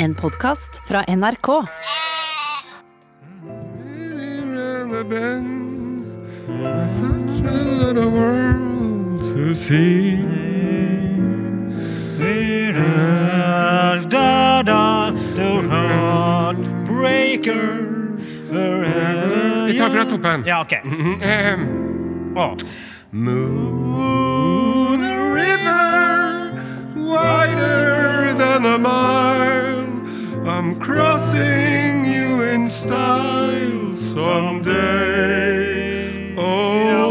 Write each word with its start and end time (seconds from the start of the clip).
En 0.00 0.14
podkast 0.14 0.80
fra 0.86 1.04
NRK. 1.06 1.48
Vi 19.66 19.78
tar 19.78 19.90
fra 19.90 20.04
toppen. 20.04 20.42
Ja, 20.46 20.60
ok. 20.60 20.72
Ehem. 21.22 21.60
oh. 22.36 22.56
Moon 23.10 25.00
river 25.34 26.52
wider 26.94 28.34
than 28.38 28.66
a 28.66 28.78
mile. 28.78 29.67
I'm 30.48 30.80
crossing 30.80 32.06
you 32.06 32.42
in 32.42 32.70
style 32.70 33.94
someday. 33.94 34.74
Oh, 36.38 37.07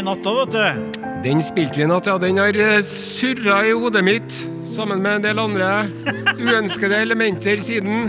i 0.00 0.04
natt 0.06 0.24
òg, 0.28 0.38
vet 0.40 0.54
du. 0.56 1.00
Den 1.24 1.42
spilte 1.44 1.76
vi 1.76 1.84
i 1.84 1.88
natt, 1.90 2.06
ja. 2.08 2.16
Den 2.20 2.38
har 2.40 2.56
eh, 2.56 2.80
surra 2.86 3.60
i 3.68 3.72
hodet 3.76 4.02
mitt 4.06 4.36
sammen 4.70 5.02
med 5.04 5.18
en 5.18 5.24
del 5.28 5.40
andre 5.42 5.70
uønskede 6.40 7.00
elementer 7.04 7.60
siden. 7.64 8.08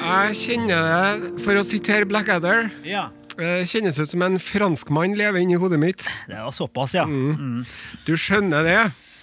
Jeg 0.00 0.36
kjenner 0.38 0.86
det, 0.90 1.30
for 1.44 1.58
å 1.60 1.64
sitere 1.66 2.06
Blackadder, 2.08 2.70
Ja. 2.86 3.08
kjennes 3.40 3.98
ut 3.98 4.10
som 4.10 4.22
en 4.22 4.38
franskmann 4.38 5.14
lever 5.16 5.40
inni 5.40 5.56
hodet 5.58 5.78
mitt. 5.80 6.02
Det 6.28 6.36
var 6.38 6.52
såpass, 6.52 6.94
ja. 6.94 7.04
Mm. 7.08 7.64
Du 8.06 8.12
skjønner 8.16 8.62
det? 8.66 8.80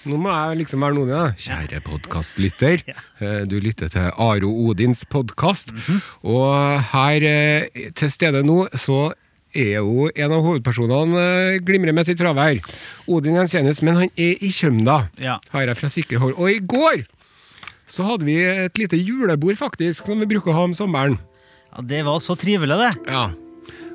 Nå 0.07 0.15
må 0.23 0.31
jeg 0.31 0.61
liksom 0.63 0.81
være 0.85 0.95
noen, 0.95 1.09
ja. 1.11 1.23
Kjære 1.37 1.81
podkastlytter. 1.85 2.83
Eh, 3.21 3.43
Du 3.45 3.59
lytter 3.59 3.89
til 3.91 4.11
Aro 4.17 4.51
Odins 4.67 5.05
podkast. 5.05 5.71
Og 6.23 6.81
her 6.93 7.23
eh, 7.27 7.89
til 7.95 8.09
stede 8.11 8.43
nå 8.47 8.65
så 8.73 9.11
er 9.57 9.79
jo 9.81 10.07
en 10.13 10.33
av 10.37 10.43
hovedpersonene 10.45 11.23
eh, 11.55 11.59
glimrer 11.65 11.95
med 11.97 12.05
sitt 12.07 12.21
fravær. 12.21 12.59
Odin 13.09 13.35
Jensenius, 13.39 13.81
men 13.85 13.95
han 14.03 14.11
er 14.15 14.37
i 14.43 14.51
Kjømda, 14.53 14.99
Ja. 15.23 15.39
har 15.53 15.65
jeg 15.67 15.77
fra 15.81 15.89
sikre 15.89 16.21
hold. 16.21 16.35
Og 16.37 16.49
i 16.53 16.59
går 16.61 17.03
så 17.87 18.03
hadde 18.03 18.25
vi 18.27 18.37
et 18.43 18.77
lite 18.77 18.97
julebord, 18.99 19.55
faktisk, 19.59 20.05
som 20.09 20.19
vi 20.19 20.27
bruker 20.27 20.51
å 20.51 20.57
ha 20.57 20.63
om 20.69 20.73
sommeren. 20.77 21.17
ja. 21.73 21.81
Det 21.83 22.03
var 22.07 22.19
så 22.23 22.35
trivelig, 22.39 22.77
det. 22.79 23.11
Ja. 23.11 23.27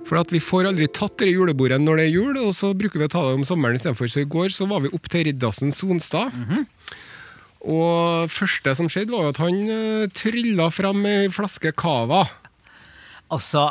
For 0.06 0.18
at 0.18 0.30
vi 0.34 0.38
får 0.42 0.66
aldri 0.70 0.86
tatt 0.90 1.16
det 1.22 1.28
julebordet 1.32 1.78
når 1.80 1.96
det 2.00 2.04
er 2.08 2.14
jul, 2.16 2.36
og 2.42 2.52
så 2.54 2.72
bruker 2.74 2.98
vi 2.98 3.06
å 3.06 3.10
ta 3.12 3.20
det 3.28 3.36
om 3.38 3.44
sommeren 3.46 3.76
istedenfor. 3.78 4.08
Så 4.10 4.20
i 4.22 4.28
går 4.28 4.48
så 4.54 4.66
var 4.68 4.80
vi 4.84 4.90
opp 4.92 5.06
til 5.08 5.24
Riddarsen 5.28 5.70
Sonstad. 5.72 6.32
Og 7.62 8.26
første 8.32 8.74
som 8.78 8.88
skjedde, 8.90 9.14
var 9.14 9.28
at 9.30 9.38
han 9.38 9.60
uh, 9.70 10.06
trylla 10.18 10.66
fram 10.74 11.04
ei 11.06 11.28
flaske 11.30 11.70
cava. 11.78 12.24
Altså, 13.32 13.68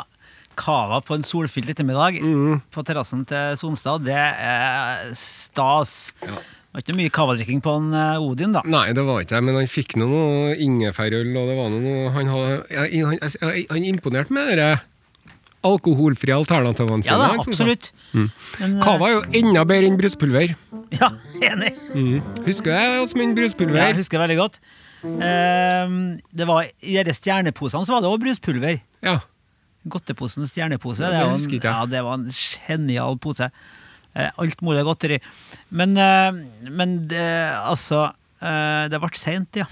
Cava 0.58 1.00
på 1.04 1.14
en 1.16 1.22
solfylt 1.26 1.70
ettermiddag 1.72 2.20
Mm. 2.22 2.60
på 2.72 2.84
terrassen 2.84 3.24
til 3.26 3.56
Sonstad, 3.56 4.04
det 4.04 4.14
er 4.16 5.10
stas. 5.16 6.12
Det 6.22 6.30
var 6.72 6.80
ikke 6.86 6.96
mye 6.96 7.10
cavadrikking 7.12 7.60
på 7.64 7.74
en 7.76 7.90
eh, 7.94 8.20
Odin, 8.24 8.52
da. 8.56 8.62
Nei, 8.64 8.92
det 8.96 9.02
var 9.04 9.20
ikke 9.20 9.34
det, 9.36 9.42
men 9.44 9.58
han 9.60 9.68
fikk 9.68 9.96
nå 10.00 10.06
noe 10.08 10.54
ingefærøl, 10.56 11.34
og 11.36 11.50
det 11.50 11.56
var 11.58 11.68
noe 11.74 12.10
Han, 12.14 12.30
hadde, 12.32 12.62
han, 13.04 13.18
han, 13.20 13.64
han 13.74 13.84
imponerte 13.90 14.32
med 14.32 14.56
det 14.56 14.70
alkoholfrie 15.62 16.34
alternativene 16.34 17.04
Ja 17.06 17.18
da, 17.20 17.26
jeg. 17.36 17.42
absolutt. 17.46 17.90
Men, 18.12 18.30
eh, 18.82 19.04
er 19.06 19.12
jo 19.12 19.20
enda 19.42 19.62
bedre 19.68 19.86
enn 19.92 19.98
bruspulver. 20.00 20.54
Ja, 20.96 21.10
enig. 21.52 21.74
Husker 22.48 22.72
jeg 22.74 23.02
også 23.04 23.20
min 23.20 23.34
Bruspulver? 23.36 23.78
Ja, 23.78 23.90
jeg 23.92 24.00
husker 24.00 24.18
det 24.18 24.24
veldig 24.26 24.40
godt. 24.40 24.58
Ehm, 25.02 26.00
det 26.34 26.46
var, 26.48 26.66
I 26.82 26.96
de 27.06 27.14
stjerneposene 27.14 27.86
så 27.86 27.94
var 27.94 28.02
det 28.02 28.10
også 28.10 28.22
bruspulver. 28.24 28.80
Ja. 29.02 29.18
Godteposen 29.84 30.46
stjernepose. 30.46 31.02
Det, 31.02 31.18
det 31.18 31.22
var 31.26 31.38
en, 31.38 31.56
ja, 31.64 31.78
det 31.90 32.02
var 32.06 32.20
en 32.20 32.28
genial 32.30 33.18
pose. 33.22 33.48
Eh, 34.12 34.28
alt 34.36 34.60
mulig 34.60 34.84
godteri. 34.84 35.18
Men, 35.70 35.96
eh, 35.96 36.32
men 36.68 37.08
det, 37.08 37.24
altså 37.64 38.10
eh, 38.42 38.88
Det 38.92 39.00
ble 39.00 39.10
seint, 39.16 39.56
ja. 39.56 39.66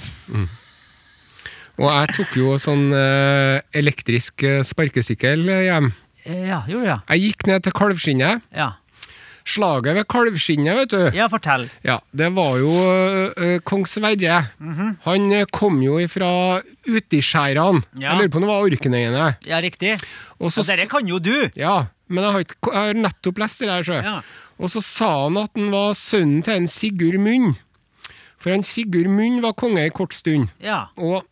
Og 1.81 1.88
jeg 1.88 2.15
tok 2.16 2.32
jo 2.37 2.56
sånn 2.60 2.91
elektrisk 2.93 4.43
sparkesykkel 4.69 5.47
hjem. 5.49 5.87
Ja, 6.28 6.59
gjorde 6.69 6.91
ja. 6.91 6.97
Jeg 7.09 7.31
gikk 7.31 7.47
ned 7.49 7.65
til 7.65 7.72
Kalvskinnet. 7.72 8.44
Ja. 8.53 8.75
Slaget 9.44 9.96
ved 9.96 10.06
Kalvskinnet, 10.10 10.76
vet 10.82 10.90
du. 10.92 11.16
ja, 11.16 11.28
fortell. 11.32 11.68
Ja, 11.86 11.98
det 12.12 12.28
var 12.36 12.58
jo 12.60 12.70
uh, 12.70 13.56
kong 13.66 13.86
Sverre. 13.88 14.40
Han 15.06 15.32
eh, 15.32 15.46
kom 15.50 15.80
jo 15.82 15.98
ifra 16.02 16.60
Utiskjærene. 16.88 17.82
Ja. 17.96 18.12
Jeg 18.12 18.20
lurer 18.20 18.32
på 18.32 18.40
om 18.40 18.46
det 18.46 18.50
var 18.52 18.66
Orknøyene. 18.68 19.24
Ja, 19.48 19.62
riktig. 19.64 19.96
Og 20.38 20.52
så 20.52 20.62
Og 20.62 20.70
dere 20.70 20.86
kan 20.90 21.08
jo 21.08 21.18
du! 21.18 21.34
Ja, 21.58 21.86
men 22.10 22.24
jeg 22.24 22.32
har, 22.34 22.44
ikke, 22.46 22.60
jeg 22.74 22.90
har 22.90 23.02
nettopp 23.06 23.38
lest 23.42 23.62
det 23.62 23.68
der, 23.70 23.86
sjø. 23.86 23.98
Ja. 24.04 24.14
Og 24.60 24.70
så 24.72 24.82
sa 24.84 25.10
han 25.24 25.38
at 25.40 25.56
han 25.56 25.70
var 25.72 25.94
sønnen 25.96 26.42
til 26.44 26.60
en 26.60 26.68
Sigurd 26.68 27.18
Munn. 27.22 27.54
For 28.40 28.52
han 28.52 28.64
Sigurd 28.66 29.08
Munn 29.12 29.40
var 29.44 29.56
konge 29.58 29.84
i 29.86 29.92
kort 29.94 30.16
stund. 30.16 30.50
Ja. 30.64 30.86
Og 31.00 31.24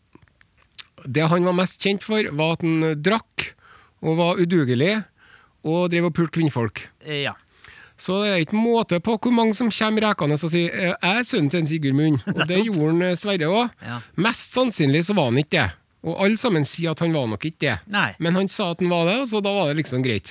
det 1.04 1.28
han 1.30 1.46
var 1.46 1.56
mest 1.56 1.82
kjent 1.84 2.04
for, 2.06 2.24
var 2.36 2.56
at 2.56 2.64
han 2.64 3.02
drakk 3.04 3.50
og 4.04 4.16
var 4.20 4.40
udugelig 4.40 4.94
og 5.66 5.88
drev 5.92 6.08
og 6.08 6.14
pulte 6.16 6.36
kvinnfolk. 6.38 6.84
Ja. 7.04 7.34
Så 7.98 8.20
det 8.22 8.28
er 8.30 8.42
ikke 8.44 8.54
måte 8.58 9.00
på 9.02 9.16
hvor 9.18 9.34
mange 9.34 9.56
som 9.58 9.70
kommer 9.74 10.04
rekende 10.06 10.36
og 10.38 10.50
sier 10.52 10.70
«Eh, 10.70 10.94
'jeg 10.94 11.18
er 11.18 11.24
sønnen 11.26 11.50
til 11.50 11.60
en 11.60 11.66
Sigurd 11.66 11.96
Munn'. 11.98 12.20
Og 12.30 12.46
det 12.46 12.60
gjorde 12.66 12.92
han 12.92 13.02
eh, 13.02 13.16
Sverre 13.18 13.48
òg. 13.50 13.70
Ja. 13.82 14.00
Mest 14.16 14.54
sannsynlig 14.54 15.04
så 15.04 15.14
var 15.18 15.32
han 15.32 15.38
ikke 15.42 15.50
det. 15.58 15.70
Og 16.06 16.14
alle 16.24 16.36
sammen 16.38 16.64
sier 16.64 16.92
at 16.94 17.00
han 17.02 17.12
var 17.12 17.26
nok 17.26 17.42
ikke 17.44 17.58
det. 17.66 17.78
Nei. 17.90 18.12
Men 18.22 18.34
han 18.38 18.48
sa 18.48 18.70
at 18.70 18.78
han 18.80 18.88
var 18.92 19.04
det, 19.10 19.16
og 19.24 19.26
så 19.28 19.40
da 19.42 19.50
var 19.52 19.72
det 19.72 19.80
liksom 19.82 20.02
greit. 20.06 20.30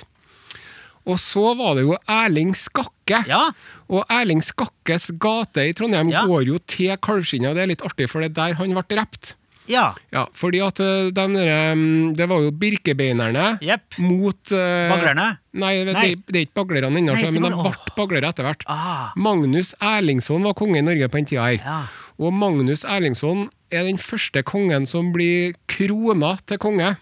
Og 1.08 1.16
så 1.20 1.54
var 1.56 1.74
det 1.76 1.84
jo 1.84 1.96
Erling 2.08 2.54
Skakke. 2.56 3.20
Ja. 3.28 3.50
Og 3.88 4.04
Erling 4.12 4.40
Skakkes 4.44 5.10
gate 5.20 5.68
i 5.68 5.72
Trondheim 5.76 6.08
Ja. 6.12 6.24
går 6.26 6.44
jo 6.48 6.58
til 6.58 6.96
Kalvskinnet, 6.96 7.50
og 7.50 7.56
det 7.56 7.62
er 7.62 7.70
litt 7.72 7.84
artig, 7.84 8.08
for 8.10 8.20
det 8.24 8.30
er 8.32 8.36
der 8.48 8.54
han 8.60 8.72
ble 8.76 8.82
drept. 8.96 9.34
Ja. 9.68 9.92
Ja, 10.14 10.24
fordi 10.36 10.60
at 10.64 10.80
de 10.80 11.10
der, 11.14 11.74
mm, 11.76 12.14
Det 12.16 12.28
var 12.28 12.40
jo 12.40 12.50
birkebeinerne 12.50 13.58
yep. 13.62 13.98
mot 13.98 14.52
uh, 14.52 14.88
Baglerne? 14.92 15.26
Nei, 15.52 15.72
Nei. 15.84 15.94
Det, 16.14 16.26
det 16.32 16.36
er 16.40 16.46
ikke 16.46 16.58
baglerne 16.62 16.88
ennå, 17.02 17.14
men 17.18 17.34
de 17.34 17.42
ble 17.42 17.72
baglere 17.96 18.30
etter 18.32 18.46
hvert. 18.46 18.64
Ah. 18.70 19.10
Magnus 19.16 19.74
Erlingsson 19.80 20.44
var 20.46 20.54
konge 20.58 20.78
i 20.80 20.84
Norge 20.86 21.08
på 21.10 21.20
den 21.20 21.28
tida 21.28 21.46
her. 21.50 21.58
Ja. 21.64 21.78
Og 22.18 22.32
Magnus 22.34 22.84
Erlingsson 22.88 23.48
er 23.70 23.84
den 23.84 23.98
første 24.00 24.42
kongen 24.46 24.86
som 24.88 25.12
blir 25.14 25.52
krona 25.70 26.36
til 26.48 26.58
konge. 26.62 26.94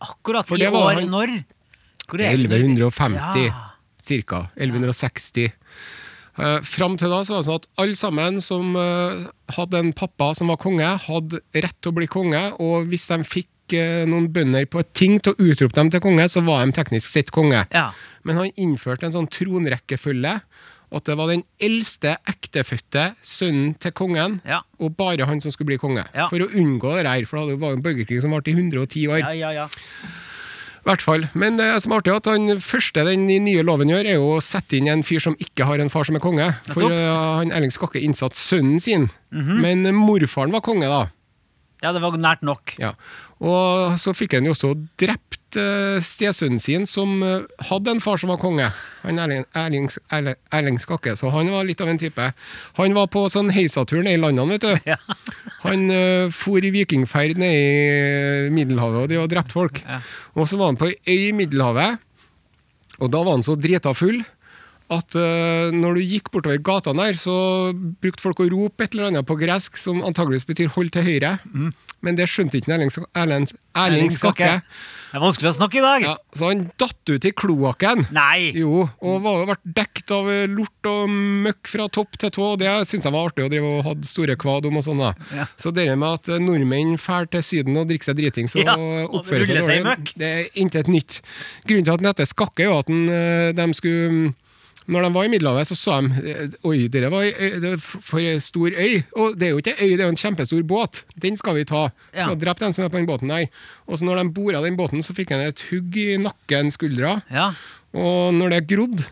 Akkurat 0.00 0.46
For 0.46 0.56
i 0.60 0.66
år 0.68 1.00
han- 1.02 1.10
når? 1.10 1.32
Hvor 2.08 2.20
er 2.22 2.36
det? 2.36 2.48
1150, 2.48 3.46
Ja. 3.48 3.52
cirka. 4.00 4.48
1160. 4.56 5.50
Uh, 6.38 6.58
Fram 6.62 6.96
til 7.00 7.10
da 7.10 7.20
så 7.26 7.34
var 7.34 7.40
det 7.42 7.48
sånn 7.48 7.60
at 7.60 7.68
alle 7.82 7.98
sammen 7.98 8.40
som 8.44 8.76
eh, 8.78 9.24
hadde 9.56 9.80
en 9.82 9.92
pappa 9.96 10.30
som 10.38 10.52
var 10.52 10.58
konge, 10.62 10.86
hadde 11.08 11.40
rett 11.56 11.74
til 11.82 11.90
å 11.90 11.96
bli 11.98 12.06
konge, 12.10 12.42
og 12.62 12.86
hvis 12.92 13.08
de 13.10 13.18
fikk 13.26 13.74
eh, 13.74 14.04
noen 14.06 14.28
bønder 14.32 14.68
på 14.70 14.78
et 14.84 14.92
ting 14.94 15.18
til 15.18 15.34
å 15.34 15.48
utrope 15.50 15.74
dem 15.80 15.90
til 15.90 16.02
konge, 16.04 16.28
så 16.30 16.44
var 16.46 16.62
de 16.66 16.76
teknisk 16.78 17.10
sett 17.10 17.32
konge. 17.34 17.64
Ja. 17.74 17.88
Men 18.22 18.38
han 18.38 18.52
innførte 18.54 19.08
en 19.08 19.16
sånn 19.16 19.30
tronrekkefølge, 19.34 20.36
at 20.88 21.04
det 21.04 21.18
var 21.20 21.28
den 21.28 21.42
eldste 21.60 22.14
ektefødte 22.30 23.10
sønnen 23.20 23.74
til 23.82 23.92
kongen, 23.92 24.38
Ja. 24.48 24.62
og 24.80 24.94
bare 24.96 25.26
han 25.28 25.42
som 25.44 25.52
skulle 25.52 25.74
bli 25.74 25.80
konge. 25.82 26.06
Ja. 26.14 26.30
For 26.30 26.40
å 26.40 26.48
unngå 26.48 26.94
det 27.02 27.10
her, 27.10 27.26
for 27.28 27.44
det 27.50 27.58
var 27.60 27.74
jo 27.74 27.80
en 27.80 27.84
borgerkrig 27.84 28.22
som 28.24 28.32
varte 28.32 28.48
i 28.48 28.56
110 28.56 29.04
år. 29.10 29.20
Ja, 29.20 29.34
ja, 29.36 29.50
ja. 29.52 29.68
Hvert 30.88 31.04
fall. 31.04 31.26
Men 31.36 31.58
det 31.60 31.66
som 31.84 31.92
er 31.92 32.00
artig, 32.00 32.14
at 32.16 32.30
han 32.30 32.62
første 32.64 33.04
den 33.04 33.26
nye 33.28 33.64
loven 33.66 33.92
gjør, 33.92 34.08
er 34.08 34.16
jo 34.16 34.30
å 34.38 34.42
sette 34.44 34.78
inn 34.78 34.88
en 34.88 35.04
fyr 35.04 35.20
som 35.20 35.36
ikke 35.36 35.66
har 35.68 35.82
en 35.82 35.92
far 35.92 36.08
som 36.08 36.16
er 36.16 36.24
konge. 36.24 36.46
For 36.70 36.88
uh, 36.88 37.40
han 37.42 37.52
Erling 37.52 37.74
Skakke 37.74 38.00
innsatte 38.00 38.40
sønnen 38.40 38.80
sin, 38.80 39.08
men 39.30 39.84
morfaren 39.96 40.54
var 40.54 40.64
konge, 40.64 40.88
da. 40.88 41.02
ja, 41.84 41.92
det 41.92 42.00
var 42.00 42.16
nært 42.16 42.46
nok. 42.46 42.72
Ja. 42.80 42.94
Og 43.44 43.98
så 44.00 44.16
fikk 44.16 44.38
han 44.38 44.48
jo 44.48 44.56
også 44.56 44.72
drept 45.00 45.37
uh, 45.56 45.96
stesønnen 46.04 46.60
sin, 46.60 46.84
som 46.88 47.22
eh, 47.24 47.46
hadde 47.70 47.94
en 47.94 48.02
far 48.02 48.20
som 48.20 48.32
var 48.32 48.40
konge. 48.42 48.66
Han 49.04 49.20
Erling, 49.22 49.44
Erling, 49.56 49.88
Erling, 50.12 50.36
Erling 50.54 50.80
Skakke, 50.82 51.14
så 51.16 51.30
han 51.32 51.50
var 51.52 51.66
litt 51.68 51.80
av 51.84 51.88
en 51.92 52.00
type. 52.00 52.30
Han 52.78 52.96
var 52.96 53.08
på 53.12 53.24
sånn 53.32 53.52
heisatur 53.54 54.02
nede 54.02 54.18
i 54.18 54.22
landene, 54.22 54.58
vet 54.58 54.66
du. 54.66 54.90
Ja. 54.92 54.98
Han 55.64 55.86
uh, 55.92 56.28
for 56.34 56.64
i 56.64 56.72
vikingferd 56.74 57.40
nede 57.40 58.48
i 58.48 58.50
Middelhavet 58.54 59.04
og 59.04 59.12
drev 59.12 59.24
og 59.24 59.32
drepte 59.32 59.56
folk. 59.56 59.82
Ja. 59.86 60.02
Og 60.36 60.50
så 60.50 60.60
var 60.60 60.72
han 60.72 60.80
på 60.80 60.90
ei 60.90 60.98
øy 61.06 61.28
i 61.30 61.36
Middelhavet, 61.36 62.02
og 62.98 63.12
da 63.14 63.22
var 63.22 63.38
han 63.38 63.46
så 63.46 63.56
drita 63.58 63.94
full 63.94 64.20
at 64.92 65.16
uh, 65.20 65.68
når 65.74 65.98
du 65.98 66.06
gikk 66.14 66.30
bortover 66.32 66.60
gatene 66.64 67.10
der, 67.10 67.18
så 67.20 67.36
brukte 68.00 68.24
folk 68.24 68.40
å 68.40 68.48
rope 68.48 68.86
et 68.86 68.96
eller 68.96 69.10
annet 69.10 69.28
på 69.28 69.36
gresk 69.40 69.76
som 69.80 70.00
antageligvis 70.00 70.48
betyr 70.48 70.72
'hold 70.72 70.94
til 70.96 71.04
høyre'. 71.04 71.36
Men 72.04 72.14
det 72.18 72.28
skjønte 72.30 72.60
ikke 72.60 72.70
Erling, 72.76 72.92
Erling, 73.18 73.46
Erling 73.74 74.12
Skakke. 74.14 74.50
Det 75.08 75.16
er 75.18 75.22
vanskelig 75.22 75.50
å 75.50 75.56
snakke 75.56 75.80
i 75.80 75.82
dag. 75.82 76.04
Ja, 76.04 76.14
så 76.36 76.50
han 76.50 76.66
datt 76.78 77.10
ut 77.10 77.26
i 77.26 77.32
kloakken. 77.34 78.04
Nei! 78.14 78.52
Jo, 78.54 78.84
og 79.02 79.22
var, 79.24 79.42
ble 79.48 79.74
dekt 79.80 80.12
av 80.14 80.28
lort 80.52 80.88
og 80.90 81.10
møkk 81.48 81.70
fra 81.72 81.88
topp 81.90 82.18
til 82.22 82.32
tå. 82.34 82.52
Det 82.60 82.70
syntes 82.86 83.08
jeg 83.08 83.16
var 83.16 83.30
artig, 83.30 83.46
å 83.48 83.50
drive 83.50 83.72
og 83.80 83.86
hadde 83.88 84.10
store 84.10 84.38
kvad 84.38 84.68
om 84.70 84.78
og 84.78 84.86
sånn. 84.86 85.02
da. 85.02 85.12
Ja. 85.40 85.48
Så 85.58 85.72
det 85.74 85.88
med 85.96 86.08
at 86.20 86.30
nordmenn 86.44 86.94
drar 87.00 87.26
til 87.32 87.42
Syden 87.42 87.80
og 87.80 87.88
drikker 87.90 88.12
seg 88.12 88.20
driting, 88.20 88.50
så 88.52 88.62
Ja, 88.62 88.76
oppfører 89.08 89.48
seg 89.48 89.64
seg 89.64 89.82
dårlig, 89.86 90.12
det 90.20 90.28
er 90.28 90.60
intet 90.60 90.90
nytt. 90.92 91.18
Grunnen 91.66 91.88
til 91.88 91.96
at 91.96 92.04
den 92.04 92.12
heter 92.12 92.28
Skakke, 92.28 92.62
er 92.62 92.70
jo 92.70 92.78
at 92.78 92.92
den, 92.92 93.08
eh, 93.10 93.50
de 93.56 93.66
skulle 93.74 94.12
mm, 94.12 94.28
når 94.88 95.04
de 95.04 95.10
var 95.12 95.26
i 95.26 95.30
Middelhavet, 95.32 95.68
så 95.68 95.76
sa 95.76 95.98
de 96.00 96.22
eh, 96.32 96.54
Oi, 96.68 96.86
dere 96.92 97.10
var 97.12 97.26
det 97.28 97.72
er 97.74 97.80
for 97.82 98.24
stor 98.40 98.72
øy. 98.72 99.02
Og 99.20 99.34
det 99.36 99.48
er 99.48 99.52
jo 99.52 99.60
ikke 99.60 99.76
øy, 99.76 99.90
det 99.92 100.00
er 100.00 100.06
jo 100.06 100.14
en 100.14 100.20
kjempestor 100.22 100.62
båt. 100.68 101.02
Den 101.20 101.36
skal 101.36 101.58
vi 101.58 101.66
ta. 101.68 101.88
Ja. 102.14 102.28
Skal 102.28 102.38
drepe 102.40 102.64
dem 102.64 102.76
som 102.76 102.86
er 102.86 102.92
på 102.92 102.96
den 102.96 103.08
båten 103.08 103.32
der. 103.32 103.50
Og 103.86 104.00
så 104.00 104.08
når 104.08 104.22
de 104.22 104.32
bora 104.38 104.62
den 104.64 104.78
båten, 104.80 105.04
så 105.04 105.16
fikk 105.16 105.34
han 105.36 105.44
et 105.44 105.66
hugg 105.68 105.98
i 106.00 106.16
nakken, 106.22 106.72
skuldra. 106.72 107.18
Ja. 107.32 107.50
Og 107.92 108.32
når 108.36 108.56
det 108.56 108.62
grodde, 108.72 109.04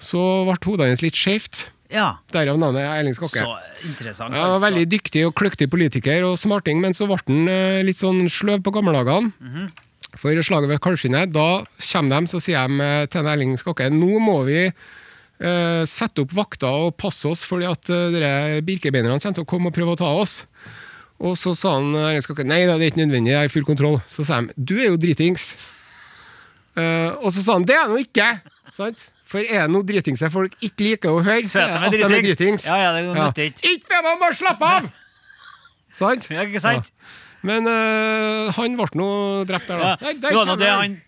så 0.00 0.22
ble 0.48 0.56
hodet 0.64 0.88
hans 0.88 1.04
litt 1.04 1.18
skjevt. 1.18 1.66
ja. 1.92 2.14
Derav 2.32 2.56
navnet 2.60 2.86
Erling 2.86 3.16
Skakke. 3.18 3.44
Så 3.44 3.86
interessant. 3.88 4.32
Ja, 4.32 4.46
altså. 4.48 4.64
veldig 4.64 4.86
dyktig 4.96 5.26
og 5.28 5.36
kløktig 5.36 5.68
politiker 5.72 6.24
og 6.30 6.38
smarting, 6.40 6.80
men 6.80 6.96
så 6.96 7.08
ble 7.10 7.20
han 7.26 7.52
eh, 7.52 7.84
litt 7.84 8.00
sånn 8.00 8.24
sløv 8.32 8.64
på 8.64 8.72
gammeldagene. 8.78 9.68
For 10.18 10.42
slaget 10.42 10.70
ved 10.70 10.80
Kalvskinnet, 10.82 11.30
da 11.34 11.62
kommer 11.92 12.24
de 12.24 12.30
så 12.32 12.40
sier 12.42 12.66
de 12.66 12.90
til 13.12 13.28
Erling 13.30 13.54
Skakke 13.60 13.86
nå 13.94 14.18
må 14.22 14.40
vi 14.48 14.64
uh, 14.70 15.82
sette 15.88 16.24
opp 16.24 16.34
vakter 16.34 16.86
og 16.88 16.96
passe 16.98 17.28
oss, 17.30 17.44
fordi 17.46 17.68
at 17.70 17.92
uh, 17.94 18.58
birkebeinerne 18.66 19.20
kommer 19.20 19.38
til 19.38 19.46
å 19.46 19.50
komme 19.52 19.70
og 19.70 19.76
prøve 19.76 19.94
å 19.94 20.00
ta 20.00 20.10
oss. 20.10 20.40
Og 21.20 21.36
så 21.36 21.52
sa 21.58 21.74
han 21.76 21.92
eh, 21.92 22.06
Erling 22.14 22.24
Skakke 22.24 22.46
nei 22.48 22.62
da, 22.64 22.78
det 22.80 22.86
er 22.88 22.92
ikke 22.94 23.02
nødvendig, 23.02 23.34
jeg 23.34 23.44
har 23.44 23.52
full 23.52 23.66
kontroll. 23.68 23.98
Så 24.08 24.24
sa 24.24 24.40
de 24.40 24.54
du 24.56 24.78
er 24.80 24.88
jo 24.88 24.98
dritings. 25.00 25.50
Uh, 26.78 27.12
og 27.20 27.30
så 27.34 27.44
sa 27.44 27.58
han 27.58 27.66
det 27.68 27.76
er 27.76 27.82
jeg 27.84 27.92
nå 27.92 27.98
ikke! 28.06 28.28
Sant? 28.72 29.02
For 29.30 29.44
er 29.44 29.68
det 29.68 29.74
noe 29.74 29.86
dritingse 29.86 30.30
folk 30.32 30.56
ikke 30.64 30.86
liker 30.88 31.12
å 31.12 31.20
høre, 31.22 31.46
Så 31.52 31.60
er 31.62 31.68
det 31.70 31.76
at 31.76 31.92
de 31.92 32.00
er 32.00 32.08
dritings. 32.08 32.30
dritings. 32.32 32.64
Ja, 32.66 32.78
ja, 32.80 32.90
det 32.96 33.04
er 33.44 33.50
ikke. 33.52 33.74
Ikke 33.76 33.92
be 33.92 34.00
meg 34.06 34.16
om 34.16 34.24
å 34.26 34.30
slappe 34.34 34.70
av! 34.78 34.88
Sant? 36.00 36.26
Ja, 36.34 36.46
ikke 36.48 36.62
sant? 36.64 36.88
Men 37.46 37.68
øh, 37.70 38.50
han 38.56 38.74
ble 38.76 38.88
nå 39.00 39.10
drept 39.48 39.70
der, 39.70 39.80
da. 39.80 39.92
Ja. 39.92 39.96
Nei, 40.04 40.14
Det 40.16 40.26
der 40.28 40.36
var 40.36 40.48
nå 40.50 40.56
det 40.60 40.72
han. 40.72 40.98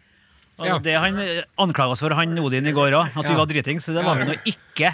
Ja. 0.63 0.77
det 0.79 0.95
han 0.95 1.17
anklaga 1.59 1.97
oss 1.97 2.03
for, 2.05 2.15
han 2.15 2.39
Odin, 2.39 2.69
i 2.69 2.75
går 2.77 2.95
òg. 2.95 3.17
At 3.19 3.27
vi 3.27 3.35
var 3.35 3.49
dritings. 3.51 3.89
Det 3.91 4.05
var 4.05 4.21
vi 4.21 4.29
nå 4.31 4.37
ikke. 4.47 4.93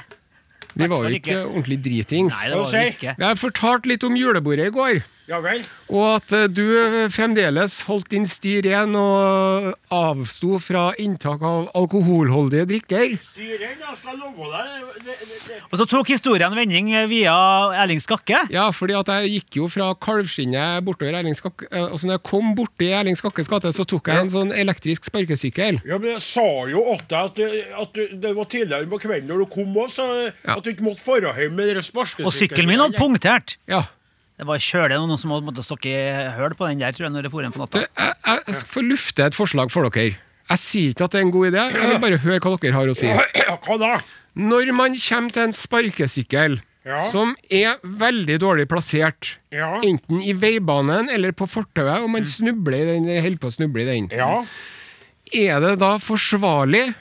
Vi 0.79 0.87
var 0.87 1.05
jo 1.05 1.19
ikke 1.19 1.38
ordentlig 1.44 1.79
dritings. 1.85 2.35
Nei, 2.35 2.49
det 2.52 2.58
var 2.61 2.73
vi 2.73 2.82
ikke. 2.94 3.14
Jeg 3.19 3.26
har 3.26 3.38
fortalt 3.40 3.88
litt 3.90 4.05
om 4.06 4.17
julebordet 4.19 4.70
i 4.70 4.75
går. 4.75 5.00
Ja 5.28 5.42
vel? 5.44 5.60
Og 5.92 6.04
at 6.14 6.32
eh, 6.32 6.46
du 6.48 6.64
fremdeles 7.12 7.82
holdt 7.84 8.06
din 8.14 8.25
sti 8.28 8.54
ren 8.64 8.94
og 8.96 9.66
avsto 9.92 10.56
fra 10.62 10.86
inntak 10.96 11.42
av 11.44 11.66
alkoholholdige 11.76 12.64
drikker. 12.70 13.16
Jeg 13.36 13.98
skal 13.98 14.16
love 14.16 14.48
deg. 14.54 15.66
Og 15.69 15.75
så 15.76 15.84
tok 15.90 16.14
historien 16.14 16.56
vending 16.56 16.88
via 17.10 17.34
Erling 17.82 18.00
Skakke. 18.00 18.40
Ja, 18.54 18.70
fordi 18.72 18.96
at 18.96 19.10
jeg 19.19 19.34
gikk 19.34 19.58
jo 19.60 19.69
fra 19.72 19.90
kalvskinnet 20.00 20.80
bortover 20.88 21.20
Erling 21.20 21.36
Skakke 21.36 21.69
eh, 21.69 21.84
Og 21.92 22.00
så 22.00 22.08
når 22.08 22.16
jeg 22.16 22.25
kom 22.30 22.54
borti 22.56 22.88
Erling 22.96 23.20
Skakkes 23.20 23.52
gate, 23.52 23.75
så 23.76 23.84
tok 23.88 24.08
jeg 24.08 24.25
en 24.25 24.32
sånn 24.32 24.54
elektrisk 24.56 25.10
sparkesykkel. 25.10 25.82
Ja, 25.84 26.00
men 26.00 26.14
Jeg 26.14 26.25
sa 26.25 26.46
jo 26.72 26.86
åtte 26.94 27.20
at, 27.28 27.44
at 27.84 28.00
det 28.25 28.32
var 28.32 28.48
tidligere 28.48 28.88
på 28.88 29.02
kvelden 29.04 29.28
når 29.28 29.44
du 29.44 29.50
kom 29.52 29.76
også, 29.84 30.08
Ja. 30.44 30.56
at 30.56 30.64
du 30.64 30.72
ikke 30.72 30.88
måtte 30.88 31.20
dra 31.20 31.36
hjem 31.36 31.52
med 31.60 31.75
den 31.76 31.84
sparkesykkelen. 31.84 32.32
Og 32.32 32.36
sykkelen 32.40 32.72
min 32.72 32.80
hadde 32.80 32.96
punktert. 32.96 33.58
Ja. 33.69 33.84
Det 34.38 34.46
var 34.46 34.61
kjølig 34.62 34.99
noen 35.02 35.19
som 35.19 35.32
måtte 35.43 35.64
stokke 35.67 35.90
høl 36.37 36.55
på 36.55 36.69
den 36.70 36.79
der, 36.85 36.94
tror 36.94 37.08
jeg, 37.08 37.14
når 37.17 37.26
det 37.26 37.32
for 37.32 37.43
inn 37.43 37.55
på 37.55 37.58
natta. 37.64 37.82
jeg, 37.82 38.14
jeg 38.46 38.55
skal 38.61 38.70
få 38.70 38.85
lufte 38.87 39.25
et 39.26 39.35
forslag 39.35 39.73
for 39.75 39.88
dere. 39.90 40.14
Jeg 40.49 40.62
sier 40.62 40.94
ikke 40.94 41.05
at 41.08 41.12
det 41.17 41.19
er 41.20 41.26
en 41.26 41.32
god 41.35 41.49
idé, 41.50 41.64
jeg 41.75 41.90
vil 41.90 41.99
bare 42.05 42.20
høre 42.23 42.40
hva 42.44 42.52
dere 42.62 42.76
har 42.79 42.88
å 42.88 42.94
si. 42.96 43.11
Hva 43.67 43.76
da? 43.82 43.90
Når 44.38 44.70
man 44.76 44.94
kommer 44.94 45.35
til 45.35 45.43
en 45.49 45.55
sparkesykkel 45.56 46.58
Ja. 46.88 47.02
som 47.11 47.35
er 47.52 47.76
veldig 47.85 48.38
dårlig 48.40 48.69
plassert, 48.70 49.35
Ja. 49.52 49.75
enten 49.85 50.23
i 50.25 50.32
veibanen 50.32 51.11
eller 51.12 51.35
på 51.37 51.44
fortauet, 51.50 52.00
og 52.00 52.08
man 52.14 52.25
snubler 52.25 52.79
i 52.79 52.87
den, 52.94 53.08
holder 53.20 53.38
på 53.43 53.50
å 53.50 53.56
snuble 53.58 53.82
i 53.82 53.88
den, 53.90 54.06
Ja. 54.14 54.44
er 55.35 55.61
det 55.61 55.75
da 55.82 55.99
forsvarlig 55.99 56.94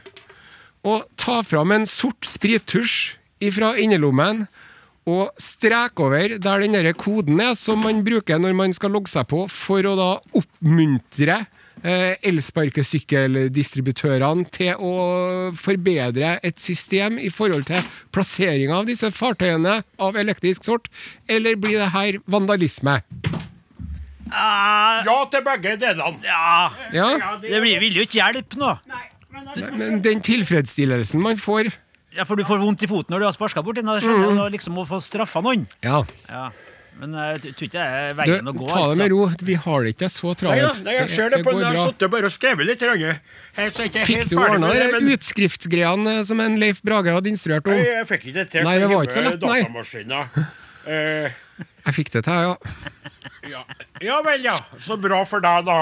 å 0.83 1.03
ta 1.15 1.41
fram 1.43 1.71
en 1.71 1.85
sort 1.85 2.25
sprittusj 2.27 3.13
fra 3.53 3.75
innerlommen 3.79 4.47
og 5.07 5.31
streke 5.39 6.03
over 6.03 6.33
der 6.35 6.59
den 6.65 6.73
der 6.75 6.91
koden 6.97 7.39
er, 7.39 7.53
som 7.55 7.79
man 7.83 8.03
bruker 8.05 8.37
når 8.43 8.53
man 8.57 8.73
skal 8.75 8.91
logge 8.91 9.07
seg 9.11 9.27
på, 9.31 9.47
for 9.51 9.79
å 9.87 9.95
da 9.95 10.07
oppmuntre 10.35 11.37
eh, 11.83 12.15
elsparkesykkeldistributørene 12.27 14.45
til 14.51 14.73
å 14.75 14.91
forbedre 15.57 16.39
et 16.43 16.59
system 16.59 17.17
i 17.23 17.29
forhold 17.31 17.65
til 17.71 17.81
plassering 18.15 18.71
av 18.75 18.85
disse 18.89 19.11
fartøyene 19.15 19.79
av 20.03 20.15
elektrisk 20.19 20.65
sort, 20.67 20.87
eller 21.31 21.55
blir 21.55 21.79
det 21.79 21.91
her 21.95 22.19
vandalisme? 22.27 22.99
Ah, 24.27 25.07
ja 25.07 25.21
til 25.31 25.39
begge 25.45 25.77
delene. 25.79 26.19
ja, 26.25 26.67
Ja, 26.91 27.37
det 27.39 27.61
vil 27.63 27.95
jo 27.95 28.01
ikke 28.03 28.19
hjelpe 28.19 28.59
nå. 28.59 28.73
men 29.77 30.01
den 30.03 30.19
tilfredsstillelsen 30.21 31.21
man 31.23 31.37
får 31.39 31.71
Ja, 32.15 32.23
For 32.25 32.39
du 32.39 32.45
får 32.47 32.61
vondt 32.63 32.83
i 32.83 32.89
foten 32.89 33.13
når 33.13 33.19
du 33.19 33.27
har 33.27 33.35
sparka 33.35 33.61
bort 33.65 33.75
den. 33.75 33.85
Mm. 33.87 34.37
du, 34.37 34.47
liksom 34.53 34.77
å 34.79 34.87
få 34.87 35.01
straffa 35.03 35.43
noen. 35.43 35.67
Ja, 35.83 36.03
Ja. 36.29 36.47
Men 36.97 37.13
jeg 37.13 37.51
tror 37.53 37.67
ikke 37.67 37.77
det 37.77 37.81
er 37.85 38.07
du, 38.09 38.15
veien 38.17 38.47
å 38.49 38.53
gå. 38.57 38.67
ta 38.71 38.79
det 38.89 38.97
med 38.97 39.03
altså. 39.05 39.09
ro. 39.13 39.45
Vi 39.45 39.55
har 39.67 39.83
det 39.85 39.91
ikke 39.93 40.07
så 40.09 40.31
Nei, 40.31 40.37
travelt. 40.39 40.79
nei, 40.81 40.93
jeg 40.95 41.09
ser 41.13 41.29
det 41.29 41.39
på. 41.45 41.51
Jeg 41.53 41.67
har 41.67 41.91
sittet 41.91 42.09
bare 42.09 42.25
og 42.25 42.33
skrevet 42.33 42.65
litt. 42.65 42.81
Fikk 42.81 43.97
helt 44.09 44.31
du 44.31 44.37
ordna 44.41 44.71
de 44.73 44.87
men 44.95 45.11
utskriftsgreiene 45.13 46.15
som 46.25 46.41
en 46.41 46.57
Leif 46.57 46.81
Brage 46.81 47.13
hadde 47.13 47.29
instruert 47.29 47.69
om? 47.69 47.77
Nei, 47.77 47.85
jeg 47.99 48.07
fikk 48.09 48.25
ikke 48.25 48.39
det 48.39 48.47
til. 48.55 48.65
Nei, 48.65 48.79
det 48.81 48.89
var 48.89 49.05
ikke 49.05 49.13
så 49.13 49.25
lett, 49.27 49.45
nei. 49.45 50.47
Eh, 50.87 51.29
Jeg 51.85 51.93
fikk 51.99 52.09
det 52.15 52.23
til, 52.25 52.33
ja. 52.47 52.55
ja. 53.51 53.61
ja 54.01 54.17
vel, 54.25 54.41
ja. 54.47 54.57
Så 54.81 54.97
bra 54.97 55.21
for 55.27 55.43
deg, 55.43 55.67
da. 55.67 55.77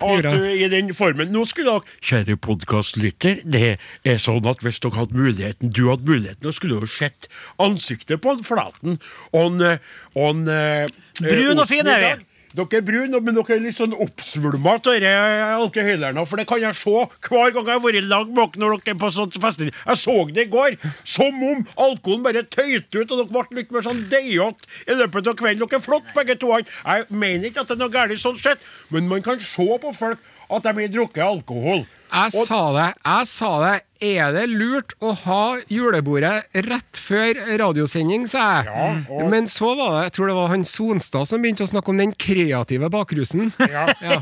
At 0.00 0.26
du 0.26 0.44
i 0.50 0.68
den 0.72 0.92
formen. 0.94 1.32
Nå 1.32 1.44
skulle 1.48 1.72
dere 1.72 1.96
Kjære 2.06 2.36
podkastlytter, 2.44 3.42
det 3.48 3.76
er 4.04 4.20
sånn 4.22 4.46
at 4.48 4.62
hvis 4.64 4.80
dere 4.84 5.00
hadde 5.00 5.16
muligheten 5.16 5.72
Du 5.72 5.86
hadde 5.90 6.08
muligheten, 6.08 6.46
og 6.46 6.56
skulle 6.56 6.80
jo 6.80 6.90
sett 6.90 7.28
ansiktet 7.62 8.20
på 8.22 8.36
en 8.36 8.44
Flaten. 8.46 8.98
Og 9.32 9.52
en, 9.52 9.60
eh, 9.64 9.92
og 10.14 10.32
en 10.34 10.48
eh, 10.52 10.96
Brun 11.20 11.62
og 11.62 11.68
fin 11.70 11.88
er 11.88 12.02
vi. 12.04 12.26
Dere 12.56 12.78
er 12.78 12.84
brune, 12.86 13.18
men 13.20 13.36
dere 13.36 13.56
er 13.56 13.60
litt 13.60 13.76
sånn 13.76 13.92
oppsvulma 13.92 14.76
av 14.78 14.86
disse. 14.86 16.12
For 16.30 16.40
det 16.40 16.46
kan 16.48 16.62
jeg 16.62 16.78
se 16.78 16.94
hver 17.28 17.52
gang 17.52 17.66
jeg 17.68 17.74
har 17.76 17.82
vært 17.84 18.08
lag 18.08 18.30
med 18.30 18.54
dere 18.54 18.62
når 18.62 18.78
dere 18.80 18.94
er 18.94 19.00
på 19.02 19.10
sånt 19.12 19.36
fester. 19.42 19.68
Jeg 19.72 20.00
så 20.00 20.14
det 20.32 20.46
i 20.46 20.50
går. 20.54 20.78
Som 21.04 21.42
om 21.50 21.66
alkoholen 21.76 22.24
bare 22.24 22.46
tøyte 22.48 23.02
ut, 23.02 23.12
og 23.12 23.20
dere 23.20 23.28
ble 23.34 23.60
litt 23.60 23.74
mer 23.76 23.84
sånn 23.84 24.00
deigete 24.12 24.70
i 24.88 24.96
løpet 24.96 25.28
av 25.32 25.36
kvelden. 25.36 25.66
Dere 25.66 25.80
er 25.80 25.84
flotte 25.84 26.16
begge 26.16 26.38
to. 26.40 26.54
Jeg 26.56 27.04
mener 27.12 27.50
ikke 27.50 27.66
at 27.66 27.68
det 27.68 27.76
er 27.76 27.82
noe 27.84 27.92
galt 27.92 28.24
sånn 28.24 28.40
sett, 28.40 28.64
men 28.88 29.08
man 29.10 29.22
kan 29.26 29.40
se 29.42 29.68
på 29.82 29.92
folk 29.92 30.32
at 30.48 30.62
de 30.64 30.72
har 30.80 30.92
drukket 30.96 31.24
alkohol. 31.26 31.84
Jeg 32.06 32.32
Og- 32.38 32.46
sa 32.46 32.72
det 32.72 32.94
Jeg 33.04 33.26
sa 33.26 33.50
det 33.60 33.82
er 34.00 34.32
det 34.34 34.46
lurt 34.50 34.94
å 35.00 35.12
ha 35.24 35.56
julebordet 35.72 36.44
rett 36.66 36.98
før 37.00 37.38
radiosending, 37.60 38.26
sa 38.28 38.62
jeg. 38.62 38.66
Ja, 38.66 38.86
og- 39.14 39.30
Men 39.30 39.46
så 39.46 39.74
var 39.76 39.90
det 39.96 40.02
jeg 40.06 40.12
tror 40.16 40.26
det 40.28 40.34
var 40.36 40.48
han 40.48 40.64
Sonstad 40.64 41.26
som 41.28 41.42
begynte 41.42 41.62
å 41.64 41.70
snakke 41.70 41.88
om 41.88 41.96
den 41.98 42.12
kreative 42.12 42.88
bakrusen. 42.90 43.52
Ja. 43.60 43.86
Ja. 44.02 44.20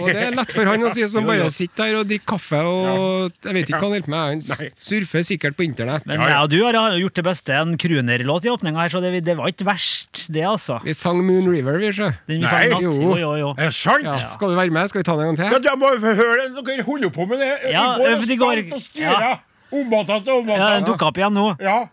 Og 0.00 0.06
det 0.08 0.16
er 0.28 0.34
lett 0.36 0.52
for 0.52 0.64
han 0.66 0.80
å 0.82 0.92
si, 0.94 1.06
som 1.08 1.26
bare 1.26 1.50
sitter 1.50 1.84
her 1.90 1.98
og 2.00 2.06
drikker 2.08 2.26
kaffe 2.36 2.60
og 2.64 3.32
Jeg 3.44 3.54
vet 3.54 3.68
ikke 3.68 3.80
hva 3.80 3.88
han 3.88 3.92
holder 3.92 4.06
på 4.06 4.14
med. 4.14 4.44
Han 4.60 4.70
surfer 4.78 5.24
sikkert 5.26 5.56
på 5.56 5.64
internett. 5.66 6.06
Men 6.06 6.20
Ja, 6.20 6.26
ja. 6.26 6.34
jeg 6.34 6.42
og 6.44 6.50
du 6.50 6.58
har 6.64 6.98
gjort 7.00 7.14
det 7.14 7.24
beste 7.24 7.54
en 7.56 7.76
Kruner-låt 7.80 8.44
i 8.44 8.48
åpninga 8.52 8.80
her, 8.80 8.88
så 8.92 9.00
det, 9.02 9.24
det 9.24 9.36
var 9.36 9.48
ikke 9.48 9.64
verst, 9.68 10.26
det, 10.32 10.42
altså. 10.44 10.80
Vi 10.84 10.92
sang 10.94 11.20
Moon 11.24 11.46
River, 11.50 11.78
vi, 11.78 11.90
sjø. 11.92 12.10
Den 12.28 12.40
vi 12.40 12.44
Nei, 12.44 12.50
sang 12.50 12.70
natt. 12.70 12.82
jo. 12.82 12.92
Jo, 12.92 13.14
jo, 13.16 13.30
jo. 13.40 13.50
Er 13.58 13.70
det 13.70 13.74
sant? 13.74 14.04
Ja. 14.04 14.16
Skal 14.34 14.50
du 14.50 14.56
være 14.56 14.70
med? 14.74 14.88
Skal 14.90 15.00
vi 15.02 15.06
ta 15.08 15.16
den 15.16 15.28
en 15.30 15.36
gang 15.36 15.50
Ja, 15.52 15.58
til? 15.58 15.62
da 15.68 15.74
må 15.76 15.90
vi 15.98 16.14
høre 16.20 16.48
det. 16.54 16.64
Dere 16.70 16.84
holder 16.86 17.10
på 17.10 17.26
med 17.28 17.38
det. 17.40 17.50
Ja, 17.72 17.96
I 17.96 18.36
går 18.36 18.62
i 19.00 19.06
går. 19.08 19.30
og. 19.30 19.46
Ja, 19.70 20.68
Den 20.74 20.86
Dukka 20.88 21.10
opp 21.10 21.18
igjen 21.20 21.36
nå. 21.36 21.44
Ja. 21.62 21.84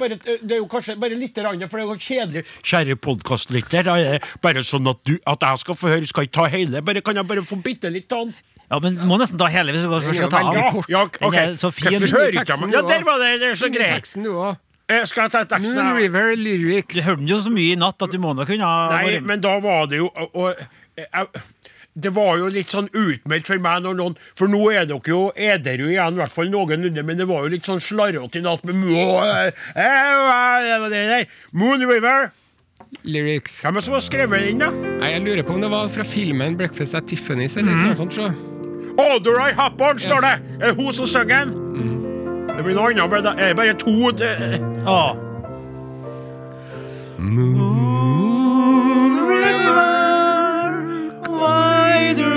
Bare, 0.00 0.16
det 0.16 0.54
er 0.54 0.60
jo 0.60 0.68
kanskje 0.72 0.96
bare 1.00 1.18
litt, 1.18 1.36
rann, 1.44 1.60
for 1.68 1.80
det 1.80 1.84
er 1.84 1.90
jo 1.90 1.96
kjedelig. 2.00 2.44
Kjære 2.64 2.96
podkastlytter, 3.04 3.90
er 3.92 4.06
det 4.06 4.30
bare 4.40 4.64
sånn 4.64 4.88
at, 4.88 5.02
du, 5.04 5.18
at 5.28 5.44
jeg 5.44 5.60
skal 5.64 5.76
få 5.76 5.92
høre, 5.92 6.08
skal 6.08 6.28
ikke 6.28 6.36
ta 6.38 6.46
hele. 6.52 6.80
Bare, 6.86 7.04
kan 7.04 7.20
jeg 7.20 7.28
bare 7.28 7.44
få 7.44 7.60
bitte 7.60 7.92
litt 7.92 8.12
av 8.16 8.30
den? 8.30 8.34
Ja, 8.70 8.78
men 8.78 8.96
Må 9.10 9.18
nesten 9.20 9.38
ta 9.40 9.50
hele 9.50 9.74
hvis 9.74 9.84
du 9.84 10.12
skal 10.14 10.30
ta 10.30 10.44
Den 10.46 10.60
den. 10.60 10.82
Ja, 10.88 11.04
okay. 11.04 11.50
er 11.50 11.54
så 11.60 11.72
fin. 11.74 11.98
Hører 11.98 12.32
ikke 12.32 12.56
jeg? 12.56 12.72
Ja, 12.72 12.82
der 12.86 13.06
var 13.06 13.20
det! 13.20 13.32
Det 13.42 13.52
er 13.52 13.58
så 13.58 13.70
greit. 13.74 14.10
Eh, 14.90 15.04
Skal 15.06 15.26
jeg 15.26 15.34
ta 15.34 15.44
teksten? 15.46 15.78
Moon? 15.78 15.96
River 15.98 16.36
lyrics. 16.38 16.94
Du 16.94 17.02
hørte 17.04 17.20
den 17.20 17.30
jo 17.30 17.40
så 17.44 17.52
mye 17.54 17.74
i 17.74 17.78
natt 17.78 18.02
at 18.02 18.14
du 18.14 18.18
må 18.22 18.32
nok 18.34 18.48
kunne 18.50 18.66
ha 18.66 18.96
Nei, 18.96 19.20
men 19.22 19.42
da 19.42 19.56
var 19.62 19.86
det 19.90 20.00
jo 20.00 20.08
og, 20.10 20.34
og, 20.34 20.62
jeg, 20.98 21.42
Det 21.98 22.12
var 22.14 22.36
jo 22.38 22.46
litt 22.46 22.68
sånn 22.70 22.86
utmeldt 22.94 23.46
for 23.46 23.58
meg 23.58 23.82
når 23.82 23.96
noen 23.98 24.16
For 24.38 24.46
nå 24.46 24.60
er 24.72 24.84
dere 24.86 25.00
jo 25.10 25.32
edru 25.34 25.88
igjen, 25.90 26.14
i 26.14 26.20
hvert 26.22 26.30
fall 26.32 26.48
noenlunde, 26.52 27.02
men 27.04 27.16
det 27.18 27.26
var 27.26 27.42
jo 27.42 27.48
litt 27.56 27.64
sånn 27.66 27.80
slarrete 27.82 28.36
i 28.38 28.42
natt 28.44 28.62
med 28.64 28.76
Mo- 28.76 29.18
eh, 29.24 29.50
eh. 29.74 31.24
Moon 31.52 31.80
River. 31.88 32.30
lyrics. 33.04 33.60
Hvem 33.62 33.76
er 33.76 33.80
det 33.80 33.84
som 33.84 33.94
har 33.94 34.00
skrevet 34.00 34.40
den, 34.48 34.58
da? 34.58 34.70
Nei, 34.70 35.10
Jeg 35.12 35.22
lurer 35.22 35.42
på 35.46 35.54
om 35.54 35.60
det 35.60 35.70
var 35.70 35.88
fra 35.88 36.02
filmen 36.02 36.56
'Breakfast 36.56 36.94
at 36.94 37.06
Tiffany's' 37.06 37.56
eller 37.58 37.72
Mhm. 37.72 37.84
noe 37.86 37.94
sånt. 37.94 38.12
Så. 38.12 38.32
Audrey 38.98 39.52
Hepburn, 39.54 39.98
står 39.98 40.20
det! 40.20 40.40
Er 40.60 40.66
det 40.72 40.76
hun 40.76 40.92
som 40.92 41.06
synger 41.06 41.44
den? 41.44 42.46
Det 42.56 42.64
blir 42.64 42.74
noe 42.74 42.90
annet, 42.90 43.10
men 43.10 43.22
det 43.22 43.40
er 43.40 43.54
bare 43.54 43.74
to 43.74 44.10
det, 44.12 44.60
Å, 44.86 45.16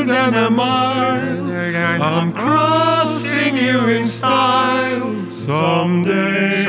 Than 0.06 0.34
a 0.34 0.50
mile, 0.50 1.50
I'm 2.02 2.34
crossing 2.34 3.56
you 3.56 3.88
in 3.88 4.06
style 4.08 5.30
someday. 5.30 6.66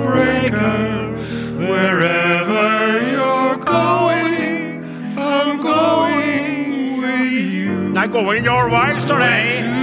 wherever 1.59 3.01
you're 3.11 3.57
going, 3.57 4.85
I'm 5.19 5.61
going 5.61 7.01
with 7.03 7.33
you. 7.33 7.93
Going 8.13 8.45
Your 8.45 8.71
Way, 8.71 9.01
står 9.01 9.80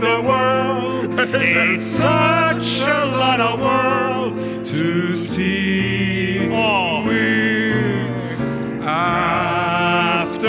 the 0.00 0.20
world. 0.22 1.14
It's 1.18 1.84
such 2.04 2.80
a 2.88 3.04
lot 3.06 3.40
of 3.40 3.60
world 3.60 4.66
to 4.66 5.16
see. 5.16 6.48
Oh. 6.50 7.04
We're 7.06 8.08
after 8.82 10.48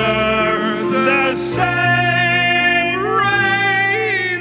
the 0.91 1.36
same 1.36 3.03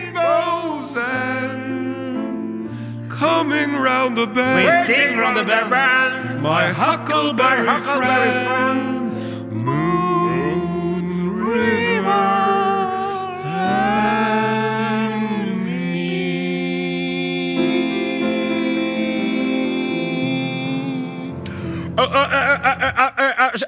rainbows 0.00 0.96
and 0.96 2.70
coming 3.10 3.72
round 3.74 4.16
the 4.16 4.26
bend. 4.26 5.18
Round 5.18 5.36
the 5.36 5.44
bend. 5.44 5.70
My 6.42 6.68
huckleberry, 6.68 7.66
Huckleberry 7.66 8.30
friend, 8.46 8.78
Moon 8.94 8.99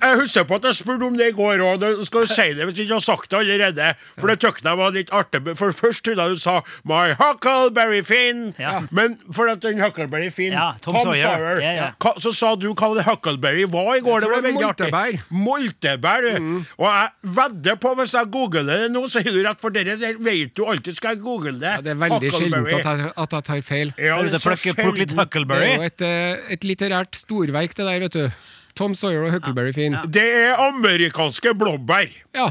jeg- 0.00 0.18
husker 0.22 0.44
på 0.44 0.54
at 0.56 0.64
jeg 0.64 0.74
spurte 0.74 1.06
om 1.06 1.16
det 1.16 1.28
i 1.32 1.36
går 1.36 1.58
òg. 1.60 2.04
Skal 2.06 2.20
du 2.20 2.26
si 2.26 2.52
det 2.54 2.66
hvis 2.66 2.74
du 2.76 2.82
ikke 2.82 2.94
har 2.98 3.00
sagt 3.06 3.30
det 3.30 3.38
allerede? 3.38 3.94
For 4.18 4.26
det 4.28 4.38
tykte 4.40 4.68
jeg 4.68 4.76
var 4.78 4.90
litt 4.92 5.10
artig. 5.10 5.42
For 5.56 5.72
først 5.72 6.02
trodde 6.04 6.22
jeg 6.22 6.34
du 6.36 6.38
sa 6.38 6.60
'My 6.84 7.12
Huckleberry 7.18 8.02
Finn'. 8.02 8.54
Ja. 8.58 8.80
Men 8.90 9.18
for 9.32 9.48
at 9.48 9.60
den 9.60 9.80
Huckleberry 9.80 10.30
Finn 10.30 10.52
Ja, 10.52 10.72
Tom 10.82 10.94
Sawyer. 11.02 11.60
Ja, 11.60 11.72
ja. 11.72 11.90
Hva- 12.00 12.18
Så 12.20 12.32
sa 12.34 12.54
du 12.56 12.72
hva 12.74 12.94
det 12.96 13.04
Huckleberry 13.04 13.64
var 13.64 13.96
i 13.96 14.00
går. 14.00 14.20
Det 14.20 14.28
var 14.28 14.40
det 14.40 14.44
er 14.44 14.52
veldig 14.52 14.68
artig. 14.68 14.90
moltebær. 14.92 15.20
Moltebær. 15.30 16.38
Mm. 16.38 16.66
Og 16.78 16.86
jeg 16.86 17.08
vedder 17.38 17.76
på, 17.76 17.94
hvis 17.98 18.12
jeg 18.14 18.30
googler 18.32 18.66
det 18.66 18.90
nå, 18.92 19.04
så 19.08 19.22
har 19.22 19.32
du 19.32 19.42
rett, 19.42 19.60
for 19.60 19.70
dere 19.70 19.96
der 19.98 20.18
vet 20.18 20.54
du 20.54 20.64
alltid 20.64 20.96
skal 20.96 21.14
jeg 21.16 21.22
google 21.24 21.52
det. 21.58 21.84
Det 21.84 21.92
er 21.94 22.00
veldig 22.00 22.32
sjeldent 22.32 22.72
at 22.72 22.84
jeg, 22.84 23.12
at 23.16 23.36
jeg 23.36 23.44
tar 23.50 23.60
feil. 23.62 23.92
Ja, 23.98 24.18
Er 24.18 24.22
det 24.22 24.32
er 24.32 24.36
ute 24.36 24.36
og 24.36 24.40
så 24.42 24.50
litt 24.96 25.10
sjelden. 25.10 25.48
Det 25.48 25.62
er 25.62 25.76
jo 25.76 25.82
et, 25.82 26.02
eh, 26.02 26.52
et 26.56 26.60
litterært 26.64 27.14
storverk, 27.16 27.74
det 27.74 27.86
der, 27.86 27.98
vet 28.06 28.12
du. 28.12 28.30
Tom 28.78 28.94
Sawyer 28.96 29.26
og 29.26 29.32
Huckleberry 29.34 29.72
Finn. 29.76 29.96
Ja. 29.98 30.02
Det 30.08 30.24
er 30.24 30.60
amerikanske 30.68 31.54
blåbær. 31.58 32.08
Ja. 32.36 32.50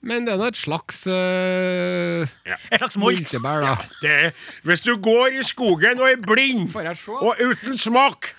Men 0.00 0.24
det 0.24 0.32
er 0.32 0.38
nå 0.40 0.46
et 0.48 0.56
slags 0.56 1.02
uh, 1.12 2.22
Et 2.24 2.78
slags 2.80 2.96
molt. 2.96 3.18
moltebær, 3.20 3.66
da. 3.66 3.74
Er, 4.08 4.30
hvis 4.64 4.80
du 4.86 4.94
går 4.96 5.36
i 5.36 5.42
skogen 5.44 6.00
og 6.00 6.08
er 6.08 6.22
blind 6.24 6.72
og 7.20 7.34
uten 7.44 7.76
smak 7.76 8.30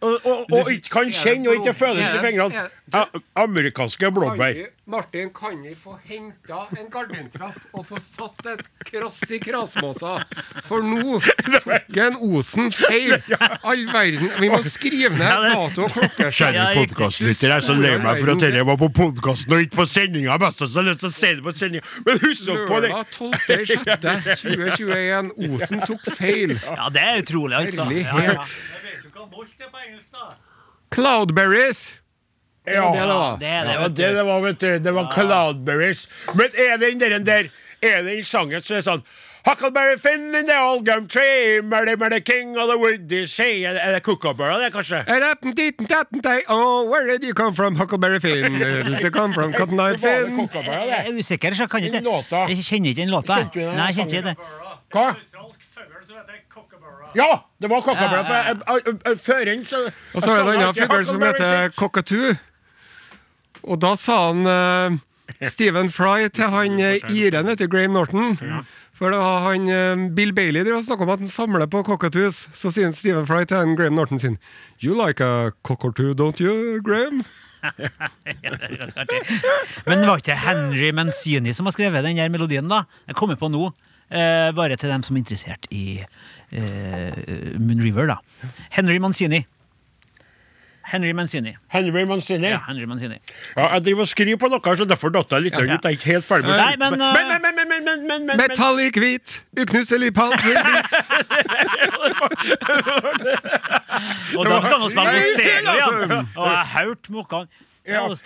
og, 0.00 0.18
og, 0.24 0.52
og 0.52 0.72
ikke 0.72 0.92
kan 0.92 1.12
kjenne 1.12 1.50
og 1.50 1.60
ikke 1.60 1.76
føle 1.76 2.04
i 2.04 2.20
fingrene 2.24 2.68
er 2.92 3.04
Amerikanske 3.36 4.10
blåbær. 4.10 4.54
Martin, 4.90 5.30
kan 5.30 5.62
vi 5.62 5.74
få 5.78 5.98
henta 6.04 6.66
en 6.74 6.90
gardintrapp 6.90 7.54
og 7.72 7.86
få 7.86 8.00
satt 8.02 8.46
et 8.50 8.60
kross 8.88 9.22
i 9.30 9.38
krasmåsa? 9.38 10.18
For 10.66 10.82
nå 10.82 11.20
tok 11.22 11.96
en 12.02 12.16
Osen 12.18 12.72
feil. 12.74 13.14
All 13.62 13.86
verden. 13.92 14.30
Vi 14.40 14.48
må 14.50 14.62
skrive 14.66 15.14
ned 15.14 15.52
dato 15.52 15.82
og 15.86 15.92
klokkeskjell. 15.94 16.58
Kjære 16.58 16.74
podkastlytter, 16.80 17.48
jeg 17.52 17.58
er 17.60 17.64
så 17.68 17.74
lei 17.78 17.94
meg 18.02 18.18
for 18.18 18.34
at 18.34 18.42
dette 18.42 18.66
var 18.66 18.78
på 18.82 18.90
podkasten 18.98 19.54
og 19.54 19.62
ikke 19.66 19.76
på 19.78 19.86
sendinga. 19.92 20.34
Mest 20.42 20.58
så 20.66 20.82
lyst 20.88 21.00
til 21.04 21.10
å 21.12 21.14
si 21.14 21.30
det 21.38 21.42
på 21.46 21.52
sendinga. 21.60 21.84
Men 22.08 22.14
husk 22.26 22.50
på 22.72 22.76
det! 22.82 22.90
Lørdag 22.90 23.14
12.06.2021. 23.14 25.30
Osen 25.54 25.78
tok 25.86 26.02
feil. 26.18 26.58
Ja, 26.66 26.90
det 26.90 27.02
er 27.06 27.14
utrolig, 27.22 27.54
altså. 27.62 27.86
Herlighet. 27.86 28.10
Ja, 28.10 28.34
ja. 28.34 28.42
Molt 29.26 29.60
er 29.60 29.70
på 29.72 29.78
engelsk, 29.86 30.12
da. 30.12 30.34
Cloudberries. 30.94 31.94
Ja, 32.66 32.92
det 32.92 33.00
det 33.00 33.06
var. 33.08 33.36
Det 33.40 33.40
det, 33.40 33.72
Ja, 33.72 33.80
vet 33.82 33.94
det 33.96 34.12
det 34.16 34.22
var, 34.26 34.40
vet 34.44 34.58
du. 34.60 34.78
Det 34.78 34.92
var 34.94 35.10
Cloudberries. 35.14 36.08
Men 36.34 36.48
er 36.54 36.76
den 36.76 37.00
der, 37.00 37.18
der 37.18 37.50
Er 37.82 38.02
den 38.04 38.24
sangen 38.24 38.60
som 38.62 38.76
er 38.76 38.80
sånn 38.84 39.02
Huckleberry 39.46 39.96
Finn 39.96 40.34
in 40.36 40.44
the 40.44 40.56
old 40.60 40.84
gum 40.84 41.06
tree, 41.08 41.62
Merry 41.62 41.94
Merry 41.96 42.20
king 42.20 42.58
of 42.58 42.68
the 42.68 42.76
woody 42.76 43.24
sea 43.26 43.70
Er 43.70 43.72
det- 43.72 43.94
det 43.94 44.02
Kookaburra, 44.02 44.58
det, 44.60 44.70
kanskje? 44.74 45.04
Oh, 46.48 46.84
where 46.90 47.06
did 47.08 47.24
you 47.24 47.32
come 47.32 47.54
from, 47.54 47.74
Huckleberry 47.76 48.20
Finn? 48.20 48.52
Did 48.84 49.00
you 49.00 49.10
come 49.10 49.32
from 49.32 49.54
Cotton 49.54 49.80
Eye 49.80 49.96
Finn? 49.96 50.36
Jeg 50.52 51.06
er 51.06 51.18
usikker, 51.18 51.54
så 51.54 51.66
kan 51.66 51.80
jeg 51.80 51.94
ikke. 51.94 52.48
Jeg 52.48 52.64
kjenner 52.68 52.88
ikke 52.90 53.00
den 53.00 53.08
låta. 53.08 53.34
Kjente 53.40 53.54
du 53.54 53.60
den 53.60 53.76
Nei, 53.76 53.86
jeg 53.86 53.96
kjenner 53.96 54.12
ikke 54.12 54.28
det. 54.28 54.36
Hva? 54.92 55.06
Australsk 55.16 55.60
fugl 55.72 56.04
som 56.04 56.16
heter. 56.16 56.36
Ja, 57.14 57.42
det 57.60 57.70
var 57.70 57.82
jeg- 57.86 59.18
før 59.18 59.44
den 59.44 59.64
så 59.64 59.92
Og 60.14 60.22
så 60.22 60.30
er 60.30 60.44
det 60.44 60.54
en 60.54 60.62
annen 60.62 60.74
fugl 60.74 61.06
som 61.06 61.22
heter 61.22 61.70
cockatoo. 61.76 62.34
Og 63.62 63.80
da 63.80 63.94
sa 63.96 64.18
han 64.32 64.46
eh, 64.46 65.48
Stephen 65.48 65.90
Fry 65.90 66.28
til 66.32 66.50
han 66.50 66.78
uh, 66.80 67.10
iren, 67.12 67.46
vet 67.46 67.58
du, 67.60 67.68
Graham 67.68 67.92
Norton. 67.92 68.38
For 68.96 69.12
da 69.14 69.20
har 69.20 69.44
han 69.50 69.68
eh, 69.68 70.08
Bill 70.16 70.32
Bailey 70.36 70.64
drev 70.64 70.82
snakka 70.84 71.06
om 71.06 71.12
at 71.14 71.22
han 71.22 71.30
samler 71.30 71.68
på 71.70 71.82
cockatoos. 71.86 72.48
Så 72.56 72.72
sier 72.74 72.92
Stephen 72.96 73.26
Fry 73.28 73.44
til 73.48 73.56
han 73.60 73.76
Graham 73.78 73.96
Norton 74.00 74.18
sin 74.20 74.38
You 74.82 74.96
like 74.96 75.20
a 75.24 75.52
cockatoo, 75.62 76.14
don't 76.14 76.40
you, 76.40 76.80
Graham? 76.84 77.22
Ja, 77.60 78.54
det 78.56 78.78
er. 78.80 79.84
Men 79.84 80.00
det 80.00 80.06
var 80.08 80.20
ikke 80.22 80.36
Henry 80.40 80.90
Mancini 80.96 81.52
som 81.52 81.66
har 81.68 81.74
skrevet 81.76 82.06
den 82.06 82.32
melodien, 82.32 82.68
da? 82.70 82.86
Jeg 83.06 83.18
kommer 83.18 83.36
på 83.36 83.50
nå. 83.52 83.68
Eh, 84.10 84.50
bare 84.56 84.76
til 84.76 84.90
dem 84.90 85.02
som 85.06 85.16
er 85.16 85.22
interessert 85.22 85.70
i 85.70 86.00
eh, 86.02 87.56
Moonriver, 87.62 88.10
da. 88.10 88.20
Henry 88.74 88.98
Manzini. 88.98 89.44
Henry 90.90 91.12
Mancini. 91.12 91.56
Henry 91.68 92.04
Mancini. 92.04 92.48
Ja, 92.48 92.58
Henry 92.66 92.84
Mancini. 92.84 93.14
Ja, 93.56 93.68
jeg 93.74 93.84
driver 93.84 94.00
og 94.00 94.08
skriver 94.08 94.36
på 94.42 94.48
noe, 94.50 94.72
så 94.76 94.84
derfor 94.88 95.12
datt 95.14 95.30
jeg 95.36 95.44
litt 95.44 95.54
ja, 95.54 95.62
ja. 95.62 95.76
ut. 95.78 95.84
Jeg 95.84 95.92
er 95.92 95.98
ikke 95.98 96.10
helt 96.10 96.26
ferdig 96.26 96.48
med 96.50 96.58
Nei, 96.58 96.74
men, 96.80 96.94
uh... 96.98 96.98
men, 97.14 97.28
men, 97.30 97.40
men, 97.42 97.54
men, 97.68 97.84
men, 97.84 98.00
men, 98.08 98.26
men, 98.26 98.40
Metallic 98.40 98.98
hvit, 98.98 99.36
uknuselig 99.62 100.10
panser 100.16 100.58
hvit. 100.58 100.90
og 104.40 104.42
da 104.50 104.56
skal 104.66 104.78
man 104.82 104.90
spille 104.90 105.14
på 105.14 105.22
stereo, 105.28 105.76
ja. 105.78 105.86
Og 106.34 106.50
jeg 106.50 106.56
har 106.56 106.66
hørt 106.80 107.06
Ja, 107.86 108.02
det 108.10 108.18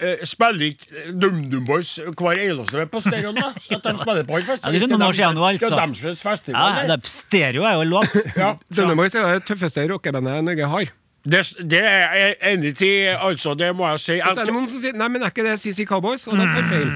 eh, 0.00 0.24
Spiller 0.26 0.66
ikke 0.72 1.04
DumDum 1.22 1.64
Boys 1.68 1.92
hver 2.02 2.40
eneste 2.40 2.86
på 2.90 3.00
stereoen? 3.04 3.38
da? 3.38 3.52
At 3.52 3.84
de 3.86 3.94
spiller 4.00 4.26
på 4.28 4.38
en 4.40 4.46
festival? 4.48 4.74
Ja, 4.74 4.80
det 4.80 4.88
er 4.88 4.92
noen 4.94 5.06
år 5.06 5.16
siden 5.18 5.38
nå, 5.38 5.46
altså. 5.50 5.70
Det 5.70 5.78
er 5.78 5.94
deres 5.94 6.24
festival. 6.24 6.58
Ja, 6.80 6.82
det. 6.88 6.98
er 6.98 7.14
stereo 7.14 7.68
er 7.68 7.78
jo 7.78 7.86
en 7.86 7.92
låt. 7.94 8.18
Ja, 8.44 8.52
Boys 8.94 9.14
er 9.14 9.30
det 9.34 9.46
tøffeste 9.48 9.86
rockebandet 9.92 10.44
Norge 10.44 10.72
har. 10.74 10.92
det, 11.24 11.44
det 11.70 11.80
er 11.84 12.18
jeg 12.20 12.36
enig 12.52 12.74
i, 12.82 12.92
altså. 13.14 13.54
Det 13.54 13.70
må 13.76 13.88
jeg 13.94 14.00
si. 14.00 14.18
Og 14.20 14.34
så 14.34 14.40
er 14.42 14.50
det 14.50 14.56
noen 14.56 14.68
som 14.68 14.82
sier 14.82 14.98
Nei, 14.98 15.08
men 15.08 15.22
er 15.22 15.32
ikke 15.32 15.46
det 15.46 15.60
CC 15.62 15.86
Cowboys? 15.88 16.26
Og 16.26 16.36
det 16.40 16.50
er 16.50 16.68
feil. 16.72 16.92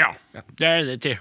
Ja, 0.00 0.14
det 0.58 0.66
er 0.66 0.76
jeg 0.76 0.86
enig 0.90 1.16
i. 1.16 1.18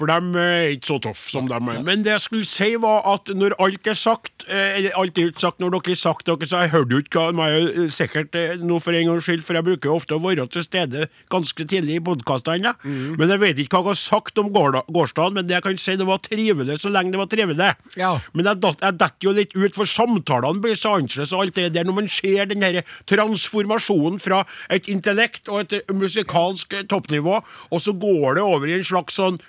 For 0.00 0.08
de 0.08 0.40
er 0.40 0.74
ikke 0.74 0.88
så 0.94 0.98
tøffe 1.04 1.28
som 1.34 1.48
de 1.50 1.58
er. 1.58 1.82
Men 1.84 2.04
det 2.06 2.14
jeg 2.14 2.24
skulle 2.24 2.48
si, 2.48 2.72
var 2.80 3.04
at 3.10 3.28
når 3.36 3.56
alt 3.60 3.90
er 3.90 3.98
sagt 3.98 4.46
eh, 4.48 4.78
Eller 4.78 4.96
alt 4.98 5.18
er 5.18 5.30
ikke 5.30 5.44
sagt 5.44 5.60
når 5.60 5.76
dere 5.76 5.92
har 5.92 6.00
sagt 6.00 6.28
dere, 6.28 6.48
så 6.48 6.62
jeg 6.64 6.72
hørte 6.74 6.96
jo 6.96 7.02
ikke 7.04 7.20
hva 7.20 7.36
meg 7.36 7.56
eh, 7.68 7.90
sikkert 7.92 8.38
eh, 8.38 8.56
nå 8.60 8.80
for 8.82 8.96
en 8.96 9.10
gangs 9.10 9.28
skyld, 9.28 9.44
for 9.44 9.58
jeg 9.58 9.66
bruker 9.66 9.90
jo 9.90 9.98
ofte 9.98 10.16
å 10.16 10.22
være 10.24 10.46
til 10.50 10.64
stede 10.64 11.08
ganske 11.32 11.66
tidlig 11.68 11.98
i 11.98 12.04
podkastene. 12.04 12.74
Mm. 12.82 13.18
Men 13.20 13.34
jeg 13.34 13.42
vet 13.44 13.62
ikke 13.64 13.80
hva 13.80 13.90
jeg 13.90 13.98
har 13.98 14.00
sagt 14.00 14.40
om 14.40 14.50
gårsdagen, 14.54 15.36
men 15.36 15.48
det 15.48 15.58
jeg 15.58 15.66
kan 15.66 15.80
si, 15.80 15.96
det 16.00 16.08
var 16.08 16.22
trivelig 16.24 16.80
så 16.80 16.92
lenge 16.92 17.14
det 17.14 17.20
var 17.20 17.30
trivelig. 17.30 17.70
Ja. 18.00 18.12
Men 18.32 18.48
jeg 18.48 18.60
jeg 18.80 18.96
detter 19.00 19.26
jo 19.26 19.34
litt 19.36 19.54
ut, 19.56 19.76
for 19.76 19.88
samtalene 19.88 20.62
blir 20.62 20.78
så 20.78 20.96
annerledes 20.98 21.34
og 21.34 21.44
alt 21.44 21.58
det 21.58 21.70
der 21.74 21.86
når 21.88 21.96
man 21.96 22.10
ser 22.12 22.48
den 22.50 22.64
her 22.64 22.80
transformasjonen 23.10 24.20
fra 24.22 24.42
et 24.72 24.88
intellekt 24.92 25.50
og 25.50 25.64
et 25.64 25.76
eh, 25.80 25.94
musikalsk 25.96 26.74
eh, 26.76 26.86
toppnivå, 26.90 27.40
og 27.70 27.82
så 27.82 27.94
går 27.96 28.38
det 28.38 28.46
over 28.46 28.70
i 28.70 28.76
en 28.78 28.86
slags 28.86 29.18
sånn 29.20 29.40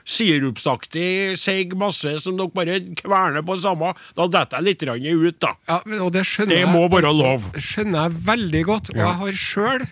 sirupsaktig 0.41 1.37
seig 1.39 1.73
masse 1.77 2.15
som 2.23 2.37
dere 2.39 2.51
bare 2.53 2.79
kverner 2.99 3.43
på 3.45 3.57
samme, 3.61 3.93
da 4.17 4.27
detter 4.27 4.61
jeg 4.61 4.65
litt 4.65 4.83
ut, 4.83 5.39
da. 5.39 5.53
Ja, 5.67 5.79
og 6.01 6.11
det 6.13 6.23
Det 6.47 6.57
jeg 6.59 6.67
må 6.67 6.89
være 6.89 7.09
altså- 7.09 7.23
lov. 7.23 7.51
skjønner 7.55 8.09
jeg 8.09 8.11
veldig 8.25 8.63
godt. 8.65 8.89
Og 8.91 8.97
jeg 8.97 9.15
har 9.21 9.31
sjøl, 9.31 9.87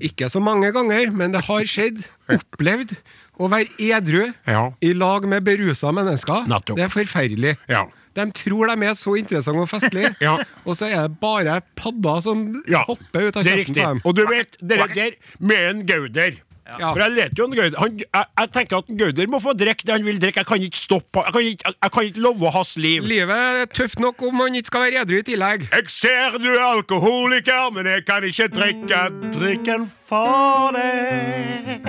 ikke 0.00 0.28
så 0.30 0.40
mange 0.42 0.72
ganger, 0.72 1.10
men 1.12 1.32
det 1.32 1.44
har 1.44 1.60
skjedd, 1.62 2.04
opplevd 2.28 2.96
å 3.38 3.48
være 3.50 3.68
edru 3.78 4.34
Ja. 4.46 4.70
i 4.82 4.92
lag 4.92 5.26
med 5.28 5.44
berusa 5.44 5.92
mennesker. 5.92 6.46
Nettopp. 6.48 6.76
Det 6.76 6.84
er 6.84 6.88
forferdelig. 6.88 7.56
Ja. 7.68 7.84
De 8.14 8.24
tror 8.32 8.66
de 8.74 8.86
er 8.86 8.94
så 8.94 9.14
interessante 9.18 9.60
og 9.60 9.68
festlige, 9.68 10.14
Ja. 10.20 10.36
og 10.64 10.74
så 10.76 10.86
er 10.90 11.06
det 11.08 11.20
bare 11.20 11.62
padder 11.76 12.22
som 12.22 12.62
hopper 12.86 13.28
ut 13.28 13.36
av 13.36 13.44
kjeften 13.44 13.74
på 13.74 13.74
dem. 13.74 14.00
Og 14.04 14.14
du 14.14 14.26
vet, 14.26 14.56
det 14.60 14.78
der 14.94 15.10
med 15.38 15.58
en 15.76 15.86
Gauder 15.86 16.32
Ja. 16.66 16.88
For 16.90 16.98
jeg 16.98 17.12
leter 17.14 17.38
jo 17.38 17.44
en 17.46 17.54
Gauder 17.54 17.78
han, 17.78 17.98
jeg, 18.02 18.24
jeg 18.40 18.48
tenker 18.56 18.80
at 18.80 18.88
en 18.90 18.98
Gauder 18.98 19.28
må 19.30 19.38
få 19.38 19.52
drikke 19.54 19.86
det 19.86 19.92
han 19.94 20.04
vil 20.06 20.16
drikke. 20.20 20.42
Jeg 20.42 20.48
kan 20.48 20.62
ikke 20.66 20.80
stoppe 20.80 21.22
Jeg 21.22 21.32
kan 21.36 21.44
ikke, 21.50 21.62
jeg, 21.68 21.74
jeg 21.82 21.92
kan 21.94 22.08
ikke 22.08 22.22
love 22.24 22.50
hans 22.56 22.72
liv. 22.76 23.06
Livet 23.06 23.36
er 23.62 23.68
tøft 23.70 24.00
nok 24.02 24.22
om 24.26 24.34
man 24.34 24.54
ikke 24.58 24.66
skal 24.72 24.82
være 24.86 25.04
edru 25.04 25.20
i 25.20 25.22
tillegg. 25.28 25.66
Jeg 25.70 25.92
ser 25.94 26.38
du 26.42 26.48
er 26.50 26.64
alkoholiker, 26.66 27.70
men 27.76 27.86
jeg 27.86 28.04
kan 28.08 28.26
ikke 28.26 28.48
drikke 28.56 29.02
drikken 29.36 29.86
for 30.08 30.74
deg. 30.74 31.86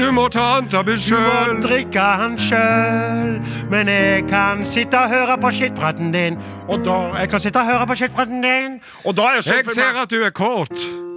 Du 0.00 0.10
må 0.12 0.26
ta 0.32 0.44
antabus 0.58 1.06
sjøl. 1.08 1.56
drikke 1.64 2.04
han 2.22 2.36
sjøl, 2.40 3.38
men 3.72 3.88
jeg 3.88 4.26
kan 4.28 4.64
sitte 4.68 4.98
og 5.00 5.08
høre 5.12 5.38
på 5.40 5.54
skittpraten 5.56 6.12
din. 6.12 6.36
Og 6.68 6.84
da 6.84 6.98
Jeg 7.22 7.28
kan 7.32 7.40
sitte 7.40 7.58
og 7.60 7.66
høre 7.66 7.86
på 7.86 7.94
skittpraten 7.94 8.44
din. 8.44 8.78
Og 9.04 9.16
da 9.16 9.32
er 9.36 9.42
sånn 9.46 9.62
Jeg 9.62 9.72
ser 9.76 10.02
at 10.04 10.10
du 10.12 10.20
er 10.24 10.30
kort. 10.36 11.11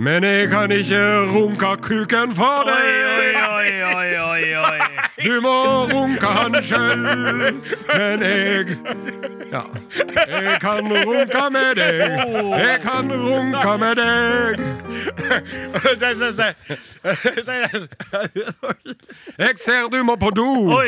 Men 0.00 0.24
jeg 0.24 0.48
kan 0.48 0.70
ikke 0.70 1.00
runke 1.34 1.66
kuken 1.82 2.34
for 2.34 2.62
deg. 2.70 2.86
oi, 3.50 3.70
oi, 3.94 4.18
oi, 4.30 4.54
oi. 4.54 4.87
Du 5.24 5.40
må 5.40 5.54
runke 5.92 6.26
han 6.26 6.54
sjøl, 6.62 6.98
men 7.96 8.22
jeg 8.22 8.76
Ja. 9.52 9.60
Jeg 10.28 10.60
kan 10.60 10.92
runke 10.92 11.42
med 11.50 11.74
deg. 11.74 12.00
Jeg 12.58 12.80
kan 12.82 13.12
runke 13.12 13.78
med 13.78 13.94
deg. 13.96 14.60
Jeg 19.38 19.54
ser 19.56 19.88
du 19.92 20.02
må 20.04 20.16
på 20.16 20.30
do, 20.30 20.80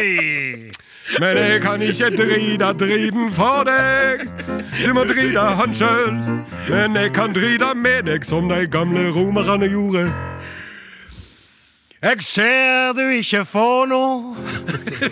men 1.21 1.37
jeg 1.37 1.61
kan 1.63 1.83
ikke 1.83 2.11
drite 2.17 2.73
driten 2.85 3.33
for 3.33 3.65
deg. 3.65 4.27
Du 4.87 4.95
må 4.95 5.05
drite 5.05 5.41
han 5.41 5.75
sjøl, 5.75 6.13
men 6.71 6.97
jeg 6.97 7.13
kan 7.15 7.33
drite 7.35 7.75
med 7.75 8.03
deg 8.13 8.25
som 8.25 8.49
de 8.49 8.67
gamle 8.67 9.09
romerne 9.17 9.69
gjorde. 9.71 10.11
Jeg 12.03 12.23
ser 12.25 12.93
du 12.97 13.03
ikke 13.13 13.45
får 13.45 13.87
noe, 13.91 14.33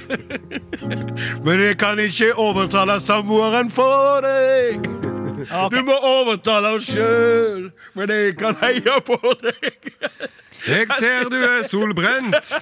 men 1.44 1.60
jeg 1.60 1.76
kan 1.78 1.98
ikke 2.00 2.30
overtale 2.40 2.96
samboeren 3.00 3.68
for 3.70 4.24
deg. 4.24 4.88
Okay. 5.44 5.76
Du 5.76 5.84
må 5.84 5.96
overtale 6.00 6.70
oss 6.78 6.88
sjøl, 6.88 7.66
men 7.94 8.14
jeg 8.14 8.38
kan 8.40 8.56
heie 8.62 8.96
på 9.04 9.20
deg. 9.42 9.92
Jeg 10.64 10.88
ser 10.96 11.28
du 11.28 11.36
er 11.36 11.60
solbrent, 11.68 12.54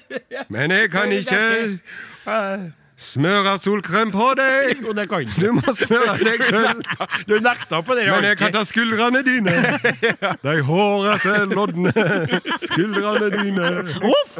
men 0.54 0.72
jeg 0.72 0.88
kan 0.90 1.12
ikke 1.12 1.44
smøre 3.04 3.56
solkrem 3.60 4.12
på 4.14 4.30
deg. 4.38 4.80
Jo, 4.84 4.94
det 4.96 5.06
kan 5.10 5.28
Du 5.36 5.50
må 5.56 5.74
smøre 5.76 6.16
deg 6.22 6.44
sjøl. 6.48 6.82
Du 7.28 7.36
nekta 7.42 7.80
på 7.84 7.96
det. 7.98 8.06
Men 8.10 8.28
jeg 8.30 8.40
kan 8.40 8.54
ta 8.54 8.64
skuldrene 8.68 9.22
dine. 9.26 9.54
De 10.46 10.56
hårete, 10.66 11.36
lodne 11.52 11.92
skuldrene 12.64 13.30
dine. 13.34 13.70
Uff! 14.10 14.38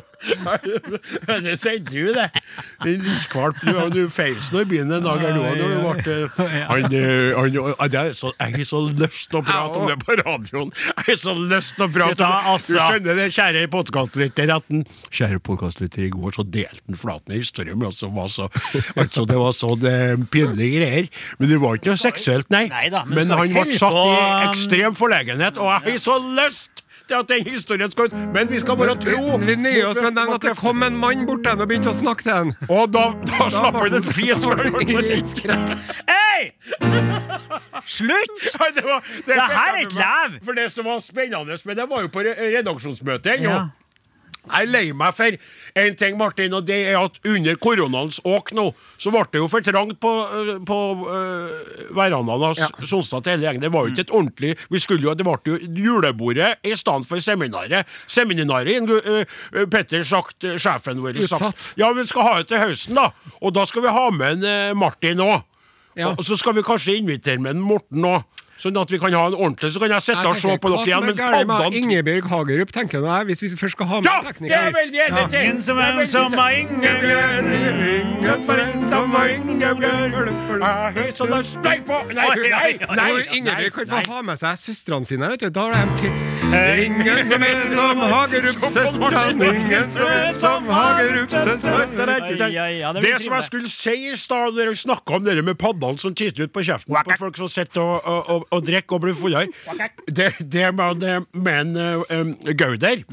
det 1.44 1.57
sier 1.61 1.81
du, 1.85 2.12
det. 2.16 2.29
Din 2.85 3.05
kvalp. 3.33 3.61
Du, 3.64 3.72
du 3.92 4.03
feis 4.12 4.50
nå 4.55 4.64
i 4.64 4.68
byen 4.68 4.92
en 4.94 5.05
dag 5.05 5.20
her, 5.20 5.37
han, 5.37 5.48
han, 6.70 8.14
så, 8.14 8.33
Jeg 8.38 8.57
har 8.57 8.68
så 8.68 8.81
lyst 8.88 9.29
til 9.31 9.40
å 9.40 9.44
prate 9.44 9.81
om 9.81 9.90
det 9.90 9.98
på 10.03 10.16
radioen. 10.20 10.72
Jeg 10.72 11.07
har 11.11 11.20
så 11.20 11.35
lyst 11.38 11.77
til 11.79 11.87
å 11.87 11.90
prate 11.92 12.14
om 12.14 12.35
det. 12.35 12.40
Du 12.44 12.50
altså. 12.55 12.79
skjønner 12.79 13.20
det, 13.20 13.29
kjære 13.37 13.66
podkastlytter, 13.74 14.55
at 14.57 14.68
den 14.72 14.85
Kjære 15.14 15.40
podkastlytter, 15.44 16.07
i 16.07 16.12
går 16.12 16.37
så 16.37 16.46
delte 16.46 16.83
den 16.88 16.98
Flaten 16.98 17.35
en 17.35 17.42
historie 17.42 17.77
med 17.77 17.90
oss 17.90 18.00
som 18.03 18.14
var 18.16 18.31
så 18.33 18.48
Altså, 19.00 19.24
det 19.28 19.38
var 19.40 19.56
sånn 19.56 19.80
det, 19.82 19.96
pinlige 20.32 20.78
greier. 20.78 21.10
Men 21.38 21.50
det 21.50 21.60
var 21.62 21.80
ikke 21.80 21.92
noe 21.92 22.00
seksuelt, 22.00 22.50
nei. 22.54 22.66
Neida, 22.72 23.04
men 23.08 23.24
men 23.24 23.36
han 23.38 23.52
ble 23.54 23.78
satt 23.78 23.94
på, 23.94 24.06
i 24.06 24.22
um, 24.22 24.46
ekstrem 24.50 24.96
forlegenhet, 24.98 25.60
og 25.60 25.70
jeg 25.72 25.94
har 25.94 26.02
så 26.04 26.18
lyst 26.38 26.84
til 27.08 27.14
at 27.18 27.28
den 27.28 27.46
historien 27.52 27.90
skal 27.90 28.08
ut. 28.08 28.14
Men 28.32 28.50
vi 28.50 28.60
skal 28.60 28.76
bare 28.80 28.94
tro 29.00 29.38
Vi 29.42 29.56
nøyer 29.60 29.90
oss 29.90 30.00
med 30.00 30.16
den 30.16 30.32
at 30.32 30.42
det 30.42 30.54
kom 30.56 30.82
en 30.82 30.96
mann 30.96 31.26
bort 31.28 31.44
til 31.44 31.60
og 31.60 31.68
begynte 31.68 31.92
å 31.92 31.96
snakke 31.96 32.24
til 32.24 32.32
den. 32.32 32.54
Og 32.72 32.92
da, 32.94 33.04
da 33.28 33.48
slapp 33.52 33.76
han 33.82 33.98
en 33.98 34.06
fri 34.08 34.30
Hei! 36.08 36.50
Slutt! 37.96 38.40
det, 38.74 38.84
var, 38.84 39.04
Det 39.26 39.36
her 39.36 39.74
er 39.74 39.80
ikke 39.84 40.00
lev! 40.00 40.38
For 40.46 40.56
det 40.56 40.68
som 40.72 40.88
var 40.88 41.00
spennende 41.04 41.58
med 41.64 41.76
det, 41.76 41.88
var 41.90 42.04
jo 42.06 42.12
på 42.12 42.24
re- 42.24 42.36
redaksjonsmøtet. 42.56 43.44
Ja. 43.44 43.66
Jeg 44.44 44.66
er 44.66 44.70
lei 44.70 44.92
meg 44.96 45.14
for 45.16 45.37
en 45.80 45.96
ting, 45.96 46.18
Martin, 46.20 46.52
og 46.54 46.66
det 46.68 46.76
er 46.90 46.98
at 47.00 47.16
under 47.24 47.57
koronaens 47.57 48.20
åk 48.28 48.52
nå, 48.57 48.66
så 49.00 49.12
ble 49.14 49.24
det 49.33 49.40
jo 49.40 49.48
for 49.50 49.64
trangt 49.64 49.96
på, 50.02 50.12
øh, 50.37 50.50
på 50.68 50.78
uh, 51.00 51.94
verandaen 51.96 52.44
hans 52.44 52.61
Ja. 52.64 52.68
Sonstad 52.87 53.24
til 53.24 53.35
hele 53.35 53.48
gjengen. 53.48 53.64
Det 53.64 53.72
var 53.72 53.87
jo 53.87 53.92
ikke 53.92 54.04
et 54.07 54.12
ordentlig 54.14 54.52
Vi 54.70 54.78
skulle 54.78 55.02
jo, 55.02 55.14
Det 55.14 55.24
ble 55.26 55.37
jo 55.48 55.57
julebordet 55.85 56.61
i 56.64 56.74
stedet 56.76 57.09
for 57.09 57.18
seminaret. 57.18 57.87
Seminaret, 58.07 58.90
øh, 58.90 59.24
øh, 59.52 59.66
Petter 59.66 60.04
sagt, 60.04 60.44
øh, 60.44 60.59
sjefen 60.59 61.02
vår, 61.02 61.26
sagt 61.26 61.72
Ja, 61.76 61.92
vi 61.92 62.07
skal 62.07 62.22
ha 62.22 62.38
det 62.38 62.48
til 62.48 62.59
høsten, 62.59 62.94
da. 62.96 63.09
Og 63.40 63.54
da 63.54 63.64
skal 63.64 63.83
vi 63.83 63.88
ha 63.88 64.11
med 64.11 64.44
en 64.44 64.70
uh, 64.70 64.78
Martin 64.78 65.20
òg. 65.20 65.42
Ja. 65.96 66.12
Og 66.12 66.24
så 66.26 66.37
skal 66.37 66.57
vi 66.57 66.62
kanskje 66.66 66.96
invitere 66.98 67.38
med 67.38 67.57
en 67.57 67.62
Morten 67.62 68.04
òg. 68.04 68.22
Sånn 68.64 68.79
at 68.81 68.88
vi 68.94 68.98
kan 69.03 69.12
ha 69.12 69.27
en 69.29 69.35
ordentlig 69.37 69.70
Så 69.74 69.81
kan 69.83 69.90
jeg 69.92 70.00
sitte 70.07 70.24
og 70.24 70.37
se 70.40 70.55
på 70.62 70.70
dere 70.72 70.87
igjen. 70.88 71.05
Som 71.05 71.35
er 71.35 71.44
med 71.44 71.48
paddene- 71.53 71.81
Ingebjørg 71.85 72.29
Hagerup, 72.33 72.70
tenker 72.72 73.03
nå 73.05 73.11
jeg, 73.18 73.27
hvis 73.29 73.40
vi 73.44 73.48
først 73.61 73.77
skal 73.77 73.87
ha 73.90 73.96
med 74.00 74.09
Ja! 74.09 74.14
en 74.14 74.24
Det 74.24 74.29
er 74.29 74.33
tekniker? 74.33 74.72
veldig 74.81 75.00
enig 75.05 75.24
til! 75.31 75.40
Ingen 75.44 75.62
som 75.62 75.79
er 75.79 76.00
en 76.00 76.07
som 76.07 76.31
til. 76.33 76.38
Ingebjørg. 76.64 77.44
Ingen 77.94 78.42
som 78.42 78.59
en 78.64 78.85
som 78.88 79.12
var 79.12 79.27
Ingebjørg. 79.35 80.12
Jeg 80.55 80.62
har 80.64 81.11
så 81.18 81.27
lyst 81.29 81.59
Nei, 81.64 81.79
på 81.85 81.96
Nei, 82.14 82.24
nei, 82.24 82.79
nei, 82.96 83.11
Ingebjørg 83.38 83.72
kan 83.74 83.87
få 83.92 83.98
ha 84.14 84.22
med 84.22 84.38
seg 84.40 84.57
søstrene 84.64 85.07
sine. 85.07 85.29
vet 85.35 85.40
du 85.40 85.50
Da 85.50 85.61
har 85.61 85.72
de 85.85 85.96
til 86.00 86.12
Ingen 86.55 87.24
som 87.29 87.42
er 87.42 87.62
som 87.74 87.98
Hagerup-søstrene, 87.98 89.48
ingen 89.59 89.90
som 89.90 90.07
er 90.07 90.33
som 90.33 90.66
Hagerup-søstrene. 90.70 92.53
Ja, 92.55 92.92
det 92.92 93.22
som 93.24 93.35
jeg 93.35 93.44
skulle 93.48 93.68
si 93.70 93.94
i 94.12 94.16
stad, 94.16 94.55
når 94.55 94.68
vi 94.72 94.79
snakka 94.85 95.16
om 95.18 95.24
det 95.24 95.44
med 95.44 95.59
paddene 95.59 95.98
som 96.00 96.14
titter 96.14 96.44
ut 96.46 96.53
på 96.55 96.62
kjeften 96.64 96.94
på 96.94 97.16
folk 97.18 97.37
som 97.40 97.48
sitter 97.50 97.81
og, 97.83 98.46
og, 98.54 98.64
drikke 98.66 98.96
og 98.96 99.04
bli 99.04 99.14
fullere, 99.16 99.48
det, 100.06 100.32
det 100.40 100.66
en 101.64 101.76
um, 102.10 102.34
Gauder 102.54 103.04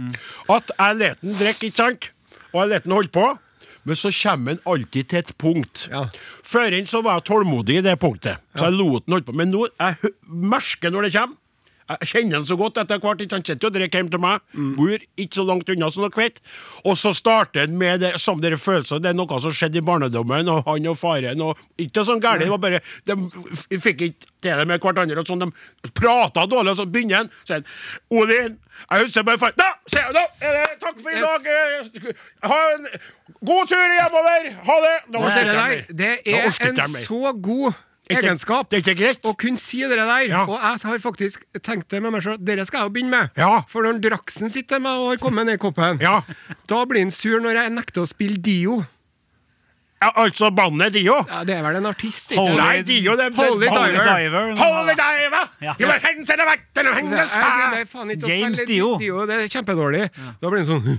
At 0.52 0.74
jeg 0.78 1.00
lar 1.00 1.18
den 1.22 1.38
drikke, 1.40 1.70
ikke 1.70 1.82
sant? 1.84 2.12
Og 2.52 2.64
jeg 2.64 2.74
lar 2.74 2.86
den 2.86 2.96
holde 2.98 3.14
på. 3.14 3.30
Men 3.84 3.98
så 3.98 4.12
kommer 4.14 4.54
han 4.54 4.60
alltid 4.70 5.10
til 5.10 5.20
et 5.24 5.32
punkt. 5.42 5.88
Ja. 5.90 6.06
inn 6.78 6.90
så 6.90 7.02
var 7.02 7.18
jeg 7.18 7.30
tålmodig 7.32 7.80
i 7.80 7.86
det 7.86 7.98
punktet. 8.02 8.42
Så 8.54 8.68
jeg 8.70 8.78
lot 8.78 9.08
den 9.08 9.16
holde 9.16 9.26
på. 9.26 9.38
Men 9.38 9.50
nå 9.54 9.66
jeg 9.72 10.12
merker 10.30 10.94
når 10.94 11.08
det 11.08 11.16
kommer. 11.16 11.38
Jeg 12.02 12.08
kjenner 12.12 12.40
han 12.40 12.46
så 12.48 12.56
godt 12.60 12.78
etter 12.82 13.00
hvert. 13.04 13.22
Han 13.34 13.44
sitter 13.46 13.68
og 13.68 13.74
drikker 13.76 14.00
hjemme 14.02 14.12
til 14.14 14.22
meg. 14.24 14.40
Bor 14.78 14.96
ikke 15.20 15.36
så 15.40 15.46
langt 15.48 15.70
unna 15.74 15.90
som 15.92 16.04
dere 16.06 16.16
vet. 16.22 16.40
Og 16.86 16.98
så 16.98 17.12
starter 17.18 17.66
han 17.66 17.78
med 17.78 18.00
det 18.06 18.14
samme 18.22 18.42
dere 18.42 18.58
følelser. 18.62 19.02
Det 19.04 19.12
er 19.12 19.18
noe 19.18 19.40
som 19.44 19.52
skjedde 19.56 19.82
i 19.82 19.86
barndommen, 19.86 20.50
og 20.50 20.64
han 20.70 20.88
og 20.92 20.98
faren 21.00 21.42
og 21.42 21.58
Ikke 21.82 22.06
sånn 22.08 22.22
gærent, 22.24 22.46
det 22.46 22.50
var 22.54 22.62
bare 22.64 22.82
De 23.06 23.80
fikk 23.82 24.02
ikke 24.08 24.30
til 24.42 24.58
det 24.58 24.68
med 24.68 24.82
hverandre. 24.82 25.26
sånn, 25.28 25.46
De 25.84 25.92
prata 25.98 26.46
dårlig, 26.48 26.72
og 26.76 26.78
så 26.82 26.86
begynner 26.90 27.24
han. 27.24 27.32
Så 27.44 27.54
sier 27.54 27.62
han 27.62 28.22
Odin, 28.22 28.58
jeg 28.92 29.06
husker 29.06 29.24
bare 29.28 29.38
far 29.38 29.52
Da! 29.58 29.70
Se, 29.92 30.00
da 30.16 30.24
det, 30.42 30.80
takk 30.82 30.98
for 31.02 31.12
i 31.12 31.22
dag. 31.22 31.46
eh, 31.46 32.12
Ha 32.48 32.60
en 32.76 32.88
god 33.46 33.68
tur 33.70 33.96
hjemover. 33.98 34.52
Ha 34.68 34.76
det. 34.86 34.96
Det 35.12 35.98
det 35.98 36.12
er 36.26 36.46
en 36.70 36.78
så 37.06 37.34
god 37.42 37.74
egenskap. 38.20 38.70
Det 38.70 38.80
er 38.80 38.84
ikke 38.86 38.98
greit. 39.00 39.22
Å 39.24 39.34
kunne 39.38 39.58
si 39.62 39.80
det 39.82 39.96
der. 39.98 40.26
Ja. 40.28 40.44
Og 40.46 40.58
jeg 40.60 40.80
har 40.92 41.00
faktisk 41.00 41.46
tenkt 41.64 41.88
det 41.90 42.02
med 42.04 42.12
meg 42.12 42.22
sjøl. 42.26 42.38
Dere 42.44 42.66
skal 42.68 42.80
jeg 42.84 42.88
jo 42.90 42.94
begynne 42.98 43.12
med. 43.16 43.30
Ja. 43.40 43.62
For 43.72 43.84
når 43.88 44.02
Draksen 44.04 44.50
sitter 44.52 44.80
med 44.84 44.92
og 44.92 45.10
har 45.14 45.18
kommet 45.22 45.46
ned 45.48 45.56
i 45.60 45.62
koppen, 45.62 46.02
Ja. 46.02 46.22
da 46.68 46.84
blir 46.86 47.00
han 47.06 47.12
sur 47.12 47.40
når 47.40 47.56
jeg 47.64 47.72
nekter 47.72 48.02
å 48.04 48.08
spille 48.10 48.38
Dio. 48.42 48.84
Ja, 50.02 50.10
altså 50.18 50.50
bandet 50.50 50.94
Dio. 50.94 51.14
Ja, 51.30 51.44
det 51.46 51.54
er 51.60 51.62
vel 51.62 51.76
en 51.78 51.86
artist, 51.86 52.32
Holy- 52.34 52.58
Nei, 52.58 52.82
Dio, 52.82 53.16
det 53.16 53.36
Holy 53.36 53.68
Diver. 53.68 54.02
Diver. 54.02 54.56
Holy 54.58 54.96
diver! 54.98 55.46
Ja. 55.62 55.76
Ikke 55.78 55.86
James 58.28 58.64
Dio. 58.66 58.98
Dio. 58.98 59.26
Det 59.30 59.36
er 59.44 59.48
kjempedårlig. 59.48 60.10
Da 60.42 60.50
blir 60.50 60.66
han 60.66 60.68
sånn 60.72 60.98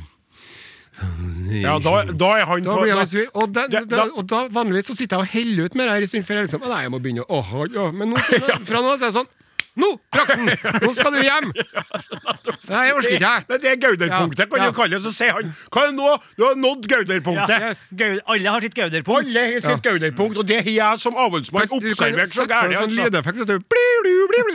Ja, 1.61 1.75
da, 1.83 1.93
da 2.13 2.31
er 2.41 2.47
han 2.49 2.65
Da 2.65 2.77
på 2.77 2.83
blir 2.87 3.05
sur. 3.11 3.27
Og, 3.35 3.53
da, 3.53 3.67
da, 3.69 3.85
da- 3.85 4.09
og 4.17 4.27
da 4.31 4.41
vanligvis 4.49 4.89
så 4.91 4.97
sitter 4.97 5.21
jeg 5.21 5.27
og 5.29 5.33
heller 5.37 5.69
ut 5.69 5.75
med 5.79 5.87
det 5.89 5.93
her 5.99 6.03
i 6.03 6.11
stund 6.11 6.25
før 6.29 6.41
jeg 6.41 6.49
liksom 6.49 6.67
nei, 6.73 6.81
jeg 6.87 6.93
må 6.95 7.01
begynne 7.05 7.27
å 7.29 7.41
Åh, 7.43 7.53
ja. 7.75 7.91
Men 7.93 8.15
nå, 8.15 8.25
fra 8.69 8.81
nå 8.81 8.93
av 8.95 8.97
er 9.03 9.07
det 9.09 9.13
sånn 9.21 9.31
Nå, 9.81 9.89
Draksen! 10.13 10.51
Nå 10.83 10.91
skal 10.97 11.15
du 11.15 11.21
hjem! 11.23 11.49
Nei, 12.73 12.83
jeg 12.87 12.97
orker 12.97 13.15
ikke, 13.17 13.23
jeg. 13.25 13.45
Det, 13.49 13.59
det 13.63 13.71
er 13.71 13.79
Gauderpunktet, 13.81 14.51
kan 14.51 14.61
Ja, 14.61 14.67
ja. 14.67 14.71
du 14.71 14.77
kalle 14.77 14.99
det. 14.99 15.03
Så 15.07 15.13
sier 15.17 15.33
han 15.39 15.53
Hva 15.73 15.87
er 15.87 15.93
det 15.93 15.97
nå? 15.97 16.11
Du 16.37 16.45
har 16.45 16.59
nådd 16.61 16.89
Gauderpunktet. 16.93 17.65
Ja, 17.65 17.73
Gaud, 18.03 18.21
alle 18.35 18.55
har 18.57 18.67
sitt 18.67 18.77
gauderpunkt. 18.77 19.33
Alle 19.33 19.47
har 19.49 19.65
sitt 19.65 19.87
Gauderpunkt, 19.87 20.41
og 20.43 20.49
det 20.49 20.61
har 20.63 20.73
jeg 20.77 21.03
som 21.03 21.17
avholdsmann 21.17 21.73
observert 21.73 22.35
så 22.35 22.47
gærent. 22.49 22.77
en 22.77 22.87
sånn 22.87 22.99
lydeffekt. 23.01 23.43
Så 23.43 23.49
du. 23.49 23.59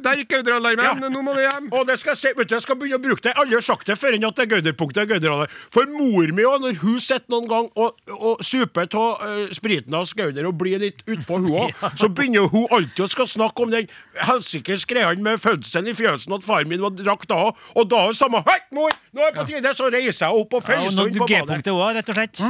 Der 0.08 0.22
gikk 0.22 0.30
Gauderalarmen! 0.32 0.86
Ja. 0.86 1.10
Nå 1.12 1.22
må 1.26 1.34
du 1.36 1.42
hjem! 1.42 1.70
Og 1.74 1.88
det 1.88 1.98
skal 2.02 2.14
jeg, 2.14 2.22
se, 2.22 2.34
vet 2.38 2.50
du, 2.50 2.56
jeg 2.56 2.64
skal 2.64 2.78
begynne 2.80 3.00
å 3.00 3.04
bruke 3.04 3.24
det. 3.26 3.34
Alle 3.40 3.58
har 3.58 3.66
sagt 3.66 3.90
det 3.90 3.98
før 4.00 4.16
enn 4.18 4.28
at 4.28 4.38
det 4.38 4.46
er 4.46 4.52
Gauderpunktet. 4.56 5.16
er. 5.18 5.54
For 5.74 5.90
mor 5.92 6.32
mi 6.36 6.46
òg, 6.48 6.62
når 6.64 6.80
hun 6.84 7.00
sitter 7.04 7.34
noen 7.34 7.50
gang 7.50 7.70
og, 7.76 7.98
og 8.18 8.44
super 8.46 8.88
av 8.88 9.24
uh, 9.24 9.44
spriten 9.56 9.96
hans 9.98 10.14
Gauder 10.18 10.48
og 10.50 10.58
blir 10.62 10.80
litt 10.82 11.04
utpå 11.08 11.42
hun 11.42 11.52
òg, 11.66 11.84
så 12.00 12.10
begynner 12.10 12.48
hun 12.52 12.68
alltid 12.72 13.06
å 13.06 13.10
skal 13.12 13.30
snakke 13.30 13.66
om 13.66 13.74
den 13.74 13.90
helsikes 14.28 14.86
greia 14.90 15.07
med 15.16 15.40
fødselen 15.40 15.88
i 15.88 15.94
fjøsen, 15.94 16.34
at 16.36 16.44
faren 16.44 16.68
min 16.68 16.82
var 16.82 16.90
drakk 16.90 17.26
da. 17.28 17.52
Og 17.76 17.88
da 17.90 17.98
er 18.04 18.08
det 18.12 18.18
samme 18.18 18.44
Hei, 18.46 18.60
mor! 18.72 18.92
Nå 19.14 19.22
er 19.22 19.32
det 19.32 19.40
på 19.40 19.48
tide! 19.48 19.74
Så 19.74 19.88
reiser 19.92 20.28
jeg 20.28 20.36
opp 20.44 20.54
og 20.54 20.62
Ja, 20.62 20.68
feiser 20.68 20.96
nå 20.98 21.08
inn 21.08 21.14
på 21.18 21.28
badet. 21.28 21.48
G-punktet 21.48 21.72
òg, 21.74 21.96
rett 21.96 22.10
og 22.10 22.16
slett. 22.16 22.44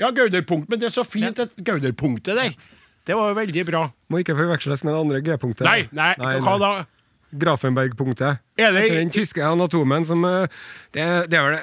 Ja, 0.00 0.10
Gauderpunkt, 0.10 0.68
men 0.70 0.78
det 0.78 0.86
er 0.86 0.96
så 0.96 1.04
fint, 1.04 1.36
det 1.36 1.50
Gauderpunktet 1.64 2.34
der. 2.34 2.54
Det 3.04 3.14
var 3.16 3.28
jo 3.28 3.34
veldig 3.34 3.66
bra. 3.66 3.90
Må 4.08 4.18
ikke 4.22 4.36
forveksles 4.38 4.84
med 4.84 4.94
det 4.94 5.00
andre 5.00 5.20
G-punktet. 5.20 5.66
Nei, 5.66 5.88
nei, 5.92 6.14
hva 6.40 6.58
da? 6.58 6.72
Grafenberg-punktet. 7.32 8.38
Er 8.58 8.70
det- 8.72 8.90
den 8.92 9.10
tyske 9.10 9.42
anatomen 9.42 10.04
som 10.06 10.24
eh, 10.24 10.46
Det, 10.92 11.30
det 11.30 11.38
er 11.38 11.42
vel 11.50 11.58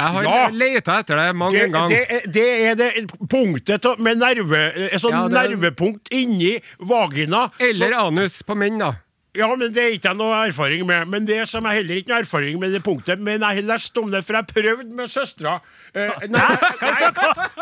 Jeg 0.00 0.08
har 0.14 0.22
Ja. 0.24 0.48
leita 0.48 0.98
etter 1.00 1.16
det 1.16 1.36
mange 1.36 1.52
Det, 1.58 1.72
ganger. 1.72 2.06
det, 2.08 2.32
det 2.32 2.44
er 2.70 2.74
det 2.74 3.10
punktet 3.28 3.98
med 3.98 4.16
nerve, 4.18 4.72
sånn 4.96 5.00
sånt 5.00 5.12
Ja, 5.12 5.28
det 5.28 5.36
er- 5.36 5.56
nervepunkt 5.56 6.08
inni 6.10 6.60
vagina. 6.80 7.50
Eller 7.60 7.90
Så, 7.92 8.06
anus 8.06 8.42
på 8.42 8.56
menn, 8.56 8.78
da. 8.78 8.94
Ja, 9.36 9.46
men 9.54 9.74
Det 9.74 9.82
er 9.82 9.92
ikke 9.94 10.10
jeg 10.10 10.18
noe 10.18 10.38
erfaring 10.48 10.86
med. 10.86 11.06
Men 11.06 11.26
det 11.26 11.40
som 11.48 11.66
jeg 11.68 11.80
heller 11.80 12.00
ikke 12.00 12.12
noe 12.12 12.22
erfaring 12.24 12.58
med 12.60 12.72
det 12.74 12.82
punktet 12.82 13.18
Men 13.22 13.44
jeg 13.44 13.60
har 13.60 13.68
lest 13.68 13.98
om 13.98 14.10
det, 14.10 14.24
for 14.26 14.38
jeg 14.38 14.46
prøvde 14.50 14.96
med 14.96 15.10
søstera. 15.10 15.58
Eh, 15.94 16.24
nei, 16.30 16.46
nei, 16.82 16.94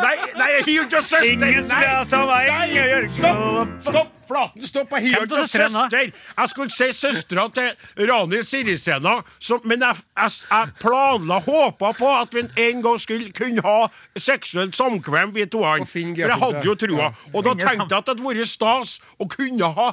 nei, 0.00 0.14
nei, 0.36 0.48
jeg 0.54 0.64
har 0.64 0.86
ikke 0.86 1.02
søster! 1.02 1.32
Ingen 1.32 1.68
skal 1.68 2.28
nei, 2.28 2.62
gjør 2.72 3.08
Stopp! 3.18 3.74
stopp, 3.88 4.17
Flaten, 4.28 4.66
stopp! 4.68 4.88
på 4.92 4.98
har 5.00 5.06
jo 5.08 5.14
Hvem 5.14 5.32
av 5.32 5.38
ikke 5.38 5.48
søstrene 5.48 5.72
da? 5.72 5.84
søster! 5.88 6.20
Jeg 6.38 6.52
skulle 6.52 6.74
si 6.74 6.88
søstera 6.98 7.46
til 7.56 8.08
Rani 8.10 8.42
Sirisena, 8.44 9.14
som- 9.40 9.60
men 9.64 9.80
jeg, 9.80 9.96
jeg, 10.18 10.30
jeg 10.50 10.72
planla, 10.82 11.40
håpa 11.46 11.92
på 11.96 12.10
at 12.20 12.34
vi 12.36 12.44
en 12.68 12.82
gang 12.84 12.98
skulle 13.00 13.32
kunne 13.32 13.64
ha 13.64 13.88
seksuelt 14.16 14.76
samkvem, 14.76 15.32
vi 15.34 15.46
to. 15.46 15.64
For 15.64 15.98
jeg 15.98 16.38
hadde 16.44 16.62
jo 16.64 16.74
trua. 16.78 17.10
Og 17.34 17.44
da 17.44 17.54
tenkte 17.58 17.88
jeg 17.88 17.98
at 17.98 18.06
det 18.06 18.14
hadde 18.14 18.26
vært 18.28 18.48
stas 18.52 18.98
å 19.18 19.26
kunne 19.28 19.72
ha 19.74 19.88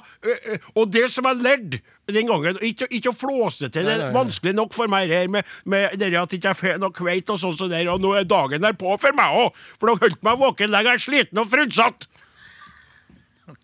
Og 0.76 0.92
det 0.92 1.08
som 1.12 1.26
jeg 1.26 1.42
lærte 1.42 1.80
den 2.12 2.28
gangen 2.30 2.58
Ikke, 2.62 2.86
ikke 2.94 3.10
å 3.10 3.16
flåse 3.18 3.70
til, 3.74 3.86
det 3.88 3.96
er 3.98 4.12
vanskelig 4.14 4.54
nok 4.56 4.74
for 4.74 4.88
meg 4.92 5.10
her 5.10 5.28
med, 5.32 5.46
med 5.66 5.96
det 5.98 6.12
at 6.20 6.34
ikke 6.38 6.52
jeg 6.52 6.60
får 6.60 6.78
noe 6.84 6.94
kveit 6.94 7.30
og 7.34 7.40
sånn 7.42 7.56
som 7.58 7.70
der, 7.72 7.88
og 7.90 8.02
nå 8.04 8.12
er 8.20 8.28
dagen 8.30 8.62
derpå 8.62 8.94
for 9.02 9.16
meg 9.18 9.34
òg, 9.40 9.56
for 9.80 9.90
dere 9.90 10.04
holdt 10.04 10.22
meg 10.28 10.38
våken 10.44 10.70
lenge, 10.70 10.92
jeg 10.94 11.00
er 11.02 11.06
sliten 11.06 11.42
og 11.42 11.50
frunsatt. 11.50 12.06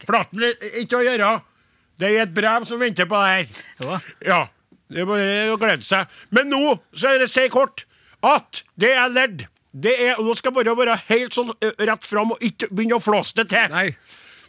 Flaten 0.05 0.43
er 0.45 0.81
ikke 0.81 0.99
å 0.99 1.05
gjøre. 1.05 1.31
Det 2.01 2.09
er 2.09 2.25
et 2.25 2.33
brev 2.33 2.65
som 2.69 2.81
venter 2.81 3.07
på 3.09 3.21
deg 3.21 3.51
her. 3.81 4.09
Ja. 4.25 4.41
Det 4.91 5.03
er 5.03 5.07
bare 5.07 5.35
å 5.53 5.57
glede 5.59 5.85
seg. 5.87 6.09
Men 6.35 6.49
nå 6.51 6.75
så 6.91 7.13
er 7.13 7.21
det 7.21 7.29
si 7.31 7.45
kort 7.51 7.85
at 8.27 8.63
det 8.79 8.91
er 8.91 9.11
ledd. 9.13 9.45
det 9.71 9.93
er, 10.03 10.19
Nå 10.19 10.33
skal 10.35 10.51
jeg 10.51 10.57
bare 10.59 10.75
være 10.77 10.97
helt 11.07 11.35
sånn 11.37 11.53
rett 11.61 12.07
fram 12.07 12.33
og 12.35 12.43
ikke 12.43 12.67
begynne 12.71 12.97
å 12.99 13.03
flåse 13.03 13.37
det 13.39 13.47
til. 13.53 13.71
Nei. 13.71 13.91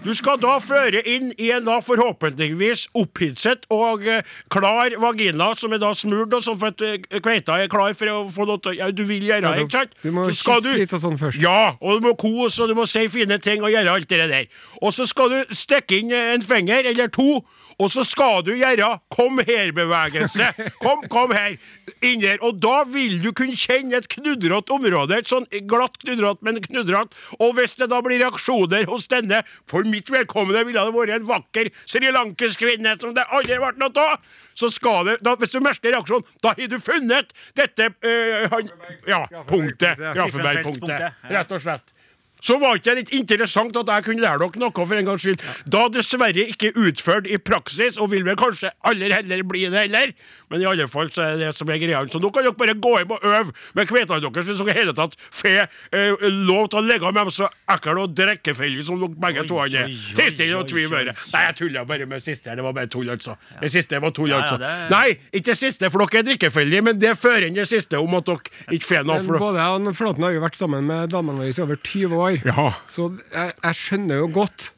Du 0.03 0.11
skal 0.19 0.38
da 0.43 0.57
føre 0.59 0.99
inn 1.07 1.29
i 1.38 1.53
en 1.55 1.62
da 1.69 1.77
forhåpentligvis 1.85 2.88
opphidset 2.99 3.69
og 3.71 4.03
eh, 4.11 4.25
klar 4.51 4.97
vagina, 4.99 5.53
som 5.59 5.75
er 5.77 5.79
da 5.83 5.93
smurt, 5.95 6.35
og 6.35 6.43
sånn 6.43 6.59
for 6.59 6.75
at 6.75 6.83
eh, 6.83 7.21
kveita 7.23 7.61
er 7.62 7.71
klar 7.71 7.95
for 7.95 8.11
å 8.11 8.17
få 8.35 8.47
noe 8.49 8.59
til 8.65 8.81
ja, 8.81 8.91
Du 8.91 9.05
vil 9.07 9.23
gjøre 9.29 9.47
det, 9.47 9.67
ikke 9.69 9.85
sant? 9.85 9.95
du 10.03 10.11
må 10.17 10.27
kysse 10.27 10.75
litt 10.81 10.97
og 10.99 11.05
sånn 11.05 11.21
først. 11.21 11.38
Ja, 11.43 11.77
og 11.79 12.01
du 12.01 12.09
må 12.09 12.17
kose, 12.19 12.65
og 12.65 12.73
du 12.73 12.77
må 12.81 12.88
si 12.91 13.05
fine 13.12 13.38
ting 13.43 13.62
og 13.62 13.71
gjøre 13.71 13.95
alt 13.95 14.11
det 14.11 14.27
der. 14.33 14.51
Og 14.83 14.91
så 14.97 15.07
skal 15.07 15.31
du 15.31 15.55
stikke 15.55 16.01
inn 16.03 16.11
en 16.19 16.43
finger 16.43 16.91
eller 16.91 17.12
to, 17.12 17.38
og 17.83 17.90
så 17.92 18.05
skal 18.07 18.45
du 18.47 18.53
gjøre 18.55 18.88
kom 19.12 19.40
her-bevegelse. 19.42 20.49
Kom, 20.83 21.03
kom 21.11 21.33
her. 21.35 21.57
Inn 22.03 22.23
der. 22.23 22.38
Og 22.47 22.59
da 22.62 22.83
vil 22.88 23.18
du 23.23 23.31
kunne 23.37 23.59
kjenne 23.59 23.99
et 23.99 24.09
knudrete 24.12 24.75
område. 24.75 25.18
Et 25.18 25.29
sånn 25.29 25.47
glatt 25.71 25.99
knudrete, 26.03 26.42
men 26.47 26.61
knudrete. 26.62 27.14
Og 27.42 27.57
hvis 27.59 27.77
det 27.81 27.90
da 27.92 28.01
blir 28.05 28.23
reaksjoner 28.23 28.87
hos 28.90 29.09
denne, 29.12 29.42
for 29.71 29.87
mitt 29.88 30.11
vedkommende 30.12 30.64
ville 30.68 30.83
det 30.87 30.95
vært 30.97 31.16
en 31.16 31.29
vakker 31.29 31.73
srilankisk 31.83 32.62
kvinne 32.62 32.95
som 33.03 33.14
det 33.16 33.27
aldri 33.35 33.59
ble 33.59 33.73
noe 33.83 34.07
av, 34.07 34.21
så 34.59 34.68
skal 34.73 35.09
det 35.09 35.16
da, 35.25 35.35
Hvis 35.40 35.55
du 35.55 35.62
merker 35.64 35.95
reaksjonen, 35.95 36.27
da 36.45 36.53
har 36.53 36.68
du 36.71 36.79
funnet 36.83 37.33
dette 37.59 37.88
øh, 37.90 38.47
han, 38.53 38.71
Ja, 39.09 39.25
punktet. 39.49 39.99
Grafenberg-punktet, 39.99 41.25
Rett 41.33 41.57
og 41.57 41.64
slett. 41.64 41.95
Så 42.42 42.57
var 42.59 42.74
ikke 42.78 42.90
det 42.90 42.96
litt 43.05 43.12
interessant 43.22 43.76
at 43.78 43.87
jeg 43.94 44.05
kunne 44.09 44.22
lære 44.24 44.40
dere 44.42 44.59
noe 44.62 44.72
for 44.87 44.98
en 44.98 45.07
gangs 45.07 45.22
skyld. 45.22 45.42
Da 45.70 45.85
dessverre 45.94 46.42
ikke 46.52 46.72
utført 46.74 47.28
i 47.31 47.38
praksis, 47.38 47.98
og 48.02 48.11
vil 48.11 48.24
vel 48.26 48.35
kanskje 48.40 48.72
aller 48.88 49.14
heller 49.14 49.44
bli 49.46 49.68
det 49.70 49.85
heller. 49.87 50.12
Men 50.50 50.61
i 50.61 50.66
alle 50.68 50.88
fall 50.90 51.09
så 51.14 51.22
er 51.22 51.37
det 51.38 51.46
det 51.46 51.55
som 51.57 51.70
er 51.70 51.78
greia. 51.81 52.02
Så 52.11 52.18
nå 52.20 52.33
kan 52.35 52.42
dere 52.44 52.57
bare 52.59 52.74
gå 52.74 52.92
hjem 52.98 53.14
og 53.14 53.24
øve 53.24 53.55
med 53.78 53.88
kvetene 53.88 54.20
deres 54.26 54.48
hvis 54.50 54.59
dere 54.59 54.74
i 54.74 54.78
hele 54.81 54.92
tatt 54.98 55.14
får 55.31 55.62
eh, 55.94 56.26
lov 56.48 56.66
til 56.72 56.81
å 56.81 56.85
ligge 56.85 57.12
med 57.12 57.22
dem 57.22 57.31
så 57.33 57.48
ekle 57.72 57.94
og 58.02 58.16
drikkefeldige 58.18 58.85
som 58.90 58.98
dere 59.00 59.14
begge 59.22 59.46
to 59.48 59.61
er. 59.62 59.70
oi, 59.87 60.50
og 60.59 60.66
tvil. 60.68 60.90
Nei, 61.33 61.42
jeg 61.46 61.57
tulla 61.62 61.85
bare 61.88 62.07
med 62.11 62.22
siste 62.26 62.50
her. 62.50 62.59
Det 62.59 62.66
var 62.66 62.74
bare 62.76 62.90
tull, 62.92 63.09
altså. 63.14 63.37
Det 63.62 63.70
siste 63.72 64.00
var 64.02 64.11
tull, 64.11 64.28
Ja, 64.33 64.38
ja, 64.38 64.42
altså. 64.42 64.59
det- 64.59 64.90
Nei, 64.90 65.18
ikke 65.40 65.55
siste, 65.57 65.90
for 65.90 66.05
dere 66.05 66.20
er 66.20 66.28
drikkefeldige, 66.33 66.83
men 66.83 66.98
det 66.98 67.14
fører 67.18 67.46
inn 67.46 67.55
det 67.55 67.68
siste 67.70 67.98
om 68.02 68.14
at 68.18 68.24
dere 68.26 68.40
ikke 68.76 68.88
får 68.90 69.07
noe. 69.07 69.22
For 69.22 69.38
både 69.38 69.62
jeg 69.62 69.88
og 69.88 69.96
Flåten 70.02 70.22
har 70.24 70.33
jo 70.33 70.40
vært 70.40 70.57
sammen 70.57 70.85
med 70.87 71.11
damene 71.11 71.38
våre 71.38 71.48
i 71.52 71.62
over 71.62 71.76
20 71.76 72.16
år. 72.16 72.32
Ja. 72.45 72.68
Så 72.88 73.11
jeg, 73.33 73.53
jeg 73.62 73.75
skjønner 73.75 74.23
jo 74.23 74.29
godt 74.33 74.71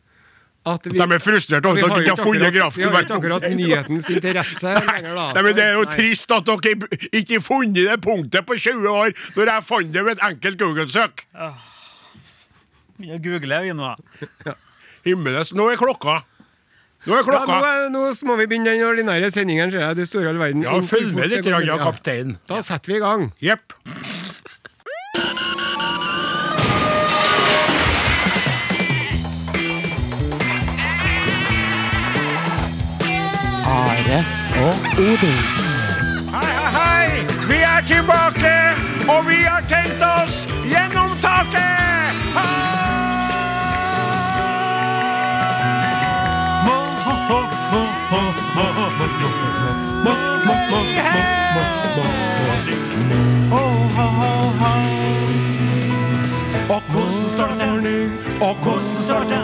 at 0.67 0.87
vi 0.89 0.97
De 0.97 1.05
er 1.05 1.21
frustrert 1.21 1.67
over 1.69 1.77
at 1.77 1.83
har 1.85 1.91
dere 1.93 2.05
ikke 2.07 2.15
har 2.17 2.25
funnet 2.25 2.47
akkurat- 2.49 2.77
Vi 2.79 2.85
har 2.89 3.03
ikke 3.05 3.17
akkurat 3.19 3.43
nyhetens 3.53 4.07
interesse 4.15 4.71
lenger, 4.87 5.15
da. 5.15 5.27
Nei, 5.37 5.43
men 5.45 5.55
Det 5.59 5.65
er 5.65 5.73
jo 5.77 5.83
Nei. 5.85 5.97
trist 5.99 6.31
at 6.33 6.45
dere 6.49 6.89
ikke 7.13 7.35
har 7.37 7.45
funnet 7.45 7.75
det 7.91 7.99
punktet 8.01 8.47
på 8.49 8.57
20 8.57 8.89
år, 8.89 9.13
når 9.37 9.51
jeg 9.53 9.65
fant 9.69 9.93
det 9.93 10.05
ved 10.05 10.17
et 10.17 10.25
enkelt 10.31 10.59
Google-søk. 10.59 11.27
Begynner 12.97 13.19
å 13.19 13.23
google 13.27 13.61
vi 13.67 13.75
nå. 13.77 13.91
Himmeles, 15.05 15.53
nå 15.53 15.67
er 15.73 15.77
klokka. 15.77 16.23
Nå 17.05 17.13
er 17.13 17.21
Ja, 17.21 17.21
nå, 17.21 17.29
klokka. 17.29 17.91
nå 17.93 18.03
må 18.25 18.37
vi 18.41 18.47
begynne 18.49 18.73
den 18.73 18.87
ordinære 18.89 19.29
sendingen, 19.35 19.71
ser 19.71 19.81
jeg. 19.85 19.97
Du 19.97 20.07
store 20.09 20.31
all 20.33 20.39
verden. 20.41 20.63
Ja, 20.65 20.79
følg 20.81 21.13
med 21.13 21.29
litt, 21.29 21.45
Ja. 21.45 21.59
ja, 21.61 21.77
kaptein. 21.77 22.39
Da 22.49 22.63
setter 22.63 22.93
vi 22.93 22.97
i 22.97 23.01
gang. 23.05 23.33
Jepp. 23.43 23.75
og 34.57 34.77
Odin. 34.99 35.41
Hei, 36.35 36.53
hei, 36.59 36.71
hei! 36.79 37.27
Vi 37.49 37.59
er 37.63 37.81
tilbake, 37.87 38.55
og 39.09 39.29
vi 39.29 39.43
har 39.43 39.63
tenkt 39.69 40.03
oss 40.03 40.49
gjennom 40.65 41.17
taket! 41.23 41.73
Og 56.75 56.83
hvordan 56.91 57.09
starter, 57.31 58.11
og 58.41 58.55
hvordan 58.63 58.81
starter, 59.03 59.37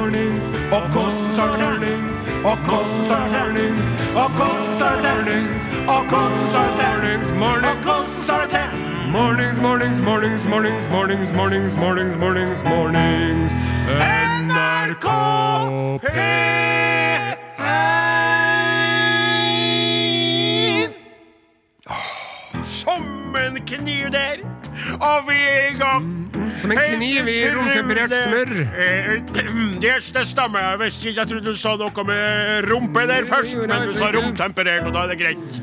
og 0.72 0.82
hvordan 0.92 1.12
starter 1.12 2.09
og 2.44 2.58
kosten 2.64 3.04
starter 3.04 3.28
ternings, 3.28 3.88
og 4.16 4.30
kosten 4.40 4.74
starter 4.76 5.02
ternings. 5.02 5.64
Mornings, 9.12 9.60
mornings, 9.60 10.00
mornings, 10.00 10.46
mornings, 10.46 10.88
mornings, 10.88 11.32
mornings, 11.32 11.76
mornings, 11.76 12.16
mornings, 12.16 12.64
mornings. 12.64 13.52
NRK 14.40 15.06
P1 16.04 17.36
Som 22.64 23.36
en 23.36 23.58
kniv 23.66 24.10
der, 24.12 24.36
og 25.00 25.28
vi 25.28 25.34
er 25.36 25.70
i 25.70 25.72
gang. 25.78 26.28
Som 26.58 26.72
en 26.72 26.78
kniv 26.78 27.28
i 27.28 27.44
romtemperert 27.56 28.12
smør. 28.24 28.46
Yes, 29.80 30.10
det 30.10 30.26
stemmer. 30.28 30.60
Jeg 30.60 30.78
visste 30.78 31.08
ikke, 31.08 31.20
jeg 31.20 31.28
trodde 31.30 31.52
du 31.54 31.56
sa 31.56 31.70
noe 31.80 32.02
med 32.04 32.66
rumpe 32.68 33.06
der 33.08 33.24
først, 33.24 33.56
men 33.56 33.88
du 33.88 33.94
sa 33.96 34.10
romtemperert, 34.12 34.84
og 34.84 34.92
da 34.92 35.06
er 35.06 35.14
det 35.14 35.20
greit. 35.22 35.60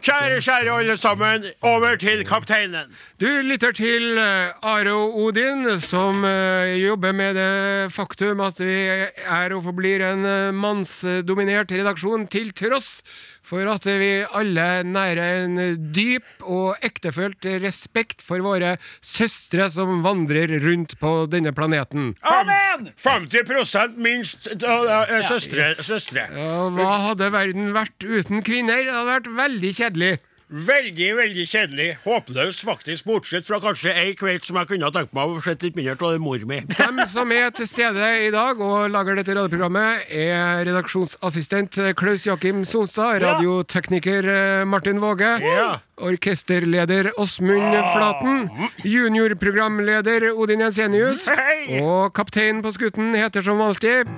Kjære, 0.00 0.38
kjære 0.40 0.76
alle 0.78 0.94
sammen, 0.96 1.44
over 1.60 1.98
til 2.00 2.22
kapteinen. 2.24 2.88
Du 3.20 3.28
lytter 3.44 3.74
til 3.76 4.16
eh, 4.16 4.64
Are 4.64 4.94
og 4.96 5.18
Odin, 5.26 5.66
som 5.76 6.24
eh, 6.24 6.80
jobber 6.80 7.12
med 7.12 7.36
det 7.36 7.92
faktum 7.92 8.40
at 8.40 8.62
vi 8.64 8.78
er 8.88 9.52
og 9.52 9.66
forblir 9.68 10.06
en 10.08 10.24
eh, 10.24 10.54
mannsdominert 10.56 11.76
redaksjon, 11.76 12.24
til 12.32 12.48
tross 12.56 13.02
for 13.42 13.68
at 13.72 13.86
vi 13.86 14.10
alle 14.36 14.66
nærer 14.86 15.44
en 15.44 15.60
dyp 15.94 16.44
og 16.44 16.78
ektefølt 16.86 17.48
respekt 17.62 18.22
for 18.24 18.42
våre 18.44 18.76
søstre 19.02 19.68
som 19.72 20.02
vandrer 20.04 20.52
rundt 20.64 20.96
på 21.00 21.12
denne 21.32 21.52
planeten. 21.56 22.14
Amen! 22.22 22.90
50 23.00 23.96
minst 23.96 24.50
uh, 24.54 24.66
uh, 24.86 25.14
søstre. 25.28 25.72
søstre. 25.74 26.26
Ja, 26.36 26.56
hva 26.74 26.96
hadde 27.10 27.30
verden 27.34 27.72
vært 27.76 28.04
uten 28.04 28.44
kvinner? 28.46 28.84
Det 28.84 28.94
hadde 28.94 29.14
vært 29.14 29.32
veldig 29.40 29.72
kjedelig. 29.80 30.12
Veldig, 30.50 31.08
veldig 31.14 31.44
kjedelig. 31.46 31.84
Håpløst, 32.02 32.64
faktisk, 32.66 33.04
bortsett 33.06 33.46
fra 33.46 33.60
kanskje 33.62 33.92
ei 33.94 34.16
kveld 34.18 34.42
som 34.42 34.56
jeg 34.58 34.66
kunne 34.72 34.88
ha 34.88 34.90
tenkt 34.96 35.12
meg 35.14 35.30
å 35.30 35.36
se 35.44 35.54
litt 35.62 35.76
mindre 35.78 35.94
av 36.08 36.16
mor 36.18 36.42
mi. 36.50 36.58
Dem 36.80 36.98
som 37.06 37.30
er 37.36 37.52
til 37.54 37.68
stede 37.70 38.08
i 38.24 38.32
dag 38.34 38.58
og 38.58 38.88
lager 38.90 39.20
dette 39.20 39.36
radioprogrammet, 39.38 40.10
er 40.10 40.64
redaksjonsassistent 40.66 41.78
Klaus 42.00 42.26
Jakim 42.26 42.64
Sonstad, 42.66 43.20
radiotekniker 43.22 44.26
eh, 44.34 44.64
Martin 44.66 44.98
Våge, 45.02 45.36
Ja. 45.46 45.68
orkesterleder 46.02 47.12
Åsmund 47.20 47.76
Flaten, 47.94 48.48
juniorprogramleder 48.82 50.32
Odin 50.34 50.66
Jensenius, 50.66 51.28
Hei! 51.30 51.78
og 51.78 52.10
kaptein 52.18 52.58
på 52.64 52.74
skutten 52.74 53.14
heter 53.14 53.46
som 53.46 53.62
alltid 53.62 54.10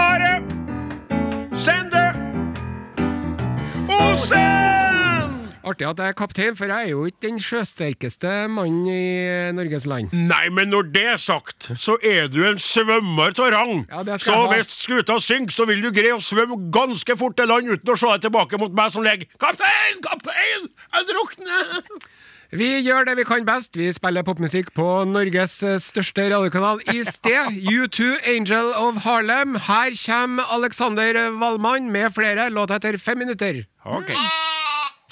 Are! 0.00 0.38
Sende! 1.52 2.06
Osen! 4.00 4.63
Artig 5.74 5.88
at 5.88 5.98
jeg 5.98 6.12
er 6.12 6.14
kaptein, 6.14 6.54
for 6.54 6.70
jeg 6.70 6.86
er 6.86 6.92
jo 6.92 7.06
ikke 7.08 7.24
den 7.24 7.40
sjøsterkeste 7.42 8.32
mannen 8.52 8.86
i 8.86 9.50
Norges 9.56 9.88
land. 9.90 10.12
Nei, 10.14 10.44
men 10.54 10.70
når 10.70 10.86
det 10.94 11.02
er 11.16 11.18
sagt, 11.18 11.66
så 11.74 11.96
er 11.98 12.28
du 12.30 12.44
en 12.46 12.60
svømmer 12.62 13.34
av 13.34 13.50
rang. 13.56 13.82
Ja, 13.90 14.04
så 14.22 14.36
hvis 14.52 14.70
skuta 14.84 15.18
synker, 15.18 15.56
så 15.56 15.66
vil 15.66 15.82
du 15.82 15.90
greie 15.94 16.14
å 16.14 16.22
svømme 16.22 16.60
ganske 16.74 17.18
fort 17.18 17.34
til 17.40 17.50
land 17.50 17.72
uten 17.72 17.90
å 17.90 17.98
se 17.98 18.12
deg 18.12 18.28
tilbake 18.28 18.60
mot 18.62 18.76
meg 18.76 18.94
som 18.94 19.02
ligger 19.02 19.26
Kaptein! 19.42 19.98
Kaptein! 20.04 20.70
Jeg 20.94 21.10
drukner! 21.10 21.82
Vi 22.54 22.70
gjør 22.86 23.08
det 23.08 23.16
vi 23.18 23.26
kan 23.26 23.42
best. 23.48 23.74
Vi 23.74 23.88
spiller 23.90 24.22
popmusikk 24.22 24.70
på 24.76 24.86
Norges 25.10 25.56
største 25.82 26.28
radiokanal 26.30 26.84
i 26.94 27.02
sted. 27.02 27.50
U2 27.74 28.12
Angel 28.36 28.70
of 28.78 29.02
Harlem. 29.08 29.58
Her 29.66 29.96
kommer 30.06 30.54
Alexander 30.54 31.18
Wallmann 31.34 31.90
med 31.90 32.14
flere 32.14 32.52
låter 32.54 32.78
etter 32.78 33.00
fem 33.02 33.24
minutter. 33.26 33.64
Ok. 33.82 34.14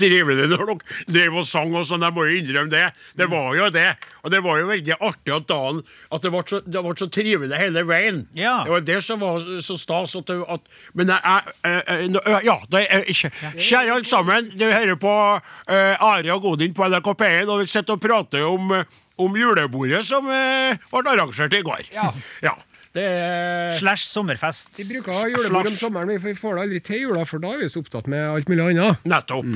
Trivelig 0.03 0.49
når 0.51 0.65
dere 0.67 0.77
drev 1.15 1.39
og 1.43 1.47
sang 1.49 1.75
og 1.79 1.87
sånn, 1.89 2.03
jeg 2.03 2.15
må 2.17 2.27
jo 2.27 2.39
innrømme 2.41 2.73
det. 2.73 2.87
Det 3.19 3.29
var 3.31 3.51
jo 3.59 3.69
det. 3.75 3.89
Og 4.23 4.35
det 4.35 4.43
var 4.45 4.61
jo 4.61 4.69
veldig 4.71 4.97
artig 4.99 5.35
at 5.35 5.49
dagen 5.51 5.81
At 6.15 6.25
det 6.25 6.33
ble 6.35 6.43
så, 6.49 6.61
det 6.67 6.83
ble 6.85 6.95
så 6.99 7.09
trivelig 7.13 7.59
hele 7.59 7.85
veien. 7.89 8.23
Ja. 8.39 8.61
Det 8.67 8.75
var 8.75 8.87
det 8.87 8.99
som 9.07 9.23
var 9.23 9.47
så 9.65 9.79
stas. 9.81 10.17
At, 10.19 10.31
at, 10.31 10.67
men 10.99 11.13
jeg, 11.13 11.55
jeg, 11.65 11.85
jeg, 12.19 12.43
Ja, 12.47 12.57
det 12.73 12.85
er 12.89 13.07
ikke 13.11 13.33
Kjære 13.53 13.97
alle 13.97 14.09
sammen, 14.09 14.51
du 14.59 14.67
hører 14.67 14.99
på 15.01 15.13
uh, 15.13 16.07
Ari 16.09 16.31
og 16.33 16.43
Godin 16.45 16.75
på 16.75 16.89
NRK 16.89 17.09
P1, 17.21 17.51
og 17.51 17.63
vi 17.63 17.71
sitter 17.71 17.97
og 17.97 18.03
prater 18.03 18.45
om, 18.47 18.73
eh, 18.77 19.01
om 19.23 19.37
julebordet 19.37 20.03
som 20.09 20.27
uh, 20.29 20.91
ble 20.93 21.15
arrangert 21.15 21.55
i 21.57 21.63
går. 21.65 21.89
Ja. 21.95 22.11
ja. 22.45 22.55
Det 22.93 23.05
er 23.09 23.73
Slash 23.79 24.05
sommerfest. 24.05 24.75
Vi 24.77 24.85
bruker 24.91 25.15
å 25.15 25.23
ha 25.23 25.31
julebord 25.33 25.71
om 25.71 25.79
sommeren, 25.81 26.11
men 26.13 26.21
vi 26.21 26.35
får 26.37 26.59
det 26.59 26.67
aldri 26.67 26.83
til 26.85 27.07
jula, 27.07 27.25
for 27.29 27.41
da 27.43 27.55
er 27.55 27.63
vi 27.65 27.71
så 27.73 27.81
opptatt 27.81 28.11
med 28.13 28.27
alt 28.35 28.53
mulig 28.53 28.69
annet. 28.69 29.09
Nettopp. 29.09 29.49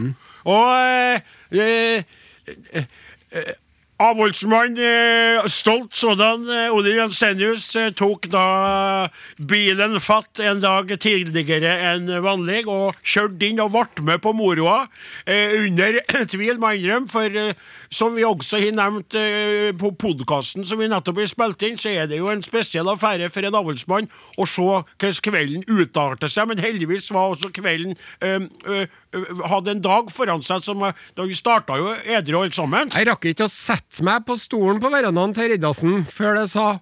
Og 0.49 0.73
eh, 0.81 1.37
eh, 1.53 2.17
eh, 2.81 2.91
eh, 3.37 3.55
Avholdsmann, 3.97 4.77
eh, 4.77 5.47
stolt 5.49 5.95
sådan, 5.97 6.43
eh, 6.53 6.75
Odin 6.75 6.99
Jensenius, 6.99 7.77
eh, 7.77 7.91
tok 7.97 8.27
da 8.29 9.09
bilen 9.41 9.97
fatt 10.01 10.41
en 10.45 10.61
dag 10.61 10.91
tidligere 11.01 11.73
enn 11.95 12.11
vanlig 12.21 12.67
og 12.69 12.93
kjørte 13.01 13.49
inn 13.49 13.63
og 13.65 13.73
ble 13.73 14.05
med 14.05 14.21
på 14.21 14.35
moroa. 14.37 14.83
Eh, 15.25 15.65
under 15.65 15.97
tvil, 16.33 16.59
må 16.61 16.75
jeg 16.75 16.85
innrømme, 16.85 17.09
for 17.09 17.25
eh, 17.41 17.55
som 17.97 18.17
vi 18.17 18.25
også 18.27 18.61
har 18.61 18.75
nevnt 18.77 19.17
eh, 19.17 19.71
på 19.79 19.93
podkasten 19.99 20.67
som 20.69 20.81
vi 20.81 20.89
nettopp 20.91 21.23
har 21.23 21.31
spilt 21.31 21.65
inn, 21.67 21.79
så 21.81 21.93
er 21.95 22.11
det 22.11 22.21
jo 22.21 22.29
en 22.33 22.45
spesiell 22.45 22.89
affære 22.93 23.31
for 23.33 23.47
en 23.47 23.57
avholdsmann 23.57 24.11
å 24.37 24.47
se 24.49 24.67
hvordan 24.67 25.23
kvelden 25.27 25.65
utarter 25.71 26.33
seg, 26.33 26.51
men 26.51 26.61
heldigvis 26.63 27.09
var 27.15 27.33
også 27.35 27.53
kvelden 27.57 27.97
eh, 28.21 28.47
eh, 28.69 29.01
hadde 29.49 29.77
en 29.77 29.85
dag 29.85 30.11
foran 30.13 30.45
seg 30.45 30.65
som 30.67 30.83
eh, 30.85 30.97
Da 31.17 31.25
vi 31.29 31.37
starta 31.37 31.79
jo 31.81 31.93
edru 32.05 32.41
alle 32.43 32.53
sammen. 32.55 32.91
Jeg 32.93 33.09
rakk 33.09 33.31
ikke 33.31 33.47
å 33.47 33.53
sette 33.53 34.05
meg 34.07 34.27
på 34.29 34.37
stolen 34.41 34.81
på 34.83 34.91
verandaen 34.93 35.35
til 35.37 35.55
Riddarsen 35.55 36.05
før 36.11 36.43
det 36.43 36.51
sa 36.53 36.77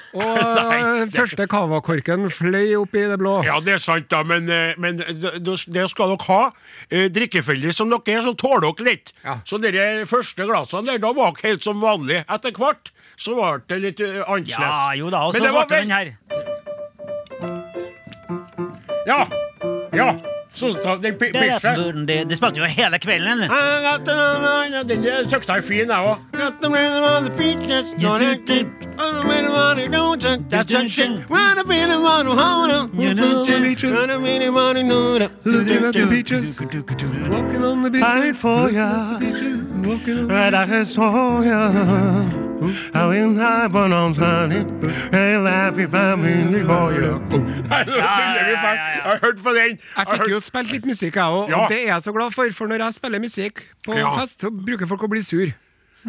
og 0.18 0.40
Nei, 0.58 0.78
eh, 1.02 1.06
første 1.14 1.46
cavakorken 1.50 2.26
fløy 2.32 2.74
opp 2.80 2.94
i 2.98 3.04
det 3.10 3.18
blå. 3.20 3.34
Ja, 3.46 3.58
det 3.64 3.74
er 3.76 3.82
sant, 3.82 4.08
da, 4.12 4.22
men, 4.26 4.48
eh, 4.52 4.72
men 4.82 4.98
det 5.00 5.32
det 5.42 5.86
skal 5.92 6.12
dere 6.14 6.26
ha. 6.28 6.40
Eh, 6.90 7.06
Drikkefeldig 7.12 7.72
som 7.76 7.90
dere 7.92 8.16
er, 8.16 8.20
så 8.26 8.34
tåler 8.38 8.68
dere 8.68 8.88
litt. 8.90 9.12
Ja. 9.24 9.38
Så 9.48 9.60
de 9.62 9.72
første 10.08 10.46
glassene 10.48 10.86
der, 10.92 10.98
da 11.02 11.12
var 11.16 11.32
dere 11.36 11.52
helt 11.52 11.62
som 11.66 11.80
vanlig. 11.82 12.22
Etter 12.28 12.52
hvert 12.56 12.92
så 13.16 13.34
ble 13.38 13.52
det 13.68 13.80
litt 13.86 14.00
eh, 14.04 14.20
annerledes. 14.26 14.58
Ja, 14.58 14.92
jo 14.98 15.10
da, 15.12 15.24
og 15.28 15.34
så 15.36 15.40
ble 15.44 15.64
det 15.68 15.82
den 15.86 15.96
her. 15.96 16.12
Ja, 19.06 19.24
ja. 19.96 20.12
Så 20.52 20.68
den 21.00 21.14
pi- 21.16 21.30
Det, 21.32 22.16
det 22.28 22.36
spilte 22.36 22.60
jo 22.60 22.66
hele 22.68 22.98
kvelden. 23.00 23.40
Den 24.84 25.06
tøkta 25.32 25.56
er 25.56 25.62
fin, 25.64 25.88
jeg 25.88 25.96
òg 25.96 26.18
money, 29.74 29.88
don't 29.88 30.22
you? 30.22 30.44
That's 30.48 30.74
a 30.74 30.88
shit. 30.88 31.28
Run 31.30 31.58
a 31.58 31.64
really 31.64 31.96
want 31.96 32.28
to 32.28 32.34
hold 32.34 32.70
up. 32.70 32.94
Walking 32.94 33.16
the 33.16 33.60
beaches. 33.62 33.92
Run 33.92 34.10
a 34.10 34.18
really 34.18 34.50
want 34.50 34.78
to 34.78 34.84
know. 34.84 35.18
Looking 35.44 35.84
at 35.84 35.94
the 35.94 36.06
beaches. 36.06 36.60
Walking 36.60 37.64
on 37.64 37.82
the 37.82 37.90
beaches. 37.90 38.06
Fight 38.06 38.36
for 38.36 38.70
ya. 38.70 39.18
Right, 40.26 40.54
I 40.54 40.82
saw 40.82 41.42
ya. 41.42 41.62
I 42.94 43.06
will 43.06 43.30
not 43.30 43.72
burn 43.72 43.92
on 43.92 44.14
planet. 44.14 44.66
Hey, 45.10 45.32
happy 45.32 45.86
family 45.86 46.62
for 46.62 46.92
you. 46.92 47.20
Jeg 47.68 47.86
har 49.02 49.18
på 49.42 49.50
den. 49.50 49.78
Jeg 49.96 50.06
fikk 50.12 50.30
jo 50.30 50.40
spilt 50.40 50.70
litt 50.70 50.86
musikk, 50.86 51.16
jeg 51.16 51.24
òg. 51.24 51.50
Og 51.50 51.68
det 51.72 51.80
er 51.82 51.94
jeg 51.94 52.02
så 52.02 52.12
glad 52.12 52.30
for, 52.30 52.46
for 52.54 52.70
når 52.70 52.84
jeg 52.84 52.94
spiller 52.94 53.18
musikk 53.18 53.64
på 53.84 53.98
fest, 54.20 54.40
så 54.40 54.50
bruker 54.50 54.86
folk 54.86 55.02
å 55.02 55.10
bli 55.10 55.24
sur. 55.26 55.50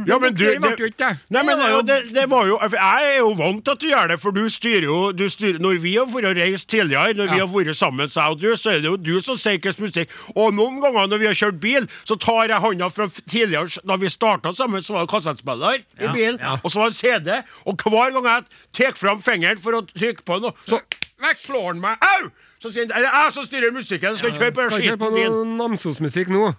Ja, 0.08 0.18
men 0.20 0.34
du, 0.34 0.44
det-. 0.44 1.10
Nei, 1.30 1.44
men 1.46 1.60
det, 1.86 1.98
det, 2.16 2.24
var 2.32 2.48
jo 2.50 2.58
Jeg 2.72 3.10
er 3.12 3.18
jo 3.20 3.30
vant 3.38 3.62
til 3.66 3.76
at 3.76 3.82
du 3.82 3.88
gjør 3.92 4.08
det, 4.10 4.18
for 4.22 4.34
du 4.34 4.42
styrer 4.50 4.88
jo 4.88 5.00
du 5.14 5.28
styrer, 5.30 5.60
Når 5.62 5.82
vi 5.84 5.94
har 6.00 6.08
vært 6.10 6.40
reist 6.40 6.70
tidligere, 6.72 7.14
når 7.18 7.30
vi 7.34 7.42
har 7.44 7.50
vært 7.52 7.78
sammen, 7.78 8.10
så, 8.10 8.26
og 8.34 8.42
du, 8.42 8.50
så 8.58 8.74
er 8.74 8.82
det 8.82 8.90
jo 8.90 8.98
du 8.98 9.14
som 9.22 9.38
sier 9.38 9.60
hvilken 9.60 9.86
musikk. 9.86 10.16
Og 10.34 10.54
noen 10.58 10.80
ganger 10.82 11.12
når 11.12 11.22
vi 11.22 11.30
har 11.30 11.38
kjørt 11.38 11.60
bil, 11.62 11.88
så 12.10 12.18
tar 12.18 12.50
jeg 12.50 12.64
hånda 12.66 12.90
fra 12.94 13.08
tidligere 13.22 13.84
Da 13.88 14.00
vi 14.02 14.10
starta 14.10 14.54
sammen, 14.56 14.82
så 14.84 14.98
var 14.98 15.06
det 15.06 15.14
kassettspiller 15.14 15.84
i 16.02 16.10
bilen, 16.14 16.42
og 16.64 16.68
så 16.72 16.84
var 16.84 16.94
det 16.94 16.98
CD. 16.98 17.32
Og 17.70 17.78
hver 17.86 18.18
gang 18.18 18.30
jeg 18.32 18.44
tar 18.80 18.98
fram 18.98 19.22
fingeren 19.22 19.62
for 19.62 19.78
å 19.78 19.86
trykke 19.94 20.26
på 20.26 20.42
noe, 20.44 20.58
så 20.66 20.82
vekk 21.24 21.46
slår 21.46 21.70
han 21.72 21.82
meg. 21.84 22.02
Au! 22.02 22.30
Så 22.64 22.72
sier 22.72 22.88
han 22.88 22.94
det 22.94 23.02
er 23.04 23.26
jeg 23.26 23.34
som 23.36 23.48
styrer 23.48 23.74
musikken, 23.76 24.10
jeg 24.14 24.22
skal 24.22 24.34
ikke 24.34 24.46
høre 24.46 24.56
på 24.58 24.70
Skal 24.70 24.86
ikke 24.86 24.96
høre 24.96 25.04
på 25.06 25.16
noe 25.18 25.48
Namsos-musikk 25.60 26.32
nå. 26.34 26.54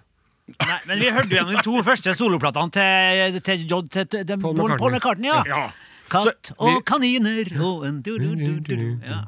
Nei, 0.45 0.77
men 0.85 0.99
vi 1.01 1.09
hørte 1.09 1.31
jo 1.33 1.39
gjennom 1.39 1.55
de 1.57 1.63
to 1.65 1.79
første 1.85 2.13
soloplatene 2.15 2.71
til, 2.75 3.39
til, 3.41 3.63
til, 3.65 3.87
til, 4.05 4.25
til 4.29 4.41
Paul 4.43 4.59
Paul, 4.77 4.91
McCartney. 4.93 5.31
Ja. 5.31 5.41
Ja. 5.49 5.63
Katt 6.11 6.51
og 6.61 6.83
kaniner 6.85 7.49
og 7.65 7.87
en 7.87 8.01
du, 8.05 8.11
du, 8.21 8.35
du, 8.37 8.59
du, 8.61 8.75
du. 8.77 8.89
Ja. 9.01 9.23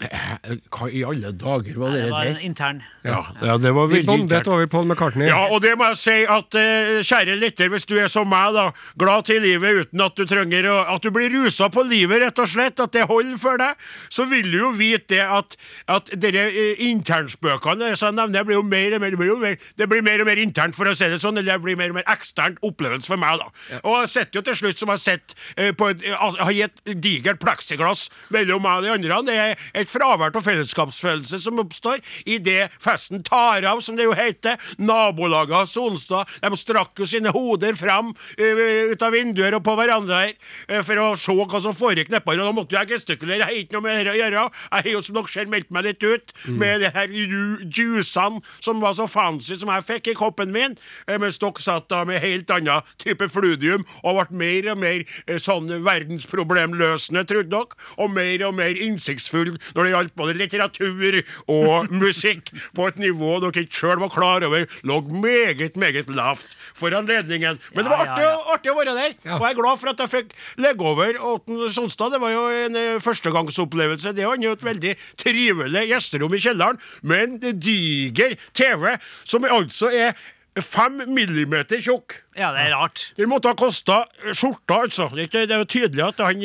Eh, 0.00 0.54
Hva 0.72 0.86
i 0.88 1.02
alle 1.04 1.30
dager 1.36 1.76
var 1.76 1.92
Det 1.92 2.04
det 2.06 2.10
var 2.12 2.24
en 2.30 2.38
intern. 2.40 2.78
Ja, 3.04 3.18
ja, 3.44 3.56
det 3.60 3.72
var 3.76 3.86
Vi 3.88 3.98
veldig 3.98 4.06
bondet 4.08 4.30
internt. 4.40 4.48
over 4.48 4.66
Paul 4.66 4.86
McCartney. 4.86 5.26
Ja, 5.28 5.46
og 5.52 5.60
det 5.60 5.74
må 5.78 5.90
jeg 5.90 5.98
si 6.00 6.16
at 6.24 6.56
eh, 6.56 7.00
kjære 7.04 7.36
lytter, 7.40 7.68
hvis 7.72 7.84
du 7.88 7.96
er 8.00 8.08
som 8.08 8.28
meg, 8.28 8.54
da, 8.56 8.70
glad 9.00 9.26
til 9.28 9.42
livet 9.44 9.82
uten 9.84 10.00
at 10.04 10.16
du 10.16 10.24
trenger 10.28 10.68
å 10.72 10.78
At 10.94 11.02
du 11.04 11.10
blir 11.12 11.28
rusa 11.34 11.68
på 11.72 11.84
livet, 11.84 12.22
rett 12.24 12.38
og 12.40 12.48
slett, 12.48 12.80
at 12.80 12.92
det 12.96 13.04
holder 13.10 13.36
for 13.40 13.60
deg, 13.60 13.76
så 14.08 14.24
vil 14.30 14.48
du 14.50 14.58
jo 14.58 14.70
vite 14.76 15.10
det 15.14 15.20
at, 15.26 15.56
at 15.88 16.10
dere 16.20 16.46
eh, 16.48 16.80
internspøkene 16.90 17.92
som 17.96 18.10
jeg 18.10 18.16
nevner, 18.20 18.44
blir 18.48 18.58
jo 18.60 18.64
mer 18.66 18.96
og 18.96 19.00
mer, 19.04 19.10
det 19.12 19.18
blir 19.20 19.30
jo 19.32 19.38
mer 19.40 19.56
Det 19.78 19.88
blir 19.90 20.02
mer 20.06 20.20
og 20.24 20.28
mer 20.30 20.40
internt, 20.40 20.76
for 20.76 20.88
å 20.88 20.94
si 20.96 21.08
det 21.12 21.20
sånn, 21.22 21.36
eller 21.40 21.52
det 21.58 21.62
blir 21.64 21.76
mer 21.78 21.92
og 21.92 21.98
mer 22.00 22.08
eksternt 22.10 22.60
opplevelse 22.66 23.10
for 23.10 23.20
meg, 23.20 23.40
da. 23.40 23.80
Og 23.84 24.00
jeg 24.02 24.12
sitter 24.14 24.40
jo 24.40 24.44
til 24.48 24.58
slutt 24.62 24.80
som 24.80 24.92
jeg 24.94 25.02
sitter 25.04 25.36
eh, 25.56 25.72
på 25.76 25.90
et, 25.92 26.04
har 26.16 26.52
gitt 26.56 26.82
digert 27.04 27.40
pleksiglass 27.42 28.08
mellom 28.34 28.62
meg 28.64 28.80
og 28.80 28.86
de 28.88 28.92
andre. 28.96 29.20
Det 29.30 29.36
er 29.40 29.56
et 29.82 29.89
fravær 29.90 30.34
av 30.38 30.44
fellesskapsfølelse 30.46 31.40
som 31.42 31.58
oppstår 31.62 32.00
idet 32.30 32.70
festen 32.82 33.22
tar 33.26 33.64
av, 33.68 33.80
som 33.84 33.96
det 33.98 34.06
jo 34.06 34.14
heter. 34.16 34.56
Nabolaget 34.78 35.56
av 35.62 35.66
Sonstad 35.70 36.28
de 36.42 36.56
strakk 36.58 36.98
jo 37.02 37.06
sine 37.08 37.32
hoder 37.34 37.74
fram 37.78 38.12
eh, 38.38 38.92
ut 38.92 39.02
av 39.06 39.12
vinduer 39.14 39.56
og 39.58 39.64
på 39.66 39.74
verandaer 39.78 40.32
eh, 40.68 40.82
for 40.86 41.00
å 41.02 41.08
se 41.18 41.34
hva 41.40 41.60
som 41.62 41.76
foregikk 41.76 42.10
nedpå 42.12 42.34
og 42.36 42.40
da 42.40 42.52
måtte 42.56 42.76
jeg 42.78 42.92
gestikulere. 42.94 43.40
Jeg 43.40 43.48
har 43.48 43.58
ikke 43.64 43.76
noe 43.78 43.84
med 43.86 44.06
det 44.06 44.12
å 44.14 44.18
gjøre. 44.20 44.44
Jeg 44.70 44.84
har 44.86 44.90
jo 44.94 45.02
som 45.06 45.16
dere 45.18 45.32
ser 45.34 45.50
meldt 45.50 45.70
meg 45.74 45.86
litt 45.88 46.04
ut 46.06 46.34
med 46.60 46.80
det 46.84 46.92
her 46.94 47.10
ju- 47.12 47.64
juicene 47.66 48.40
som 48.62 48.80
var 48.82 48.94
så 48.98 49.06
fancy 49.10 49.56
som 49.58 49.70
jeg 49.74 49.86
fikk 49.88 50.12
i 50.12 50.16
koppen 50.18 50.52
min, 50.54 50.76
eh, 51.06 51.18
mens 51.20 51.38
dere 51.42 51.60
satt 51.62 51.88
da 51.90 52.04
med 52.08 52.22
helt 52.22 52.50
annen 52.54 52.82
type 53.02 53.26
fludium 53.32 53.84
og 54.04 54.20
ble 54.20 54.38
mer 54.40 54.70
og 54.74 54.78
mer 54.82 55.04
sånn 55.42 55.68
verdensproblemløsende, 55.84 57.24
trodde 57.28 57.50
dere, 57.52 57.78
og 58.00 58.10
mer 58.14 58.44
og 58.46 58.54
mer 58.58 58.76
innsiktsfull 58.80 59.54
når 59.76 59.79
det 59.86 59.94
gjaldt 59.94 60.16
både 60.18 60.36
litteratur 60.38 61.20
og 61.50 61.92
musikk, 61.92 62.52
på 62.76 62.88
et 62.90 63.00
nivå 63.00 63.38
dere 63.42 63.64
ikke 63.64 63.80
sjøl 63.82 64.00
var 64.02 64.12
klar 64.12 64.46
over 64.46 64.66
lå 64.86 65.00
meget, 65.22 65.76
meget 65.80 66.10
lavt 66.14 66.48
for 66.76 66.94
anledningen. 66.96 67.60
Men 67.74 67.84
det 67.86 67.92
var 67.92 68.06
artig, 68.06 68.26
artig 68.54 68.72
å 68.72 68.78
være 68.78 68.96
der, 68.96 69.16
og 69.36 69.44
jeg 69.44 69.50
er 69.50 69.60
glad 69.60 69.80
for 69.82 69.92
at 69.92 70.02
jeg 70.04 70.12
fikk 70.14 70.34
legge 70.62 70.86
over 70.86 71.20
Åten 71.34 71.62
Sonstad. 71.72 72.14
Det 72.14 72.22
var 72.22 72.34
jo 72.34 72.44
en 72.64 72.78
eh, 72.78 72.98
førstegangsopplevelse. 73.02 74.14
Det 74.16 74.26
jo 74.26 74.56
et 74.56 74.66
veldig 74.66 74.96
trivelig 75.20 75.86
gjesterom 75.90 76.34
i 76.34 76.42
kjelleren, 76.42 76.80
Men 77.02 77.38
det 77.40 77.56
diger 77.62 78.36
TV, 78.54 78.96
som 79.24 79.44
altså 79.44 79.90
er 79.90 80.14
fem 80.58 81.02
millimeter 81.14 81.78
tjukk. 81.80 82.16
Ja, 82.36 82.50
det 82.54 82.64
er 82.66 82.72
rart. 82.74 83.02
Den 83.18 83.28
måtte 83.30 83.50
ha 83.50 83.56
kosta 83.58 84.00
skjorta, 84.34 84.80
altså. 84.86 85.06
Det 85.14 85.34
er 85.44 85.58
jo 85.60 85.66
tydelig 85.68 86.02
at 86.08 86.22
han 86.24 86.40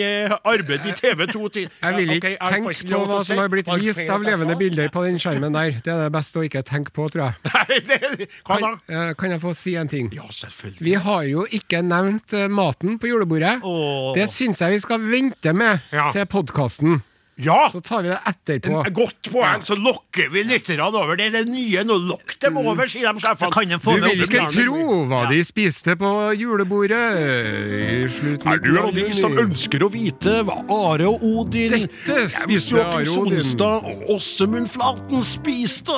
arbeider 0.46 0.92
i 0.92 0.94
TV 0.98 1.26
to 1.32 1.48
Til. 1.56 1.70
Jeg 1.84 1.98
vil 1.98 2.14
ikke 2.18 2.34
tenke 2.38 2.74
på 2.92 3.02
hva 3.10 3.20
som 3.26 3.42
har 3.42 3.50
blitt 3.54 3.70
vist 3.82 4.10
av 4.12 4.26
levende 4.26 4.58
bilder 4.60 4.92
på 4.94 5.06
den 5.08 5.18
skjermen 5.22 5.56
der. 5.56 5.78
Det 5.86 5.94
er 5.94 6.04
det 6.06 6.12
beste 6.16 6.42
å 6.42 6.46
ikke 6.48 6.64
tenke 6.68 6.94
på, 6.96 7.08
tror 7.14 7.28
jeg. 7.28 7.40
Nei, 7.56 7.80
det, 7.88 8.30
hva 8.46 8.60
da? 8.60 8.72
Kan, 8.76 8.78
eh, 8.92 9.12
kan 9.20 9.36
jeg 9.36 9.44
få 9.46 9.56
si 9.58 9.76
en 9.80 9.92
ting? 9.92 10.12
Ja, 10.16 10.28
selvfølgelig. 10.30 10.86
Vi 10.86 10.96
har 11.08 11.26
jo 11.32 11.48
ikke 11.62 11.82
nevnt 11.86 12.36
eh, 12.38 12.48
maten 12.52 13.00
på 13.02 13.10
julebordet. 13.14 13.58
Åh. 13.66 14.14
Det 14.18 14.30
syns 14.32 14.62
jeg 14.66 14.78
vi 14.78 14.86
skal 14.86 15.06
vente 15.10 15.54
med 15.56 15.82
Ja. 15.96 16.10
til 16.14 16.26
podkasten. 16.30 17.02
Ja! 17.38 17.68
Så 17.72 17.82
tar 17.84 18.02
vi 18.06 18.10
det 18.14 18.20
etterpå. 18.32 18.78
En 18.88 18.94
godt 18.96 19.28
poeng, 19.32 19.64
så 19.68 19.76
lokker 19.76 20.30
vi 20.32 20.44
lytterne 20.48 20.86
over. 20.88 21.18
Det 21.20 21.26
er 21.28 21.34
det 21.36 21.42
nye 21.52 21.84
nå. 21.84 21.98
Lokk 22.08 22.36
dem 22.40 22.60
over, 22.62 22.88
sier 22.88 23.12
de 23.12 23.24
sjefene. 23.24 23.52
Du 23.76 23.80
få 23.84 23.96
med 23.98 24.06
vil 24.14 24.24
ikke 24.24 24.46
tro 24.54 25.00
hva 25.10 25.26
de 25.32 25.42
spiste 25.44 25.98
på 26.00 26.12
julebordet 26.40 27.02
i 27.20 28.08
slutten 28.16 28.54
Er 28.54 28.62
du 28.64 28.72
av 28.80 28.92
de 28.96 29.08
som 29.16 29.36
ønsker 29.42 29.84
å 29.84 29.90
vite 29.92 30.38
hva 30.48 30.62
Are 30.72 31.10
og 31.12 31.26
Odin 31.28 31.76
Dette 31.76 32.22
spiste 32.32 32.80
Are 32.80 33.04
og 33.04 33.26
Odin. 33.26 33.42
Sonstad 33.42 33.90
og 33.92 34.16
Åsemund 34.16 34.72
Flaten 34.72 35.26
spiste? 35.28 35.98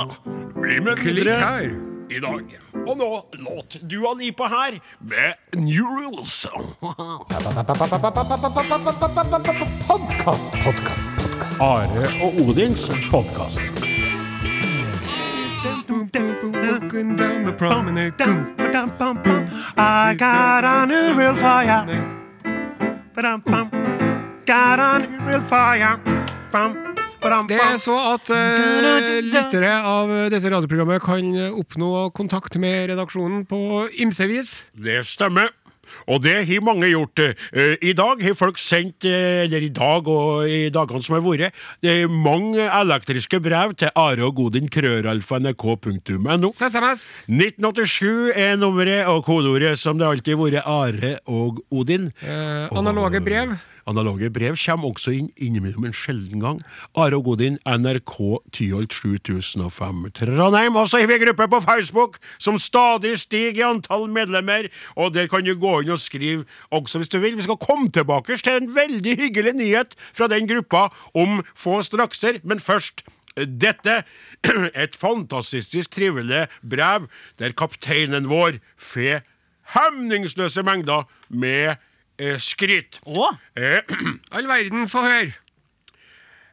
Bli 0.57 0.79
med 0.81 0.97
Klikk 1.03 1.21
videre 1.21 1.37
her. 1.43 1.69
i 2.09 2.23
dag. 2.23 2.57
Og 2.87 2.93
nå 2.97 3.11
låt 3.43 3.77
Dua 3.83 4.13
Lipa 4.17 4.47
her 4.49 4.79
med 5.05 5.59
New 5.59 5.85
Rules. 5.85 6.47
Are 11.57 12.09
og 12.21 12.35
Odins 12.37 12.83
podkast. 13.09 13.61
I 19.77 20.15
got 20.17 20.63
a 20.63 20.85
real 21.17 21.35
fire. 21.35 21.79
Ba-dum-bum. 23.15 23.69
A 24.47 24.99
real 25.25 25.41
fire. 25.41 25.97
Det 27.47 27.57
er 27.57 27.77
så 27.81 27.97
at 28.13 28.29
uh, 28.29 28.37
lyttere 29.25 29.73
av 29.81 30.13
dette 30.29 30.53
radioprogrammet 30.53 31.01
kan 31.01 31.33
oppnå 31.57 32.09
kontakt 32.13 32.55
med 32.61 32.91
redaksjonen 32.93 33.45
på 33.49 33.87
ymse 33.97 34.29
vis. 34.29 34.59
Det 34.77 35.01
stemmer. 35.09 35.49
Og 36.07 36.21
det 36.23 36.37
har 36.47 36.63
mange 36.63 36.87
gjort. 36.87 37.19
Eh, 37.19 37.75
I 37.81 37.93
dag 37.97 38.21
har 38.23 38.35
folk 38.37 38.59
sendt, 38.61 39.05
eh, 39.05 39.43
eller 39.43 39.65
i 39.65 39.69
dag 39.69 40.07
og 40.07 40.47
i 40.47 40.69
dagene 40.73 41.03
som 41.03 41.17
har 41.17 41.23
vært, 41.25 41.53
det 41.83 41.91
er 41.91 42.07
mange 42.07 42.63
elektriske 42.63 43.41
brev 43.43 43.75
til 43.75 43.91
are 43.95 44.23
og 44.23 44.35
godin 44.39 44.69
krøralfa.nrk.no. 44.71 46.51
SMS. 46.55 47.07
1987 47.27 48.31
er 48.35 48.55
nummeret 48.55 49.07
og 49.07 49.25
kodeordet 49.27 49.75
som 49.79 49.99
det 49.99 50.07
alltid 50.07 50.37
har 50.37 50.43
vært 50.45 50.67
Are 50.67 51.17
og 51.27 51.59
Odin. 51.71 52.11
Eh, 52.23 52.67
analoge 52.71 53.21
brev. 53.23 53.57
Analoge 53.87 54.29
brev 54.33 54.57
kommer 54.59 54.91
også 54.91 55.13
inn 55.15 55.29
innimellom 55.39 55.85
en 55.87 55.95
sjelden 55.95 56.41
gang. 56.43 56.61
Are 56.99 57.15
og 57.15 57.23
Godin, 57.29 57.59
NRK 57.63 58.15
Tyholt 58.55 58.93
7005 58.93 60.09
Trondheim. 60.17 60.75
Og 60.75 60.89
så 60.91 61.01
har 61.01 61.07
vi 61.07 61.15
en 61.15 61.23
gruppe 61.23 61.47
på 61.53 61.61
Facebook 61.63 62.17
som 62.37 62.59
stadig 62.59 63.15
stiger 63.21 63.61
i 63.61 63.67
antall 63.69 64.09
medlemmer. 64.11 64.67
Og 64.95 65.13
der 65.15 65.29
kan 65.31 65.45
du 65.47 65.55
gå 65.55 65.79
inn 65.81 65.93
og 65.95 66.01
skrive 66.03 66.43
også 66.75 66.99
hvis 66.99 67.13
du 67.13 67.19
vil. 67.23 67.37
Vi 67.39 67.47
skal 67.47 67.61
komme 67.63 67.87
tilbake 67.93 68.35
til 68.35 68.59
en 68.59 68.73
veldig 68.75 69.15
hyggelig 69.21 69.55
nyhet 69.55 69.95
fra 70.11 70.27
den 70.31 70.49
gruppa 70.49 70.89
om 71.15 71.41
få 71.55 71.79
strakser, 71.85 72.41
men 72.43 72.59
først 72.59 73.05
dette 73.37 74.01
et 74.83 74.95
fantastisk 74.97 75.91
trivelig 75.93 76.47
brev 76.61 77.07
der 77.39 77.55
kapteinen 77.55 78.29
vår 78.29 78.57
får 78.77 79.21
hemningsløse 79.75 80.63
mengder 80.63 81.05
med 81.29 81.75
eh, 81.75 81.77
skryt. 82.41 83.01
Å? 83.05 83.29
Eh, 83.57 83.81
All 84.35 84.47
verden, 84.49 84.87
få 84.89 85.03
høre. 85.05 85.35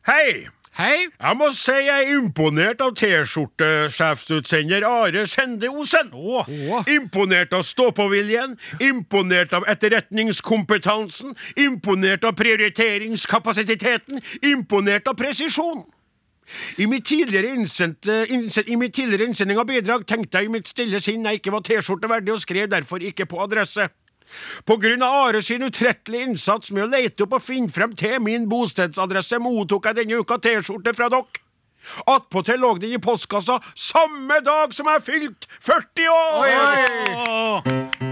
Hei! 0.09 0.49
Hei. 0.75 1.05
Jeg 1.07 1.39
må 1.39 1.53
si 1.55 1.71
jeg 1.87 2.03
er 2.03 2.17
imponert 2.17 2.81
av 2.83 2.97
T-skjortesjefsutsender 2.99 4.83
Are 4.89 5.23
Sende 5.31 5.69
Osen. 5.71 6.11
Imponert 6.91 7.55
av 7.55 7.63
stå-på-viljen, 7.63 8.57
imponert 8.83 9.55
av 9.55 9.69
etterretningskompetansen, 9.71 11.37
imponert 11.63 12.27
av 12.27 12.35
prioriteringskapasiteten, 12.41 14.19
imponert 14.51 15.07
av 15.07 15.15
presisjon. 15.21 15.85
I 16.83 16.91
mitt 16.91 17.07
tidligere 17.07 17.55
innsendt, 17.55 18.11
innsen- 18.29 18.67
I 18.67 18.77
mitt 18.77 18.95
tidligere 18.99 19.31
innsending 19.31 19.59
av 19.59 19.71
bidrag 19.71 20.03
tenkte 20.07 20.43
jeg 20.43 20.51
i 20.51 20.55
mitt 20.59 20.67
stille 20.69 21.01
sinn 21.01 21.25
jeg 21.25 21.39
ikke 21.39 21.55
var 21.55 21.63
T-skjorte 21.63 22.11
verdig, 22.11 22.35
og 22.35 22.43
skrev 22.43 22.67
derfor 22.69 22.99
ikke 22.99 23.31
på 23.31 23.41
adresse. 23.47 23.89
På 24.67 24.77
grunn 24.81 25.03
av 25.03 25.29
Are 25.29 25.43
sin 25.43 25.65
utrettelige 25.67 26.31
innsats 26.31 26.73
med 26.75 26.87
å 26.87 26.91
lete 26.93 27.27
opp 27.27 27.39
og 27.39 27.45
finne 27.45 27.73
frem 27.73 27.95
til 27.99 28.21
min 28.25 28.49
bostedsadresse, 28.51 29.41
mottok 29.43 29.91
jeg 29.91 30.01
denne 30.03 30.21
uka 30.23 30.39
T-skjorte 30.43 30.95
fra 30.97 31.11
dere. 31.13 31.43
Attpåtil 32.09 32.63
lå 32.63 32.71
den 32.81 32.97
i 32.97 33.03
postkassa 33.03 33.59
samme 33.77 34.41
dag 34.45 34.73
som 34.73 34.89
jeg 34.89 35.05
fylte 35.05 35.61
40 35.61 36.09
år! 36.17 38.04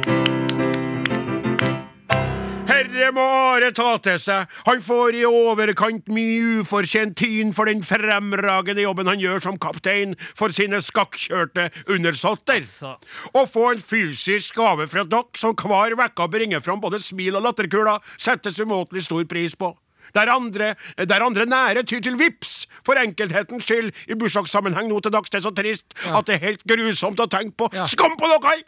Herre 2.69 3.09
må 3.15 3.23
Are 3.23 3.73
ta 3.75 3.97
til 4.03 4.19
seg. 4.23 4.51
Han 4.69 4.83
får 4.85 5.17
i 5.19 5.23
overkant 5.27 6.07
mye 6.13 6.61
ufortjent 6.63 7.17
tyn 7.19 7.51
for 7.57 7.67
den 7.71 7.83
fremragende 7.87 8.85
jobben 8.85 9.11
han 9.11 9.21
gjør 9.23 9.43
som 9.49 9.59
kaptein 9.61 10.15
for 10.39 10.55
sine 10.55 10.79
skakkjørte 10.85 11.69
undersåtter. 11.91 12.61
Altså. 12.63 12.95
Å 13.35 13.45
få 13.51 13.73
en 13.73 13.83
fysisk 13.83 14.59
gave 14.61 14.87
fra 14.91 15.03
dere 15.03 15.43
som 15.43 15.57
hver 15.59 15.97
uke 15.99 16.29
bringer 16.31 16.63
fram 16.63 16.83
både 16.83 17.03
smil 17.03 17.41
og 17.41 17.49
latterkuler, 17.49 17.99
settes 18.15 18.61
umåtelig 18.63 19.09
stor 19.09 19.27
pris 19.27 19.59
på. 19.59 19.75
Der 20.15 20.29
andre, 20.29 20.75
der 21.09 21.25
andre 21.25 21.47
nære 21.49 21.83
tyr 21.89 22.03
til 22.05 22.19
vips 22.21 22.67
for 22.85 23.01
enkelthetens 23.01 23.65
skyld 23.65 23.91
i 24.07 24.19
bursdagssammenheng 24.19 24.91
nå 24.91 25.01
til 25.01 25.15
dags. 25.15 25.31
Det 25.33 25.41
er 25.41 25.47
så 25.49 25.55
trist 25.57 25.95
at 26.05 26.27
det 26.29 26.37
er 26.37 26.47
helt 26.51 26.67
grusomt 26.69 27.23
å 27.23 27.31
tenke 27.33 27.57
på. 27.65 27.71
Ja. 27.75 27.89
Skam 27.89 28.19
på 28.21 28.29
dere! 28.29 28.61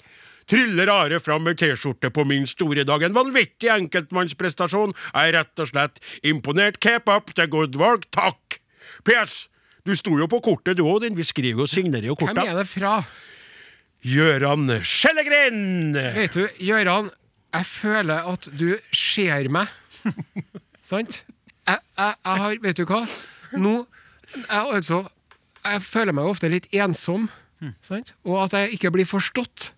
Tryller 0.50 0.90
Are 0.92 1.20
fram 1.22 1.46
med 1.48 1.58
T-skjorte 1.60 2.10
på 2.14 2.24
min 2.28 2.46
store 2.48 2.84
dag. 2.84 3.02
En 3.02 3.16
vanvittig 3.16 3.70
enkeltmannsprestasjon. 3.72 4.94
Jeg 5.14 5.32
er 5.32 5.38
rett 5.38 5.64
og 5.64 5.70
slett 5.70 6.00
imponert. 6.22 6.80
Keep 6.84 7.08
up 7.08 7.34
the 7.34 7.46
good 7.50 7.76
work. 7.80 8.08
Takk! 8.14 8.60
PS. 9.08 9.48
Du 9.84 9.92
sto 9.96 10.16
jo 10.16 10.28
på 10.30 10.40
kortet, 10.44 10.78
du 10.78 10.84
òg, 10.86 11.02
din. 11.04 11.16
Vi 11.16 11.26
skriver 11.26 11.64
jo 11.64 11.68
og 11.68 11.72
signerer 11.72 12.08
jo 12.08 12.16
Hvem 12.20 12.40
er 12.40 12.54
det 12.56 12.68
fra? 12.70 12.98
Gjøran 14.04 14.68
Skjellegren! 14.84 15.94
Vet 15.96 16.36
du, 16.36 16.44
Gjøran, 16.60 17.08
jeg 17.54 17.66
føler 17.68 18.26
at 18.32 18.48
du 18.52 18.74
ser 18.92 19.48
meg. 19.52 19.68
Sant? 20.90 21.22
Jeg, 21.64 21.80
jeg, 21.96 22.16
jeg 22.26 22.40
har 22.42 22.58
Vet 22.60 22.80
du 22.80 22.84
hva? 22.88 23.00
Nå 23.56 23.72
jeg, 24.34 24.44
altså, 24.50 25.04
jeg 25.64 25.82
føler 25.84 26.16
meg 26.16 26.28
ofte 26.28 26.50
litt 26.52 26.66
ensom, 26.74 27.28
sant? 27.86 28.12
og 28.26 28.42
at 28.44 28.56
jeg 28.58 28.76
ikke 28.76 28.90
blir 28.96 29.08
forstått. 29.08 29.70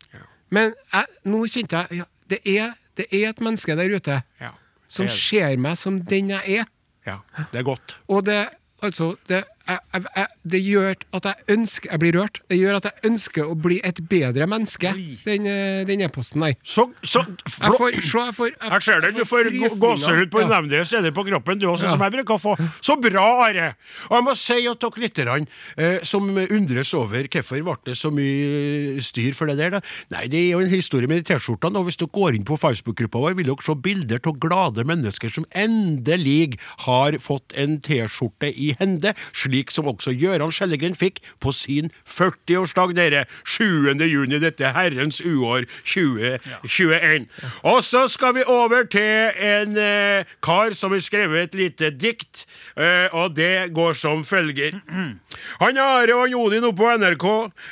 Men 0.51 0.75
jeg, 0.93 1.05
nå 1.25 1.43
kjente 1.51 1.77
jeg 1.77 2.01
ja, 2.03 2.05
det, 2.31 2.39
er, 2.47 2.73
det 2.97 3.07
er 3.11 3.29
et 3.31 3.41
menneske 3.41 3.77
der 3.77 3.97
ute 3.97 4.21
Ja. 4.41 4.51
som 4.89 5.07
er 5.07 5.15
ser 5.15 5.57
meg 5.59 5.77
som 5.79 6.01
den 6.01 6.31
jeg 6.31 6.59
er. 6.61 6.65
Ja, 7.07 7.19
det 7.53 7.61
er 7.61 7.67
godt. 7.67 7.97
Og 8.09 8.25
det, 8.27 8.49
altså, 8.83 9.15
det, 9.29 9.45
jeg, 9.69 9.79
jeg, 9.95 10.03
jeg, 10.17 10.27
det 10.53 10.61
gjør 10.63 10.95
at 11.19 11.25
jeg 11.31 11.57
ønsker 11.57 11.91
Jeg 11.91 12.01
blir 12.03 12.17
rørt. 12.21 12.41
Det 12.51 12.59
gjør 12.59 12.77
at 12.79 12.85
jeg 12.89 13.11
ønsker 13.11 13.49
å 13.51 13.55
bli 13.59 13.79
et 13.85 13.99
bedre 14.09 14.47
menneske, 14.47 14.93
den, 15.25 15.47
eh, 15.51 15.85
den 15.89 16.01
e-posten 16.07 16.45
der. 16.45 16.55
Så, 16.63 16.85
så 17.03 17.23
flott. 17.25 17.79
får, 17.81 17.91
jeg 17.97 18.35
får, 18.37 18.51
jeg, 18.53 18.71
Jeg 18.73 18.83
ser 18.87 19.01
det, 19.07 19.11
du 19.17 19.25
får 19.27 19.51
gåsehud 19.81 20.31
på 20.31 20.41
Ja. 20.45 20.49
nevnlige 20.55 20.85
steder 20.87 21.11
på 21.17 21.25
kroppen, 21.27 21.59
du 21.59 21.67
også, 21.71 21.87
Ja. 21.89 21.91
som 21.97 22.05
jeg 22.07 22.13
bruker 22.19 22.35
å 22.37 22.39
få. 22.43 22.55
Så 22.85 22.97
bra, 23.01 23.25
Are! 23.47 23.73
Og 24.11 24.17
jeg 24.19 24.25
må 24.29 24.35
si 24.39 24.59
at 24.71 24.81
dere 24.81 25.03
lytterne 25.03 25.47
eh, 25.77 25.99
som 26.07 26.29
undres 26.37 26.93
over 26.95 27.27
hvorfor 27.27 27.63
ble 27.67 27.77
det 27.91 27.97
så 27.99 28.11
mye 28.15 29.01
styr 29.03 29.33
for 29.35 29.47
det 29.51 29.57
der, 29.59 29.71
da. 29.79 29.81
Nei, 30.15 30.27
det 30.29 30.39
er 30.45 30.51
jo 30.53 30.61
en 30.61 30.71
historie 30.71 31.09
med 31.11 31.25
T-skjortene, 31.27 31.79
og 31.81 31.89
hvis 31.89 31.97
dere 32.01 32.13
går 32.15 32.37
inn 32.39 32.45
på 32.47 32.59
Facebook-gruppa 32.61 33.19
vår, 33.25 33.35
vil 33.41 33.51
dere 33.51 33.65
se 33.67 33.75
bilder 33.75 34.21
av 34.27 34.39
glade 34.43 34.85
mennesker 34.87 35.33
som 35.33 35.45
endelig 35.57 36.59
har 36.87 37.17
fått 37.23 37.53
en 37.57 37.79
T-skjorte 37.81 38.53
i 38.53 38.75
hende, 38.79 39.15
slik 39.33 39.55
som 39.73 39.89
også 39.91 40.15
Gøran 40.17 40.53
Skjellegren 40.55 40.97
fikk 40.97 41.21
på 41.43 41.53
sin 41.55 41.91
40-årsdag, 42.09 42.95
dere. 42.97 43.25
7. 43.45 43.95
juni, 44.07 44.41
dette 44.43 44.73
herrens 44.77 45.21
uår 45.25 45.67
2021. 45.87 47.29
Og 47.65 47.83
så 47.85 48.07
skal 48.09 48.37
vi 48.37 48.45
over 48.47 48.87
til 48.91 49.33
en 49.43 49.77
eh, 49.81 50.37
kar 50.45 50.75
som 50.77 50.95
har 50.95 51.03
skrevet 51.05 51.49
et 51.49 51.59
lite 51.59 51.91
dikt, 51.95 52.47
eh, 52.77 53.09
og 53.13 53.37
det 53.37 53.73
går 53.77 53.97
som 53.99 54.25
følger. 54.25 54.81
Han 55.61 55.79
Are 55.81 56.15
og 56.17 56.35
Odin 56.37 56.65
oppe 56.67 56.81
på 56.81 56.93
NRK, 57.01 57.27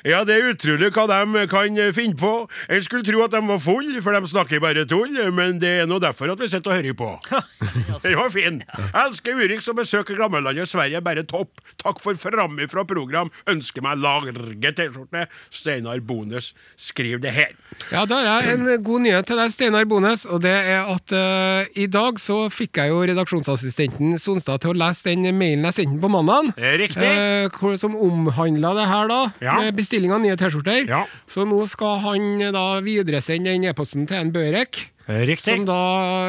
ja, 0.08 0.22
det 0.24 0.36
er 0.36 0.50
utrolig 0.52 0.90
hva 0.94 1.06
de 1.10 1.46
kan 1.50 1.78
finne 1.96 2.16
på. 2.18 2.32
En 2.68 2.84
skulle 2.84 3.06
tro 3.06 3.24
at 3.24 3.34
de 3.34 3.42
var 3.46 3.60
full, 3.62 3.90
for 4.04 4.16
de 4.16 4.30
snakker 4.30 4.62
bare 4.62 4.86
tull, 4.88 5.16
men 5.34 5.60
det 5.62 5.74
er 5.82 5.90
nå 5.90 5.98
derfor 6.02 6.32
at 6.32 6.40
vi 6.40 6.48
sitter 6.50 6.72
og 6.72 6.78
hører 6.80 6.98
på. 6.98 7.10
Den 8.04 8.16
var 8.18 8.32
fin. 8.32 8.62
Jeg 8.78 9.06
elsker 9.06 9.38
Urix 9.38 9.68
og 9.70 9.78
besøker 9.80 10.18
gammellandet 10.18 10.70
Sverige, 10.70 11.02
bare 11.04 11.24
topp. 11.28 11.60
Takk 11.82 12.00
for 12.02 12.18
framifrå 12.18 12.84
program. 12.88 13.30
Ønsker 13.50 13.84
meg 13.84 14.00
large 14.02 14.72
T-skjorte. 14.74 15.26
Steinar 15.52 16.00
Bones 16.04 16.52
skriver 16.80 17.22
det 17.24 17.34
her. 17.34 17.52
Ja, 17.90 18.04
har 18.06 18.46
jeg 18.46 18.58
en 18.58 18.84
god 18.84 19.04
nyhet 19.04 19.28
til 19.28 19.40
deg, 19.40 19.52
Steinar 19.54 19.88
Bones. 19.90 20.24
Og 20.30 20.42
det 20.44 20.54
er 20.54 20.88
at 20.94 21.14
uh, 21.16 21.66
i 21.80 21.86
dag 21.90 22.20
så 22.22 22.44
fikk 22.52 22.80
jeg 22.82 22.92
jo 22.92 23.02
redaksjonsassistenten 23.10 24.18
Sonstad 24.20 24.62
til 24.62 24.74
å 24.74 24.78
lese 24.84 25.10
den 25.10 25.28
mailen 25.36 25.66
jeg 25.70 25.78
sendte 25.80 26.00
på 26.02 26.12
mandag. 26.12 26.52
Er 26.56 26.78
riktig. 26.80 27.10
Uh, 27.10 27.74
som 27.80 27.96
omhandla 27.98 28.74
det 28.78 28.88
her, 28.90 29.10
da. 29.10 29.20
Ja. 29.44 29.58
Med 29.60 29.76
bestilling 29.78 30.14
av 30.14 30.22
nye 30.24 30.38
T-skjorter. 30.40 30.84
Ja. 30.88 31.04
Så 31.30 31.46
nå 31.48 31.60
skal 31.70 32.00
han 32.04 32.28
eh, 32.40 32.52
da 32.54 32.80
videresende 32.84 33.52
den 33.52 33.66
e-posten 33.68 34.08
til 34.08 34.20
en 34.20 34.32
Børek. 34.34 34.93
Riktig. 35.06 35.44
Som 35.44 35.64
da 35.68 35.78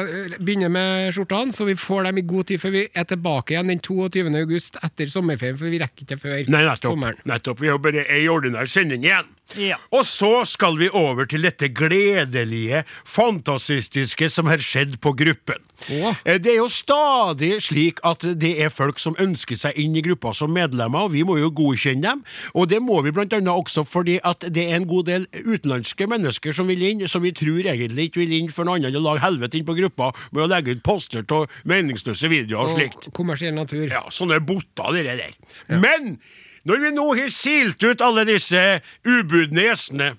eh, 0.04 0.34
begynner 0.44 0.68
med 0.72 1.14
skjortene, 1.16 1.54
så 1.56 1.64
vi 1.64 1.76
får 1.80 2.08
dem 2.10 2.18
i 2.20 2.26
god 2.28 2.50
tid 2.50 2.60
før 2.60 2.74
vi 2.74 2.82
er 2.92 3.06
tilbake 3.08 3.54
igjen 3.54 3.72
den 3.72 3.80
22. 3.80 4.26
august 4.42 4.76
etter 4.84 5.08
sommerferien, 5.08 5.56
for 5.56 5.72
vi 5.72 5.80
rekker 5.80 6.04
ikke 6.04 6.18
før 6.20 6.34
Nei, 6.52 6.60
nettopp. 6.66 6.90
sommeren. 6.92 7.22
nettopp. 7.24 7.62
Vi 7.64 7.72
har 7.72 7.80
bare 7.80 8.04
ei 8.12 8.26
ordinær 8.28 8.68
sending 8.68 9.06
igjen. 9.08 9.32
Ja. 9.54 9.76
Og 9.94 10.02
så 10.08 10.40
skal 10.48 10.74
vi 10.80 10.88
over 10.90 11.28
til 11.30 11.44
dette 11.46 11.68
gledelige, 11.70 12.82
fantasistiske 13.06 14.26
som 14.32 14.48
har 14.50 14.58
skjedd 14.62 14.96
på 15.02 15.12
gruppen. 15.16 15.62
Å. 15.92 16.14
Eh, 16.24 16.38
Det 16.42 16.54
er 16.54 16.58
jo 16.58 16.68
stadig 16.72 17.60
slik 17.62 18.00
at 18.02 18.24
det 18.40 18.52
er 18.64 18.72
folk 18.72 18.98
som 18.98 19.14
ønsker 19.20 19.58
seg 19.60 19.76
inn 19.78 19.94
i 19.96 20.02
gruppa 20.02 20.32
som 20.34 20.50
medlemmer, 20.50 21.06
og 21.06 21.12
vi 21.12 21.22
må 21.22 21.36
jo 21.38 21.50
godkjenne 21.54 22.02
dem. 22.02 22.24
Og 22.54 22.68
det 22.68 22.80
må 22.82 23.02
vi 23.04 23.12
blant 23.14 23.32
annet 23.36 23.52
også 23.52 23.84
fordi 23.86 24.18
at 24.24 24.40
det 24.50 24.64
er 24.70 24.80
en 24.80 24.88
god 24.88 25.06
del 25.10 25.26
utenlandske 25.44 26.08
mennesker 26.10 26.56
som 26.56 26.66
vil 26.66 26.82
inn, 26.82 27.06
som 27.08 27.22
vi 27.22 27.32
tror 27.36 27.60
egentlig 27.62 28.08
ikke 28.10 28.24
vil 28.24 28.32
inn 28.40 28.50
for 28.50 28.64
noe 28.66 28.80
annet 28.80 28.90
enn 28.90 29.00
å 29.00 29.04
lage 29.04 29.24
helvete 29.24 29.60
inn 29.60 29.68
på 29.68 29.76
gruppa 29.78 30.10
med 30.32 30.46
å 30.46 30.50
legge 30.50 30.74
ut 30.74 30.82
poster 30.86 31.22
av 31.30 31.46
meningsløse 31.68 32.28
videoer 32.32 32.66
og 32.66 32.74
slikt. 32.78 33.08
Og 33.10 33.14
kommersiell 33.20 33.54
natur. 33.54 33.86
Ja, 33.90 34.02
sånne 34.10 34.40
botter, 34.40 34.90
dere 34.96 35.16
der. 35.20 35.38
Men 35.68 36.18
når 36.66 36.82
vi 36.82 36.92
nå 36.96 37.06
har 37.14 37.32
silt 37.32 37.84
ut 37.86 38.02
alle 38.02 38.26
disse 38.26 38.62
ubudne 39.06 39.68
gjestene, 39.68 40.14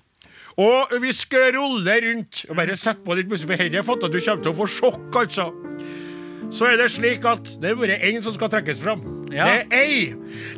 og 0.58 0.94
vi 1.02 1.12
scroller 1.14 2.02
rundt 2.08 2.42
og 2.48 2.56
bare 2.58 2.74
sett 2.78 3.04
på 3.04 3.14
litt 3.14 3.28
musikk, 3.30 3.52
for 3.52 3.60
dette 3.62 3.78
har 3.78 3.86
fått 3.86 4.06
at 4.08 4.14
du 4.14 4.18
kommer 4.18 4.42
til 4.42 4.54
å 4.54 4.58
få 4.58 4.70
sjokk, 4.78 5.20
altså. 5.20 5.52
Så 6.50 6.64
er 6.64 6.78
det 6.80 6.88
slik 6.90 7.24
at 7.28 7.48
det 7.60 7.72
er 7.72 7.76
bare 7.76 7.98
én 8.08 8.22
som 8.24 8.32
skal 8.34 8.50
trekkes 8.52 8.80
fram. 8.80 9.02
Ja. 9.32 9.44
Det 9.44 9.56
er 9.58 9.76
ei. 9.76 10.14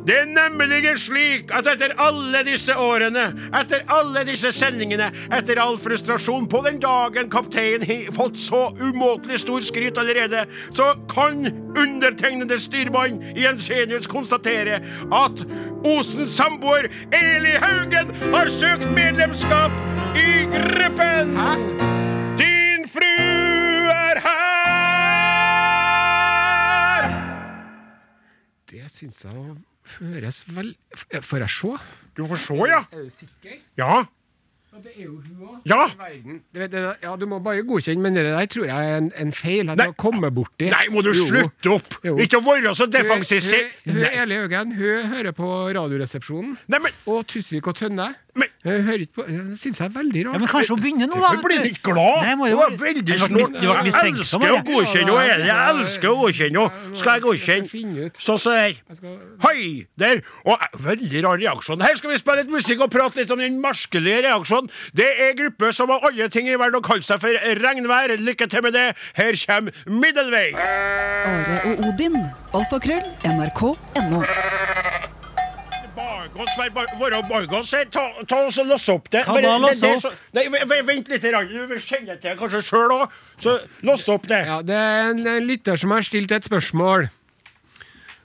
Det 0.07 0.15
er 0.21 0.29
nemlig 0.31 0.93
slik 0.99 1.51
at 1.55 1.67
etter 1.67 1.93
alle 1.99 2.43
disse 2.47 2.75
årene, 2.79 3.25
etter 3.59 3.83
alle 3.91 4.23
disse 4.27 4.53
sendingene, 4.55 5.09
etter 5.35 5.59
all 5.59 5.75
frustrasjon 5.81 6.47
på 6.51 6.61
den 6.65 6.79
dagen 6.83 7.29
kapteinen 7.31 7.83
har 7.87 8.13
fått 8.15 8.39
så 8.39 8.69
umåtelig 8.79 9.41
stor 9.43 9.59
skryt 9.67 9.99
allerede, 9.99 10.45
så 10.71 10.93
kan 11.11 11.43
undertegnede 11.75 12.59
styrmann 12.59 13.19
Jensenius 13.35 14.07
konstatere 14.07 14.79
at 15.11 15.43
Osens 15.87 16.37
samboer 16.37 16.87
Eli 17.11 17.57
Haugen 17.59 18.15
har 18.31 18.51
søkt 18.53 18.87
medlemskap 18.95 19.75
i 20.15 20.45
gruppen. 20.55 21.35
Din 22.39 22.87
fru 22.87 23.11
er 23.91 24.23
her! 24.23 24.50
Det 28.71 28.87
syns 28.91 29.25
jeg 29.27 29.57
høres 29.99 30.43
vel 30.55 30.73
Får 30.95 31.43
jeg 31.43 31.49
se? 31.57 31.75
Du 32.17 32.25
får 32.29 32.39
se, 32.47 32.57
ja. 32.69 32.81
Er 32.91 33.05
du 33.05 33.13
sikker? 33.13 33.61
Ja. 33.79 34.01
Ja, 34.71 34.79
det 34.79 34.91
er 34.95 35.01
jo 35.03 35.17
hun 35.19 35.39
òg. 35.49 35.55
Ja. 35.67 35.81
Det, 36.55 36.69
det, 36.71 36.81
ja, 37.03 37.15
du 37.19 37.25
må 37.27 37.41
bare 37.43 37.59
godkjenne, 37.67 37.99
men 38.05 38.15
det 38.15 38.21
der 38.23 38.45
tror 38.47 38.69
jeg 38.69 38.91
er 38.93 39.01
en, 39.01 39.09
en 39.19 39.33
feil. 39.35 39.67
At 39.67 39.75
Nei. 39.81 39.87
du 39.89 39.91
har 39.91 39.97
kommet 39.99 40.31
borti. 40.37 40.69
Nei, 40.71 40.85
må 40.93 41.03
du 41.03 41.09
Jo. 41.11 41.25
slutte 41.27 41.73
opp! 41.73 41.97
Jo. 42.07 42.13
Ikke 42.23 42.39
være 42.45 42.71
så 42.79 42.87
defensiv. 42.87 43.43
Hun. 43.83 43.99
Eli 44.07 44.37
Haugen 44.39 44.71
hun 44.77 45.11
hører 45.11 45.35
på 45.35 45.49
Radioresepsjonen. 45.75 46.55
Nei, 46.71 46.79
men 46.87 46.95
Og 47.11 47.27
Tusvik 47.27 47.67
og 47.67 47.75
Tønne. 47.81 48.13
Men- 48.33 48.47
jeg 48.63 48.83
hører 48.83 49.01
ikke 49.03 49.13
på 49.17 49.23
Det 49.27 49.59
syns 49.59 49.77
jeg 49.79 49.85
er 49.85 49.91
veldig 49.91 50.21
Ja, 50.23 50.29
rart. 50.29 50.39
men 50.39 50.47
kanskje 50.47 50.69
hun 50.69 50.81
begynner 50.81 51.07
nå, 51.07 51.15
da. 51.15 51.19
Hvorfor 51.19 51.43
blir 51.43 51.57
du 51.59 51.69
ikke 51.71 51.83
glad? 51.83 52.21
Nei, 52.21 52.29
jeg 52.29 52.51
jo- 52.51 52.57
var 52.57 52.69
veldig 52.69 53.07
Jeg 53.07 53.19
snål. 53.19 53.39
Jeg 53.61 53.91
elsker 53.91 54.47
å 54.47 54.63
godkjenne 54.71 55.13
henne, 55.19 55.45
Jeg 55.45 55.69
elsker 55.71 56.07
å 56.07 56.15
godkjenne 56.21 56.61
henne. 56.61 56.97
Skal 56.97 57.11
jeg 57.11 57.21
Jeg 57.21 57.25
godkjenne? 57.27 58.11
Sånn 58.15 58.39
som 58.39 58.53
skal- 58.95 59.19
Hei! 59.41 59.85
Der. 59.97 60.21
Og 60.45 60.57
veldig 60.79 61.23
rar 61.23 61.37
reaksjon. 61.37 61.81
Her 61.81 61.95
skal 61.95 62.09
vi 62.11 62.17
spille 62.17 62.37
litt 62.37 62.49
musikk 62.49 62.81
og 62.81 62.91
prate 62.91 63.15
litt 63.17 63.31
om 63.31 63.39
den 63.39 63.61
merkelige 63.61 64.23
reaksjonen. 64.23 64.69
Det 64.93 65.09
er 65.19 65.33
gruppe 65.33 65.73
som 65.73 65.89
har 65.89 65.99
alle 66.03 66.29
ting 66.29 66.47
i 66.47 66.55
verden 66.55 66.79
å 66.79 66.81
kalle 66.81 67.01
seg 67.03 67.19
for 67.19 67.29
regnvær. 67.29 68.15
Lykke 68.17 68.49
til 68.49 68.61
med 68.61 68.73
det. 68.73 68.95
Her 69.13 69.33
kommer 69.33 69.71
Middelvei. 69.87 70.53
Are 70.55 71.61
og 71.65 71.85
Odin. 71.85 72.15
Alfakrøll. 72.53 73.03
NRK.no. 73.23 74.23
Være 76.31 77.23
bargås 77.27 77.71
her. 77.75 77.87
Ta, 77.91 78.05
ta 78.27 78.43
oss 78.47 78.57
og 78.61 78.69
lås 78.71 78.87
opp 78.89 79.09
det. 79.11 79.23
Hva 79.27 79.39
da, 79.43 79.55
er 79.59 79.97
opp? 79.97 80.19
Nei, 80.37 80.45
vent 80.87 81.11
litt. 81.11 81.25
Du 81.25 81.75
kjenner 81.83 82.19
til 82.21 82.37
kanskje 82.39 82.61
sjøl 82.69 82.93
òg. 82.95 83.17
Så 83.43 83.57
lås 83.87 84.07
opp 84.11 84.29
det. 84.31 84.43
Ja, 84.47 84.61
det 84.65 84.77
er 84.77 85.11
en, 85.11 85.25
en 85.27 85.49
lytter 85.49 85.79
som 85.79 85.91
har 85.91 86.05
stilt 86.07 86.31
et 86.31 86.47
spørsmål. 86.47 87.09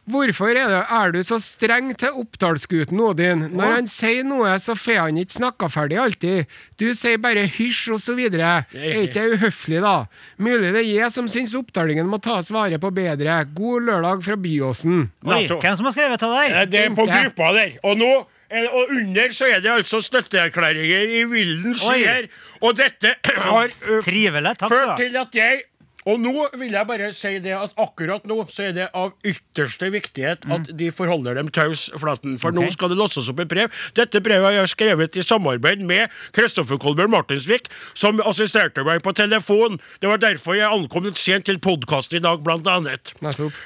Hvorfor 0.06 0.52
er, 0.52 0.68
det, 0.70 0.82
er 0.86 1.12
du 1.14 1.18
så 1.26 1.38
streng 1.42 1.88
til 1.98 2.14
Oppdalsgutten 2.22 3.00
Odin? 3.02 3.40
Når 3.58 3.72
han 3.80 3.88
sier 3.90 4.22
noe, 4.26 4.52
så 4.62 4.76
får 4.78 5.00
han 5.08 5.18
ikke 5.18 5.34
snakka 5.40 5.68
ferdig 5.72 5.98
alltid. 5.98 6.52
Du 6.78 6.86
sier 6.94 7.18
bare 7.22 7.42
hysj 7.50 7.96
og 7.96 8.02
så 8.04 8.14
videre. 8.14 8.52
Er 8.70 9.00
ikke 9.02 9.16
det 9.16 9.40
uhøflig, 9.40 9.80
da? 9.82 9.96
Mulig 10.38 10.70
det 10.70 10.84
er 10.84 10.88
jeg 10.92 11.10
som 11.14 11.26
syns 11.30 11.56
oppdalingen 11.58 12.06
må 12.10 12.20
tas 12.22 12.52
vare 12.54 12.78
på 12.78 12.92
bedre. 12.94 13.40
God 13.58 13.88
lørdag 13.90 14.22
fra 14.28 14.38
Byåsen. 14.46 15.08
Oi, 15.26 15.42
hvem 15.50 15.76
som 15.82 15.90
har 15.90 15.96
skrevet 15.98 16.22
det 16.22 16.32
der? 16.36 16.56
Eh, 16.62 16.70
Det 16.70 16.84
er 16.86 16.96
på 17.02 17.06
gruppa 17.10 17.52
der. 17.58 17.76
Og 17.82 17.98
nå 17.98 18.12
eh, 18.46 18.66
og 18.70 18.94
under 19.00 19.34
så 19.34 19.50
er 19.50 19.62
det 19.64 19.74
altså 19.74 20.00
støtteerklæringer 20.06 21.16
i 21.18 21.24
villen 21.34 21.74
skyer. 21.74 22.30
Og 22.62 22.78
dette 22.78 23.16
har 23.42 23.74
uh, 23.90 23.98
Trivelig. 24.06 24.54
Takk 24.62 24.70
ført 24.70 25.00
til 25.02 25.18
at 25.18 25.34
jeg 25.34 25.64
og 26.06 26.20
nå 26.22 26.32
vil 26.60 26.72
jeg 26.76 26.86
bare 26.88 27.08
si 27.16 27.32
det 27.42 27.52
at 27.56 27.72
akkurat 27.82 28.24
nå 28.30 28.44
så 28.52 28.68
er 28.68 28.74
det 28.76 28.84
av 28.96 29.12
ytterste 29.26 29.88
viktighet 29.90 30.44
at 30.54 30.68
de 30.78 30.90
forholder 30.94 31.34
dem 31.40 31.48
taus 31.52 31.88
flaten. 31.98 32.36
For 32.42 32.54
nå 32.54 32.68
skal 32.72 32.92
det 32.92 32.98
låses 33.00 33.26
opp 33.32 33.40
et 33.42 33.50
brev. 33.50 33.72
Dette 33.96 34.20
brevet 34.22 34.46
har 34.46 34.54
jeg 34.60 34.70
skrevet 34.74 35.16
i 35.18 35.24
samarbeid 35.26 35.82
med 35.86 36.12
Kristoffer 36.36 36.78
Kolbjørn 36.82 37.10
Martinsvik, 37.12 37.66
som 37.98 38.20
assisterte 38.22 38.84
meg 38.86 39.02
på 39.04 39.12
telefon. 39.18 39.80
Det 40.02 40.10
var 40.10 40.22
derfor 40.22 40.54
jeg 40.58 40.68
ankom 40.70 41.08
litt 41.08 41.18
sent 41.20 41.46
til 41.50 41.58
podkasten 41.62 42.20
i 42.20 42.22
dag, 42.24 42.38
blant 42.46 42.66
annet. 42.70 43.12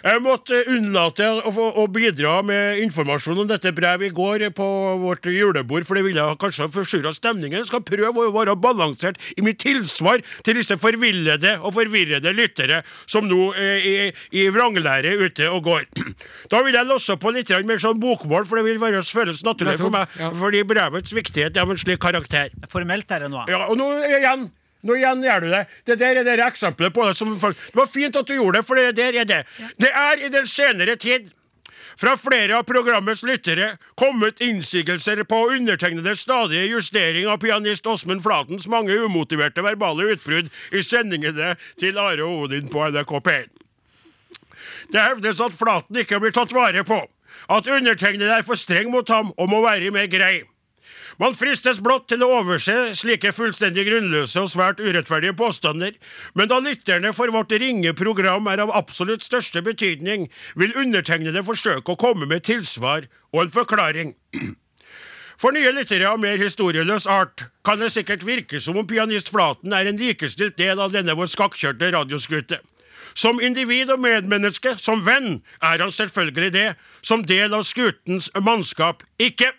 Jeg 0.07 0.22
måtte 0.24 0.62
unnlate 0.72 1.28
å, 1.45 1.53
få- 1.55 1.70
å 1.82 1.86
bidra 1.93 2.38
med 2.47 2.80
informasjon 2.86 3.43
om 3.45 3.51
dette 3.51 3.72
brevet 3.76 4.09
i 4.09 4.14
går 4.16 4.47
på 4.57 4.70
vårt 5.05 5.28
julebord, 5.30 5.84
for 5.88 6.01
det 6.01 6.07
ville 6.09 6.24
ha 6.24 6.38
kanskje 6.41 6.70
forstyrra 6.72 7.12
stemningen. 7.16 7.61
Jeg 7.61 7.68
skal 7.70 7.84
prøve 7.84 8.26
å 8.28 8.32
være 8.34 8.57
balansert 8.57 9.20
i 9.36 9.45
mitt 9.45 9.61
tilsvar 9.62 10.24
til 10.47 10.57
disse 10.61 10.78
forvillede 10.80 11.59
og 11.61 11.74
forvirrede 11.76 12.30
det 12.31 12.37
lyttere 12.39 12.83
som 13.11 13.26
nå 13.28 13.51
er 13.59 13.87
i, 13.87 13.95
i 14.41 14.47
vranglære 14.53 15.16
ute 15.20 15.51
og 15.51 15.64
går. 15.68 15.89
Da 16.51 16.62
vil 16.66 16.74
jeg 16.74 16.89
losse 16.89 17.14
på 17.20 17.31
litt 17.35 17.51
mer 17.66 17.81
sånn 17.83 18.01
bokmål, 18.03 18.47
for 18.49 18.59
det 18.59 18.64
vil 18.66 18.81
være 18.83 19.03
føles 19.07 19.45
naturlig 19.47 19.76
for 19.81 19.95
meg. 19.95 20.11
Ja. 20.18 20.31
Fordi 20.37 20.62
brevets 20.66 21.14
viktighet 21.14 21.57
er 21.57 21.66
av 21.66 21.74
en 21.74 21.81
slik 21.81 22.01
karakter. 22.03 22.51
Formelt 22.70 23.11
er 23.12 23.26
det 23.26 23.31
nå. 23.33 23.45
Ja, 23.51 23.66
og 23.68 23.78
nå 23.78 23.93
igjen 24.07 24.49
nå 24.87 24.97
igjen 24.97 25.24
gjør 25.24 25.45
du 25.45 25.51
det. 25.53 25.64
Det 25.89 25.99
der 26.01 26.22
er 26.22 26.24
det 26.24 26.39
eksempelet 26.41 26.95
på 26.97 27.05
det 27.05 27.16
som 27.18 27.35
folk 27.37 27.59
Det 27.66 27.76
var 27.76 27.91
fint 27.91 28.16
at 28.16 28.28
du 28.28 28.33
gjorde 28.39 28.61
det, 28.61 28.66
for 28.66 28.81
det 28.81 28.95
der 28.97 29.18
er 29.22 29.28
det. 29.28 29.43
Det 29.76 29.91
er 29.93 30.24
i 30.24 30.31
den 30.33 30.49
senere 30.49 30.97
tid 30.97 31.28
fra 32.01 32.16
flere 32.16 32.57
av 32.57 32.64
programmets 32.64 33.22
lyttere 33.28 33.74
kommet 34.01 34.40
innsigelser 34.40 35.20
på 35.28 35.40
undertegnedes 35.53 36.24
stadige 36.24 36.70
justering 36.70 37.28
av 37.28 37.40
pianist 37.42 37.86
Åsmund 37.86 38.22
Flatens 38.24 38.68
mange 38.72 38.96
umotiverte 39.05 39.64
verbale 39.64 40.09
utbrudd 40.14 40.48
i 40.72 40.84
sendingene 40.86 41.55
til 41.80 42.01
Are 42.01 42.24
og 42.24 42.46
Odin 42.46 42.70
på 42.72 42.86
NRK 42.88 43.12
P1. 43.26 43.51
Det 44.90 45.03
hevdes 45.03 45.42
at 45.44 45.57
Flaten 45.57 46.01
ikke 46.01 46.20
blir 46.22 46.32
tatt 46.34 46.55
vare 46.57 46.84
på, 46.88 47.03
at 47.53 47.68
undertegnede 47.68 48.32
er 48.40 48.46
for 48.46 48.59
streng 48.59 48.90
mot 48.92 49.09
ham 49.12 49.34
og 49.36 49.53
må 49.53 49.61
være 49.64 49.92
mer 49.94 50.09
grei. 50.11 50.40
Man 51.21 51.35
fristes 51.37 51.83
blott 51.85 52.07
til 52.09 52.23
å 52.25 52.31
overse 52.39 52.95
slike 52.97 53.35
fullstendig 53.37 53.83
grunnløse 53.91 54.41
og 54.41 54.49
svært 54.49 54.79
urettferdige 54.81 55.37
påstander, 55.37 55.99
men 56.33 56.49
da 56.49 56.57
lytterne 56.64 57.12
for 57.12 57.29
vårt 57.35 57.53
ringe 57.61 57.93
program 57.93 58.49
er 58.49 58.62
av 58.64 58.73
absolutt 58.73 59.27
største 59.27 59.61
betydning, 59.66 60.31
vil 60.57 60.73
undertegnede 60.81 61.45
forsøke 61.45 61.93
å 61.93 62.01
komme 62.01 62.31
med 62.31 62.47
tilsvar 62.49 63.05
og 63.35 63.43
en 63.45 63.53
forklaring. 63.53 64.14
For 65.41 65.53
nye 65.53 65.75
lyttere 65.77 66.09
av 66.09 66.18
mer 66.25 66.41
historieløs 66.41 67.05
art 67.09 67.45
kan 67.68 67.85
det 67.85 67.93
sikkert 67.93 68.25
virke 68.25 68.61
som 68.61 68.81
om 68.81 68.89
pianist 68.89 69.29
Flaten 69.33 69.77
er 69.77 69.93
en 69.93 70.01
likestilt 70.01 70.57
del 70.57 70.81
av 70.81 70.97
denne 70.97 71.16
vår 71.16 71.29
skakkjørte 71.37 71.93
radioskute. 71.99 72.62
Som 73.12 73.41
individ 73.45 73.93
og 73.93 74.01
medmenneske, 74.01 74.79
som 74.81 75.05
venn, 75.05 75.43
er 75.61 75.85
han 75.85 75.93
selvfølgelig 75.93 76.53
det, 76.57 76.68
som 77.05 77.25
del 77.29 77.57
av 77.57 77.68
skutens 77.68 78.33
mannskap 78.41 79.05
ikke. 79.21 79.53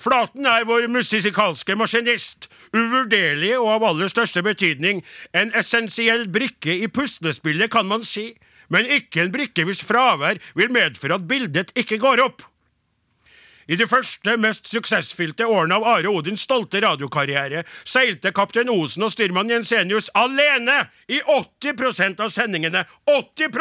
Flaten 0.00 0.46
er 0.48 0.64
vår 0.64 0.86
musikalske 0.88 1.74
maskinist, 1.76 2.48
uvurderlig 2.72 3.52
og 3.58 3.68
av 3.74 3.88
aller 3.90 4.08
største 4.08 4.40
betydning, 4.44 5.02
en 5.36 5.52
essensiell 5.56 6.24
brikke 6.32 6.72
i 6.72 6.88
puslespillet, 6.88 7.68
kan 7.72 7.88
man 7.88 8.06
si, 8.06 8.30
men 8.72 8.88
ikke 8.88 9.26
en 9.26 9.34
brikke 9.34 9.66
hvis 9.68 9.82
fravær 9.84 10.40
vil 10.56 10.72
medføre 10.72 11.18
at 11.18 11.26
bildet 11.28 11.74
ikke 11.76 12.00
går 12.00 12.22
opp. 12.24 12.46
I 13.70 13.76
de 13.78 13.86
første, 13.86 14.32
mest 14.40 14.66
suksessfylte 14.66 15.46
årene 15.46 15.76
av 15.76 15.84
Are 15.86 16.10
Odins 16.10 16.42
stolte 16.42 16.80
radiokarriere 16.82 17.62
seilte 17.84 18.32
kaptein 18.34 18.72
Osen 18.72 19.04
og 19.06 19.12
styrmann 19.14 19.52
Jensenius 19.52 20.08
alene 20.18 20.88
i 21.06 21.20
80% 21.22 22.24
av 22.24 22.32
sendingene. 22.34 22.82
80 23.06 23.52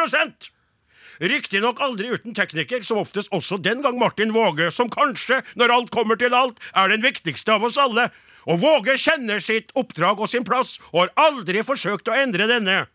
Riktignok 1.20 1.82
aldri 1.84 2.14
uten 2.16 2.36
tekniker, 2.36 2.84
som 2.86 3.02
oftest 3.02 3.34
også 3.36 3.58
den 3.60 3.82
gang 3.84 3.98
Martin 4.00 4.32
Våge, 4.32 4.70
som 4.72 4.88
kanskje, 4.92 5.42
når 5.60 5.74
alt 5.76 5.92
kommer 5.92 6.16
til 6.20 6.36
alt, 6.36 6.62
er 6.72 6.94
den 6.94 7.04
viktigste 7.04 7.58
av 7.58 7.66
oss 7.68 7.80
alle. 7.82 8.08
Og 8.48 8.62
Våge 8.62 8.96
kjenner 8.96 9.44
sitt 9.44 9.74
oppdrag 9.76 10.22
og 10.24 10.32
sin 10.32 10.48
plass, 10.48 10.78
og 10.94 11.04
har 11.04 11.14
aldri 11.28 11.64
forsøkt 11.68 12.08
å 12.08 12.16
endre 12.16 12.48
denne. 12.48 12.86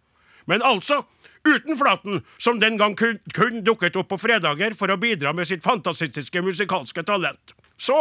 Men 0.48 0.64
altså, 0.64 1.02
uten 1.44 1.76
Flaten, 1.76 2.22
som 2.40 2.60
den 2.60 2.80
gang 2.80 2.96
kun, 2.96 3.20
kun 3.36 3.60
dukket 3.64 3.96
opp 4.00 4.08
på 4.12 4.20
fredager 4.20 4.76
for 4.78 4.92
å 4.92 5.00
bidra 5.00 5.34
med 5.36 5.48
sitt 5.48 5.64
fantastiske 5.64 6.42
musikalske 6.44 7.04
talent. 7.04 7.52
Så, 7.76 7.98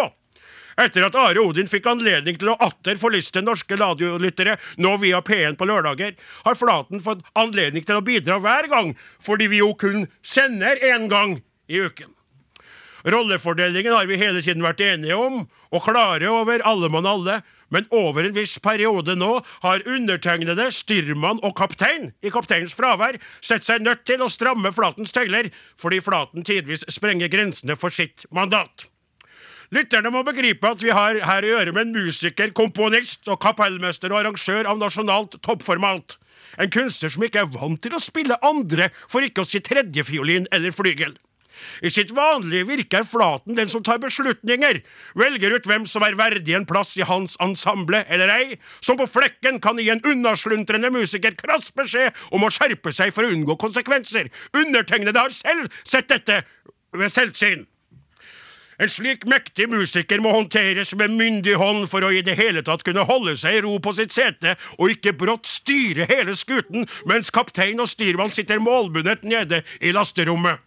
etter 0.81 1.05
at 1.07 1.17
Are 1.19 1.43
Odin 1.43 1.69
fikk 1.69 1.87
anledning 1.91 2.39
til 2.39 2.53
å 2.53 2.57
atter 2.63 2.99
forliste 3.01 3.43
norske 3.43 3.77
radiolyttere, 3.79 4.57
nå 4.77 4.95
via 5.03 5.21
P1 5.25 5.59
på 5.59 5.67
lørdager, 5.69 6.17
har 6.45 6.59
Flaten 6.59 7.03
fått 7.03 7.23
anledning 7.37 7.85
til 7.85 7.99
å 7.99 8.05
bidra 8.05 8.39
hver 8.43 8.69
gang, 8.71 8.93
fordi 9.23 9.49
vi 9.51 9.63
jo 9.63 9.73
kun 9.77 10.07
sender 10.21 10.81
én 10.81 11.09
gang 11.11 11.39
i 11.69 11.81
uken. 11.83 12.11
Rollefordelingen 13.03 13.91
har 13.91 14.07
vi 14.07 14.19
hele 14.19 14.41
tiden 14.41 14.63
vært 14.63 14.81
enige 14.83 15.17
om, 15.19 15.43
og 15.73 15.83
klare 15.83 16.29
over 16.31 16.63
alle 16.63 16.87
mann 16.93 17.09
alle, 17.09 17.41
men 17.73 17.87
over 17.91 18.23
en 18.23 18.35
viss 18.35 18.59
periode 18.63 19.15
nå 19.17 19.31
har 19.65 19.83
undertegnede, 19.89 20.69
styrmann 20.71 21.41
og 21.43 21.55
kaptein 21.57 22.11
i 22.23 22.31
kapteinens 22.31 22.75
fravær 22.77 23.17
sett 23.41 23.65
seg 23.65 23.83
nødt 23.83 24.05
til 24.07 24.23
å 24.23 24.31
stramme 24.31 24.71
Flatens 24.75 25.15
tøyler, 25.15 25.49
fordi 25.79 25.99
Flaten 26.05 26.45
tidvis 26.47 26.85
sprenger 26.93 27.33
grensene 27.33 27.75
for 27.79 27.93
sitt 27.93 28.27
mandat. 28.31 28.92
Lytterne 29.73 30.11
må 30.13 30.21
begripe 30.27 30.69
at 30.69 30.83
vi 30.85 30.91
har 30.93 31.17
her 31.25 31.45
å 31.45 31.53
gjøre 31.55 31.71
med 31.73 31.87
en 31.87 31.95
musiker, 32.03 32.51
komponist 32.53 33.25
og 33.31 33.39
kapellmester 33.41 34.11
og 34.13 34.19
arrangør 34.19 34.67
av 34.69 34.77
nasjonalt 34.77 35.39
toppformat. 35.41 36.17
En 36.61 36.69
kunstner 36.69 37.09
som 37.09 37.23
ikke 37.25 37.41
er 37.41 37.49
vant 37.55 37.81
til 37.81 37.95
å 37.97 38.01
spille 38.03 38.37
andre, 38.45 38.91
for 39.09 39.25
ikke 39.25 39.41
å 39.41 39.49
si 39.49 39.63
tredjefiolin 39.65 40.45
eller 40.53 40.75
flygel. 40.75 41.15
I 41.85 41.89
sitt 41.93 42.13
vanlige 42.13 42.67
virke 42.69 42.99
er 43.01 43.07
Flaten 43.07 43.57
den 43.57 43.71
som 43.71 43.81
tar 43.85 44.01
beslutninger, 44.03 44.81
velger 45.17 45.57
ut 45.57 45.67
hvem 45.69 45.89
som 45.89 46.05
er 46.05 46.19
verdig 46.19 46.57
en 46.57 46.69
plass 46.69 46.93
i 46.99 47.07
hans 47.09 47.37
ensemble 47.41 48.03
eller 48.13 48.29
ei, 48.35 48.61
som 48.81 48.99
på 48.99 49.09
flekken 49.09 49.61
kan 49.63 49.81
gi 49.81 49.89
en 49.93 50.05
unnasluntrende 50.05 50.93
musiker 50.93 51.37
krass 51.39 51.71
beskjed 51.73 52.13
om 52.33 52.45
å 52.45 52.53
skjerpe 52.53 52.93
seg 52.93 53.13
for 53.15 53.25
å 53.25 53.33
unngå 53.33 53.57
konsekvenser. 53.61 54.29
Undertegnede 54.53 55.17
har 55.17 55.33
selv 55.33 55.69
sett 55.81 56.13
dette 56.13 56.43
ved 56.93 57.09
selvsyn. 57.09 57.65
En 58.81 58.89
slik 58.89 59.27
mektig 59.29 59.67
musiker 59.69 60.21
må 60.23 60.31
håndteres 60.33 60.95
med 60.97 61.13
myndig 61.13 61.55
hånd 61.61 61.85
for 61.91 62.05
å 62.05 62.11
i 62.13 62.23
det 62.25 62.37
hele 62.39 62.63
tatt 62.65 62.85
kunne 62.85 63.05
holde 63.05 63.35
seg 63.37 63.59
i 63.59 63.63
ro 63.65 63.75
på 63.83 63.93
sitt 63.93 64.13
sete 64.15 64.55
og 64.79 64.95
ikke 64.95 65.15
brått 65.19 65.49
styre 65.49 66.07
hele 66.09 66.35
skuten 66.37 66.87
mens 67.09 67.33
kaptein 67.33 67.81
og 67.83 67.91
styrmann 67.91 68.33
sitter 68.33 68.61
målbundet 68.63 69.25
nede 69.27 69.61
i 69.81 69.93
lasterommet. 69.95 70.61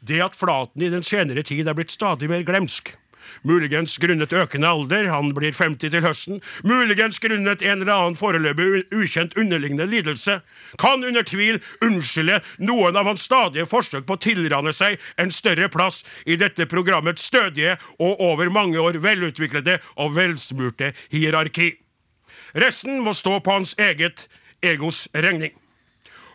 Det 0.00 0.22
at 0.24 0.38
Flaten 0.38 0.82
i 0.82 0.88
den 0.92 1.04
senere 1.04 1.42
tid 1.44 1.68
er 1.68 1.76
blitt 1.76 1.92
stadig 1.92 2.30
mer 2.30 2.46
glemsk. 2.46 2.94
Muligens 3.42 3.96
grunnet 3.98 4.32
økende 4.32 4.68
alder, 4.68 5.08
han 5.12 5.32
blir 5.36 5.54
50 5.56 5.92
til 5.92 6.04
høsten, 6.04 6.40
muligens 6.64 7.20
grunnet 7.22 7.62
en 7.62 7.82
eller 7.82 7.94
annen 7.94 8.18
foreløpig 8.18 8.84
ukjent 8.96 9.36
underliggende 9.40 9.86
lidelse, 9.90 10.40
kan 10.80 11.04
under 11.04 11.26
tvil 11.26 11.60
unnskylde 11.84 12.40
noen 12.58 12.96
av 12.96 13.08
hans 13.10 13.24
stadige 13.28 13.68
forsøk 13.70 14.06
på 14.08 14.18
å 14.18 14.22
tilrane 14.26 14.74
seg 14.76 14.98
en 15.20 15.32
større 15.34 15.70
plass 15.72 16.02
i 16.26 16.38
dette 16.40 16.68
programmets 16.70 17.28
stødige 17.30 17.76
og 17.98 18.20
over 18.20 18.52
mange 18.52 18.80
år 18.80 19.00
velutviklede 19.02 19.78
og 19.96 20.14
velsmurte 20.18 20.92
hierarki. 21.12 21.72
Resten 22.54 23.00
må 23.04 23.14
stå 23.14 23.38
på 23.40 23.54
hans 23.54 23.76
eget 23.78 24.26
egos 24.62 25.06
regning. 25.14 25.54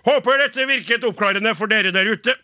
Håper 0.06 0.44
dette 0.44 0.68
virket 0.70 1.06
oppklarende 1.08 1.56
for 1.58 1.72
dere 1.72 1.92
der 1.94 2.08
ute. 2.14 2.36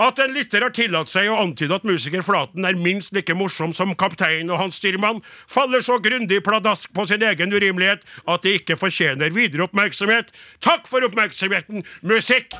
At 0.00 0.18
en 0.22 0.32
lytter 0.32 0.64
har 0.64 0.72
tillatt 0.72 1.10
seg 1.12 1.28
å 1.28 1.36
antyde 1.42 1.76
at 1.76 1.84
musiker 1.84 2.24
Flaten 2.24 2.64
er 2.64 2.78
minst 2.80 3.12
like 3.12 3.34
morsom 3.36 3.74
som 3.76 3.92
kaptein 4.00 4.48
og 4.48 4.56
hans 4.62 4.80
styrmann, 4.80 5.20
faller 5.44 5.84
så 5.84 5.98
grundig 6.00 6.40
pladask 6.46 6.88
på 6.96 7.04
sin 7.10 7.24
egen 7.26 7.52
urimelighet 7.52 8.06
at 8.24 8.46
det 8.46 8.56
ikke 8.62 8.78
fortjener 8.80 9.34
videre 9.36 9.68
oppmerksomhet. 9.68 10.32
Takk 10.64 10.88
for 10.88 11.04
oppmerksomheten, 11.04 11.84
musikk! 12.00 12.56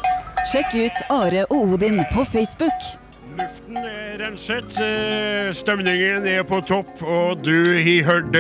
Sjekk 0.53 0.77
ut 0.85 1.07
Are 1.15 1.47
og 1.49 1.79
Odin 1.79 2.03
på 2.13 2.27
Facebook. 2.29 2.91
Luften 3.39 3.77
er 3.79 4.19
renset, 4.21 4.75
eh, 4.83 5.49
stemningen 5.55 6.27
er 6.29 6.43
på 6.45 6.59
topp, 6.67 6.91
og 7.01 7.45
du 7.45 7.79
har 7.79 8.05
hørt 8.05 8.35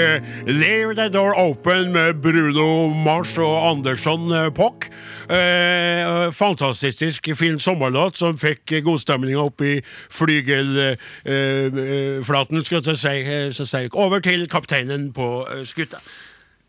Leave 0.44 0.96
the 0.98 1.08
Door 1.08 1.32
Open 1.38 1.92
med 1.92 2.20
Bruno 2.20 2.90
Mars 2.92 3.36
og 3.38 3.70
Andersson 3.70 4.28
eh, 4.32 4.50
Pock. 4.50 4.90
Eh, 5.30 6.26
fantastisk 6.34 7.28
fin 7.38 7.54
sommerlåt 7.62 8.16
som 8.18 8.34
fikk 8.38 8.72
godstemninga 8.82 9.38
opp 9.44 9.60
i 9.62 9.76
flygelflaten, 10.10 12.64
skal 12.66 12.82
jeg 12.82 12.96
si. 12.98 13.14
eh, 13.22 13.50
Så 13.54 13.62
jeg 13.78 13.94
over 13.94 14.18
til 14.20 14.48
kapteinen 14.50 15.12
på 15.14 15.46
eh, 15.46 15.62
skuta. 15.64 15.96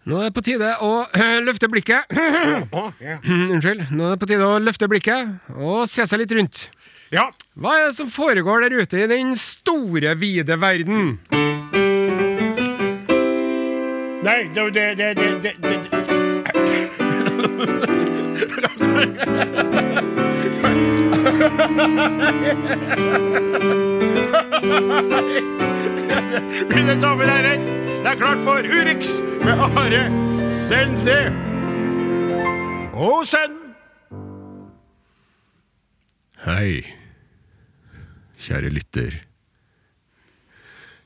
Nå 0.06 0.18
er 0.18 0.24
det 0.30 0.34
på 0.34 0.42
tide 0.46 0.76
å 0.82 1.06
løfte 1.46 1.68
blikket. 1.70 2.04
Unnskyld. 3.54 3.82
Nå 3.94 4.04
er 4.06 4.10
det 4.16 4.20
på 4.22 4.26
tide 4.30 4.46
å 4.46 4.60
løfte 4.62 4.88
blikket 4.90 5.28
og 5.58 5.88
se 5.90 6.06
seg 6.10 6.20
litt 6.24 6.32
rundt. 6.38 6.70
Ja, 7.12 7.28
Hva 7.60 7.70
er 7.76 7.86
det 7.90 7.96
som 7.98 8.08
foregår 8.10 8.62
der 8.64 8.72
ute 8.82 8.98
i 9.04 9.08
den 9.12 9.36
store, 9.36 10.16
vide 10.18 10.58
verden? 10.62 11.18
nei, 14.24 14.44
det, 14.54 14.74
det, 14.74 14.96
det, 14.98 15.16
det, 15.18 15.42
det. 15.44 15.54
Mine 26.72 26.96
damer 27.02 27.26
og 27.26 27.32
herrer, 27.32 27.58
det 28.04 28.10
er 28.12 28.18
klart 28.20 28.44
for 28.46 28.62
Urix 28.62 29.18
med 29.42 29.54
Are 29.66 30.04
Sendle. 30.54 31.20
Og 32.94 33.26
send 33.26 33.58
Hei, 36.42 36.82
kjære 38.42 38.70
lytter. 38.74 39.20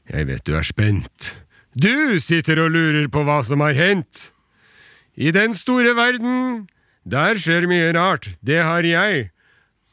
Jeg 0.08 0.28
vet 0.30 0.46
du 0.48 0.56
er 0.56 0.64
spent. 0.64 1.36
Du 1.76 2.20
sitter 2.24 2.62
og 2.64 2.72
lurer 2.72 3.10
på 3.12 3.26
hva 3.28 3.42
som 3.44 3.60
har 3.66 3.76
hendt. 3.76 4.30
I 5.20 5.32
den 5.36 5.52
store 5.56 5.92
verden, 5.96 6.68
Der 7.06 7.38
skjer 7.38 7.68
mye 7.70 7.92
rart. 7.94 8.32
Det 8.42 8.64
har 8.66 8.82
jeg, 8.82 9.30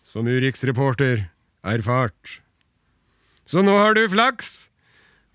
som 0.05 0.25
Urix-reporter, 0.25 1.27
erfart. 1.61 2.41
Så 3.45 3.61
nå 3.61 3.75
har 3.77 3.93
du 3.93 4.07
flaks, 4.09 4.71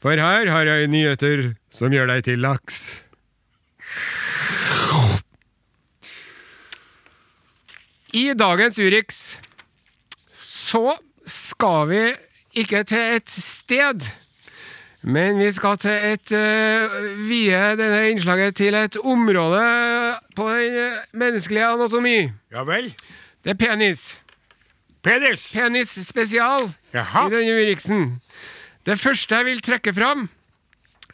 for 0.02 0.18
her 0.18 0.50
har 0.50 0.66
jeg 0.66 0.90
nyheter 0.90 1.52
som 1.70 1.94
gjør 1.94 2.10
deg 2.10 2.26
til 2.26 2.42
laks. 2.42 3.04
I 8.18 8.32
dagens 8.34 8.80
Urix 8.82 9.22
så 10.34 10.98
skal 11.30 11.90
vi 11.92 12.04
ikke 12.58 12.82
til 12.90 13.18
et 13.20 13.30
sted, 13.30 14.08
men 15.08 15.38
vi 15.40 15.48
skal 15.56 15.78
til 15.80 15.92
et 16.12 16.32
uh, 16.36 16.96
vie 17.30 17.60
denne 17.80 18.02
innslaget 18.12 18.58
til 18.60 18.76
et 18.76 18.98
område 19.00 19.62
på 20.36 20.48
den 20.52 20.76
eh, 20.84 20.98
menneskelige 21.16 21.66
anatomi. 21.66 22.18
Ja 22.52 22.66
vel. 22.68 22.90
Det 23.44 23.54
er 23.56 23.60
penis. 23.62 24.18
Penis! 25.04 25.46
Penis 25.54 25.94
spesial 26.04 26.68
Jaha. 26.94 27.28
i 27.28 27.32
denne 27.38 27.56
Uriksen. 27.62 28.22
Det 28.86 29.00
første 29.00 29.36
jeg 29.36 29.46
vil 29.48 29.62
trekke 29.64 29.94
fram, 29.96 30.28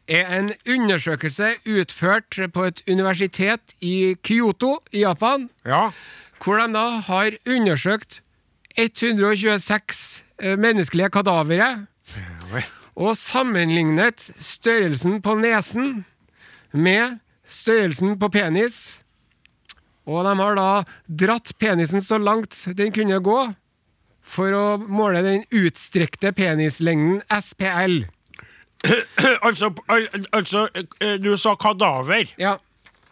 er 0.07 0.27
en 0.39 0.49
undersøkelse 0.69 1.53
utført 1.69 2.39
på 2.53 2.63
et 2.67 2.81
universitet 2.89 3.75
i 3.81 4.15
Kyoto 4.25 4.79
i 4.91 5.05
Japan, 5.05 5.49
Ja. 5.65 5.89
hvor 6.43 6.57
de 6.59 6.73
da 6.73 6.87
har 7.07 7.31
undersøkt 7.47 8.21
126 8.77 10.23
eh, 10.41 10.57
menneskelige 10.59 11.09
kadavere 11.09 11.85
vel. 12.51 12.63
Og 12.93 13.15
sammenlignet 13.17 14.21
størrelsen 14.21 15.19
på 15.25 15.35
nesen 15.39 16.03
med 16.73 17.19
størrelsen 17.49 18.17
på 18.19 18.29
penis. 18.33 18.99
Og 20.09 20.25
de 20.27 20.33
har 20.39 20.57
da 20.59 20.69
dratt 21.07 21.53
penisen 21.61 22.03
så 22.03 22.19
langt 22.19 22.55
den 22.77 22.91
kunne 22.93 23.21
gå, 23.23 23.39
for 24.23 24.55
å 24.55 24.65
måle 24.79 25.23
den 25.23 25.45
utstrekte 25.51 26.33
penislengden 26.35 27.21
SPL. 27.27 28.03
altså, 29.47 29.71
al 29.91 30.07
altså 30.35 30.67
eh, 30.75 31.15
Du 31.21 31.33
sa 31.39 31.55
kadaver. 31.59 32.27
Ja, 32.39 32.57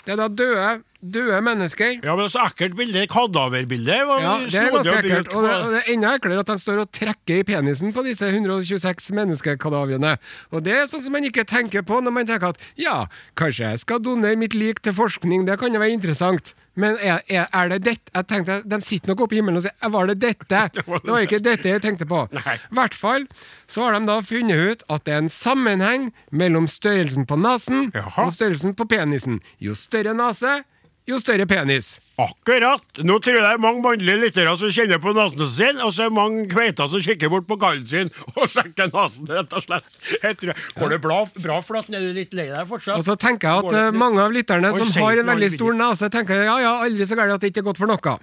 det 0.05 0.15
er 0.15 0.19
da 0.19 0.27
døde, 0.27 0.71
døde 1.01 1.41
mennesker. 1.45 1.97
Ja, 2.05 2.15
men 2.15 2.29
så 2.31 2.45
ekkelt 2.45 2.77
bilde. 2.77 3.03
Kadaverbilde. 3.11 3.97
Ja, 3.97 4.37
det 4.45 4.59
er 4.59 4.71
ganske 4.75 4.97
ekkelt. 5.01 5.31
Og 5.33 5.45
det, 5.45 5.55
og 5.57 5.73
det 5.73 5.81
er 5.81 5.91
enda 5.95 6.13
eklere 6.17 6.43
at 6.45 6.51
de 6.51 6.57
står 6.61 6.83
og 6.83 6.91
trekker 6.95 7.41
i 7.41 7.45
penisen 7.47 7.93
på 7.95 8.05
disse 8.05 8.29
126 8.29 9.11
menneskekadavrene. 9.17 10.15
Og 10.53 10.65
det 10.65 10.77
er 10.77 10.89
sånn 10.91 11.03
som 11.05 11.15
man 11.17 11.27
ikke 11.27 11.45
tenker 11.49 11.85
på 11.87 12.01
når 12.03 12.15
man 12.15 12.29
tenker 12.29 12.53
at 12.53 12.65
ja, 12.79 13.05
kanskje 13.39 13.71
jeg 13.71 13.83
skal 13.85 14.03
donere 14.03 14.39
mitt 14.39 14.57
lik 14.57 14.81
til 14.85 14.95
forskning, 14.97 15.47
det 15.49 15.59
kan 15.61 15.73
jo 15.73 15.81
være 15.81 15.97
interessant. 15.97 16.53
Men 16.79 16.95
er, 17.03 17.19
er, 17.27 17.49
er 17.51 17.67
det 17.67 17.81
dette 17.83 18.13
Jeg 18.15 18.27
tenkte, 18.29 18.61
De 18.63 18.77
sitter 18.79 19.11
nok 19.11 19.25
oppe 19.25 19.35
i 19.35 19.41
himmelen 19.41 19.59
og 19.59 19.65
sier 19.65 19.89
Var 19.91 20.07
det 20.07 20.15
dette? 20.23 20.61
Det 21.03 21.11
var 21.11 21.25
ikke 21.25 21.41
dette 21.43 21.67
jeg 21.67 21.83
tenkte 21.83 22.07
på. 22.07 22.21
I 22.31 22.75
hvert 22.77 22.95
fall 22.95 23.25
så 23.67 23.85
har 23.85 23.97
de 23.97 24.07
da 24.07 24.17
funnet 24.23 24.71
ut 24.71 24.85
at 24.91 25.03
det 25.07 25.13
er 25.15 25.21
en 25.25 25.31
sammenheng 25.31 26.09
mellom 26.31 26.69
størrelsen 26.71 27.27
på 27.27 27.37
nesen 27.39 27.89
Jaha. 27.95 28.25
og 28.25 28.33
størrelsen 28.35 28.75
på 28.75 28.87
penisen. 28.91 29.41
Jo 29.63 29.75
større 29.75 30.15
nese, 30.15 30.61
jo 31.09 31.17
større 31.19 31.47
penis. 31.49 31.95
Akkurat. 32.21 32.83
Nå 33.01 33.17
tror 33.23 33.37
jeg 33.37 33.43
det 33.43 33.51
er 33.55 33.61
mange 33.61 33.81
mannlige 33.81 34.19
lyttere 34.21 34.53
som 34.59 34.71
kjenner 34.73 34.99
på 35.01 35.13
nesen 35.17 35.49
sin, 35.49 35.79
og 35.81 35.93
så 35.95 36.05
er 36.05 36.11
det 36.11 36.17
mange 36.17 36.45
kveiter 36.51 36.89
som 36.91 37.01
kikker 37.01 37.31
bort 37.33 37.47
på 37.49 37.57
kallen 37.61 37.87
sin 37.89 38.11
og 38.37 38.45
sjekker 38.51 38.91
nesen, 38.93 39.29
rett 39.31 39.55
og 39.57 39.65
slett. 39.65 39.87
Jeg 40.21 40.55
går 40.77 40.95
det 40.95 41.01
bra, 41.03 41.21
bra 41.41 41.59
Flaten? 41.65 41.97
Er 41.97 42.05
du 42.05 42.17
litt 42.17 42.35
lei 42.37 42.49
deg 42.51 42.67
fortsatt? 42.69 43.01
Og 43.01 43.07
så 43.07 43.17
tenker 43.19 43.49
jeg 43.49 43.65
at 43.71 43.77
eh, 43.79 43.93
mange 43.97 44.21
av 44.23 44.35
lytterne 44.35 44.73
som 44.77 44.91
har 45.01 45.21
en 45.23 45.31
veldig 45.33 45.51
stor 45.57 45.77
nese, 45.81 46.11
tenker 46.13 46.45
ja, 46.45 46.57
ja, 46.63 46.73
aldri 46.85 47.07
så 47.09 47.17
gærent 47.17 47.39
at 47.39 47.45
det 47.45 47.53
ikke 47.53 47.63
er 47.65 47.69
godt 47.71 47.81
for 47.81 47.91
noe. 47.91 48.17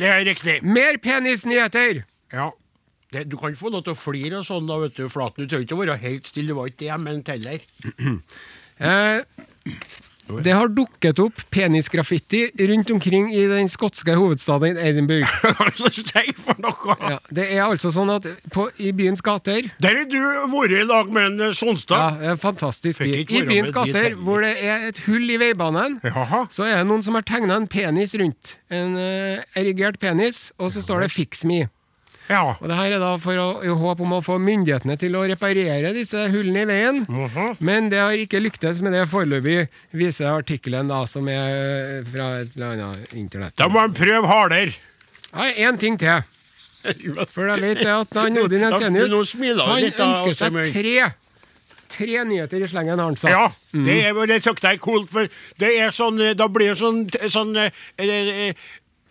Det 0.00 0.08
er 0.08 0.26
riktig. 0.28 0.58
Mer 0.64 0.98
penisnyheter! 1.02 2.04
Ja. 2.32 2.50
Det, 3.12 3.26
du 3.28 3.36
kan 3.36 3.52
få 3.56 3.68
lov 3.72 3.84
til 3.84 3.92
å 3.92 3.98
flire 3.98 4.40
og 4.40 4.46
sånn, 4.48 4.68
da, 4.68 4.78
vet 4.80 4.96
du, 4.96 5.04
Flaten. 5.12 5.44
Du 5.44 5.50
trenger 5.50 5.66
ikke 5.66 5.76
å 5.76 5.82
være 5.82 6.00
helt 6.00 6.28
stille, 6.28 6.52
det 6.52 6.56
var 6.56 6.70
ikke 6.70 6.80
det 6.84 6.88
jeg 6.88 7.06
mente 7.08 7.38
heller. 7.38 7.64
Eh, 8.82 9.20
det 10.42 10.54
har 10.54 10.70
dukket 10.72 11.18
opp 11.22 11.40
penisgraffiti 11.50 12.44
rundt 12.68 12.90
omkring 12.94 13.28
i 13.34 13.42
den 13.50 13.68
skotske 13.72 14.14
hovedstaden 14.16 14.78
Edinburgh. 14.78 15.28
Ja, 17.12 17.18
det 17.34 17.46
er 17.52 17.64
altså 17.64 17.90
sånn 17.92 18.10
at 18.12 18.26
på, 18.54 18.68
i 18.80 18.92
byens 18.96 19.22
gater 19.24 19.66
Der 19.82 19.96
har 19.98 20.06
du 20.08 20.18
vært 20.52 20.74
i 20.76 20.82
lag 20.86 21.10
med 21.12 21.40
en 21.42 21.54
Sonstad! 21.56 22.20
ja, 22.22 22.32
en 22.32 22.40
fantastisk 22.40 23.02
by. 23.02 23.10
I 23.24 23.42
byens 23.48 23.72
gater, 23.74 24.16
hvor 24.20 24.44
det 24.44 24.54
er 24.62 24.88
et 24.90 25.02
hull 25.06 25.28
i 25.30 25.38
veibanen, 25.40 25.98
Jaha. 26.04 26.44
så 26.52 26.66
er 26.68 26.80
det 26.80 26.88
noen 26.90 27.04
som 27.04 27.18
har 27.18 27.26
tegna 27.28 27.58
en 27.60 27.68
penis 27.70 28.14
rundt. 28.20 28.56
En 28.72 28.96
uh, 28.98 29.42
erigert 29.58 30.00
penis, 30.02 30.50
og 30.58 30.72
så 30.74 30.84
står 30.84 31.06
det 31.06 31.12
'Fix 31.12 31.44
me'. 31.48 31.66
Ja. 32.32 32.42
Og 32.58 32.68
det 32.70 32.78
her 32.78 32.96
er 32.96 33.02
da 33.02 33.12
for 33.20 33.38
å, 33.38 33.46
i 33.64 33.72
håp 33.82 34.02
om 34.04 34.16
å 34.16 34.20
få 34.24 34.38
myndighetene 34.42 34.96
til 35.00 35.16
å 35.18 35.24
reparere 35.28 35.92
disse 35.96 36.26
hullene 36.32 36.64
i 36.64 36.70
veien. 36.70 37.02
Mhm. 37.06 37.56
Men 37.60 37.90
det 37.92 38.00
har 38.02 38.16
ikke 38.18 38.40
lyktes 38.42 38.82
med 38.84 38.96
det 38.96 39.04
foreløpig, 39.12 39.68
viser 39.92 40.32
artikkelen 40.32 40.90
da, 40.90 41.04
som 41.06 41.28
er 41.28 42.02
fra 42.08 42.30
et 42.42 42.56
eller 42.56 42.76
annet 42.76 43.12
internett. 43.18 43.56
Da 43.60 43.68
må 43.68 43.82
han 43.84 43.94
prøve 43.96 44.26
hardere. 44.30 44.72
Ja, 45.32 45.50
Én 45.68 45.78
ting 45.80 45.98
til. 46.00 46.22
For 47.32 47.46
jeg 47.46 47.60
vet 47.62 47.82
jeg 47.84 47.92
at 47.94 48.16
han 48.18 48.38
Odin 48.42 48.64
Da- 48.64 48.72
Ensenius 48.74 49.34
han 49.38 49.84
ønsker 50.10 50.34
seg 50.34 50.56
tre 50.74 51.12
Tre 51.92 52.22
nyheter 52.24 52.62
i 52.64 52.68
slengen, 52.70 52.96
har 52.96 53.04
han 53.10 53.18
sagt. 53.20 53.34
Ja, 53.34 53.50
det, 53.84 53.98
er, 54.08 54.16
det 54.26 54.38
jeg 54.40 54.56
er 54.64 54.78
kult, 54.80 55.10
for 55.12 55.28
det 55.60 55.72
er 55.76 55.92
sånn 55.92 56.16
eh, 56.24 56.32
Da 56.38 56.46
blir 56.48 56.72
det 56.72 56.78
sånn, 56.80 57.02
sånn 57.28 57.52
eh, 57.60 57.82
eh, 58.00 58.30
eh, 58.48 58.62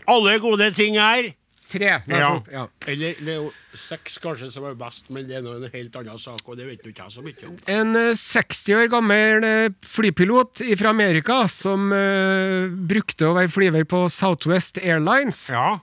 Alle 0.09 0.39
gode 0.41 0.71
ting 0.73 0.97
er 0.97 1.29
Tre. 1.71 1.91
ja. 2.11 2.31
ja. 2.51 2.65
Eller 2.91 3.15
det 3.23 3.31
er 3.31 3.37
jo 3.37 3.51
seks 3.77 4.17
kanskje 4.19 4.49
som 4.51 4.65
er 4.67 4.73
best, 4.75 5.05
men 5.13 5.23
det 5.29 5.37
er 5.39 5.43
nå 5.45 5.53
en 5.55 5.69
helt 5.71 5.93
annen 5.95 6.19
sak, 6.19 6.41
og 6.43 6.57
det 6.59 6.65
vet 6.67 6.81
du 6.83 6.89
ikke 6.91 7.05
jeg 7.05 7.13
så 7.13 7.23
mye 7.23 7.47
om. 7.47 7.55
En 7.71 7.95
eh, 7.95 8.09
60 8.19 8.75
år 8.75 8.89
gammel 8.91 9.45
eh, 9.47 9.69
flypilot 9.87 10.63
fra 10.81 10.91
Amerika 10.91 11.37
som 11.51 11.87
uh, 11.95 12.67
brukte 12.91 13.29
å 13.29 13.37
være 13.37 13.51
flyver 13.53 13.87
på 13.87 14.03
Southwest 14.11 14.81
Airlines. 14.83 15.45
Ja. 15.53 15.77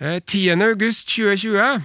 Uh, 0.00 0.16
10. 0.24 0.56
august 0.64 1.08
2020, 1.12 1.84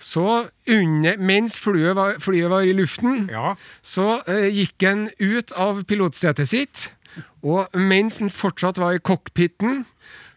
så 0.00 0.26
under, 0.70 1.18
mens 1.18 1.58
flyet 1.60 1.98
var, 1.98 2.16
flyet 2.22 2.50
var 2.50 2.64
i 2.66 2.72
luften, 2.78 3.26
Ja. 3.34 3.56
så 3.82 4.20
uh, 4.28 4.46
gikk 4.48 4.86
han 4.86 5.08
ut 5.18 5.52
av 5.58 5.82
pilotsetet 5.90 6.48
sitt, 6.50 6.86
og 7.42 7.66
mens 7.74 8.20
han 8.22 8.30
fortsatt 8.30 8.78
var 8.78 8.94
i 8.96 9.02
cockpiten, 9.02 9.82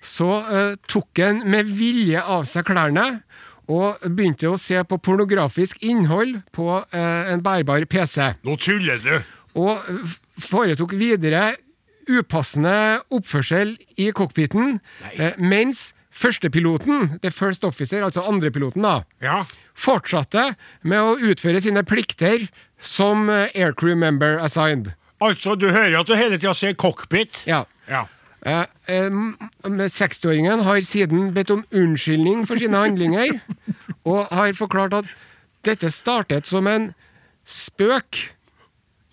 så 0.04 0.28
uh, 0.44 0.74
tok 0.92 1.22
han 1.24 1.42
med 1.50 1.70
vilje 1.72 2.20
av 2.20 2.44
seg 2.50 2.66
klærne 2.68 3.06
og 3.72 4.02
begynte 4.04 4.50
å 4.52 4.58
se 4.60 4.82
på 4.84 4.98
pornografisk 5.00 5.80
innhold 5.88 6.42
på 6.56 6.66
uh, 6.82 7.32
en 7.32 7.44
bærbar 7.46 7.86
PC 7.88 8.34
Nå 8.44 8.58
tuller 8.60 9.00
du! 9.04 9.14
og 9.56 9.80
foretok 10.44 10.96
videre 11.00 11.54
upassende 12.10 13.00
oppførsel 13.14 13.76
i 14.02 14.10
cockpiten, 14.12 14.80
uh, 15.16 15.30
mens 15.40 15.94
førstepiloten, 16.14 17.20
the 17.24 17.32
first 17.34 17.64
officer, 17.66 18.04
altså 18.06 18.22
andrepiloten, 18.30 18.84
da, 18.86 19.00
Ja. 19.24 19.46
fortsatte 19.74 20.50
med 20.84 21.00
å 21.00 21.16
utføre 21.32 21.62
sine 21.64 21.82
plikter 21.88 22.50
som 22.78 23.30
aircrew 23.32 23.96
member 23.96 24.38
assigned. 24.44 24.92
Altså, 25.24 25.56
du 25.56 25.70
hører 25.72 25.96
at 26.02 26.08
du 26.10 26.14
hele 26.20 26.38
tida 26.38 26.54
sier 26.54 26.76
cockpit. 26.76 27.40
Ja. 27.48 27.64
Ja. 27.88 28.04
Eh, 28.46 28.66
eh, 28.88 29.10
60-åringen 29.64 30.64
har 30.64 30.82
siden 30.82 31.34
bedt 31.34 31.52
om 31.52 31.64
unnskyldning 31.72 32.48
for 32.48 32.60
sine 32.60 32.78
handlinger, 32.78 33.40
og 34.04 34.28
har 34.32 34.52
forklart 34.58 34.94
at 34.94 35.14
dette 35.64 35.92
startet 35.92 36.48
som 36.48 36.68
en 36.68 36.92
spøk 37.48 38.20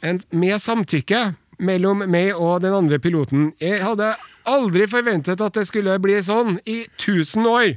en, 0.03 0.21
med 0.33 0.59
samtykke 0.59 1.35
mellom 1.61 2.03
meg 2.11 2.35
og 2.35 2.63
den 2.65 2.75
andre 2.75 2.99
piloten. 2.99 3.53
Jeg 3.61 3.85
hadde 3.85 4.15
aldri 4.49 4.89
forventet 4.91 5.41
at 5.41 5.55
det 5.55 5.67
skulle 5.69 5.99
bli 6.03 6.19
sånn 6.25 6.59
i 6.67 6.83
1000 6.99 7.47
år, 7.47 7.77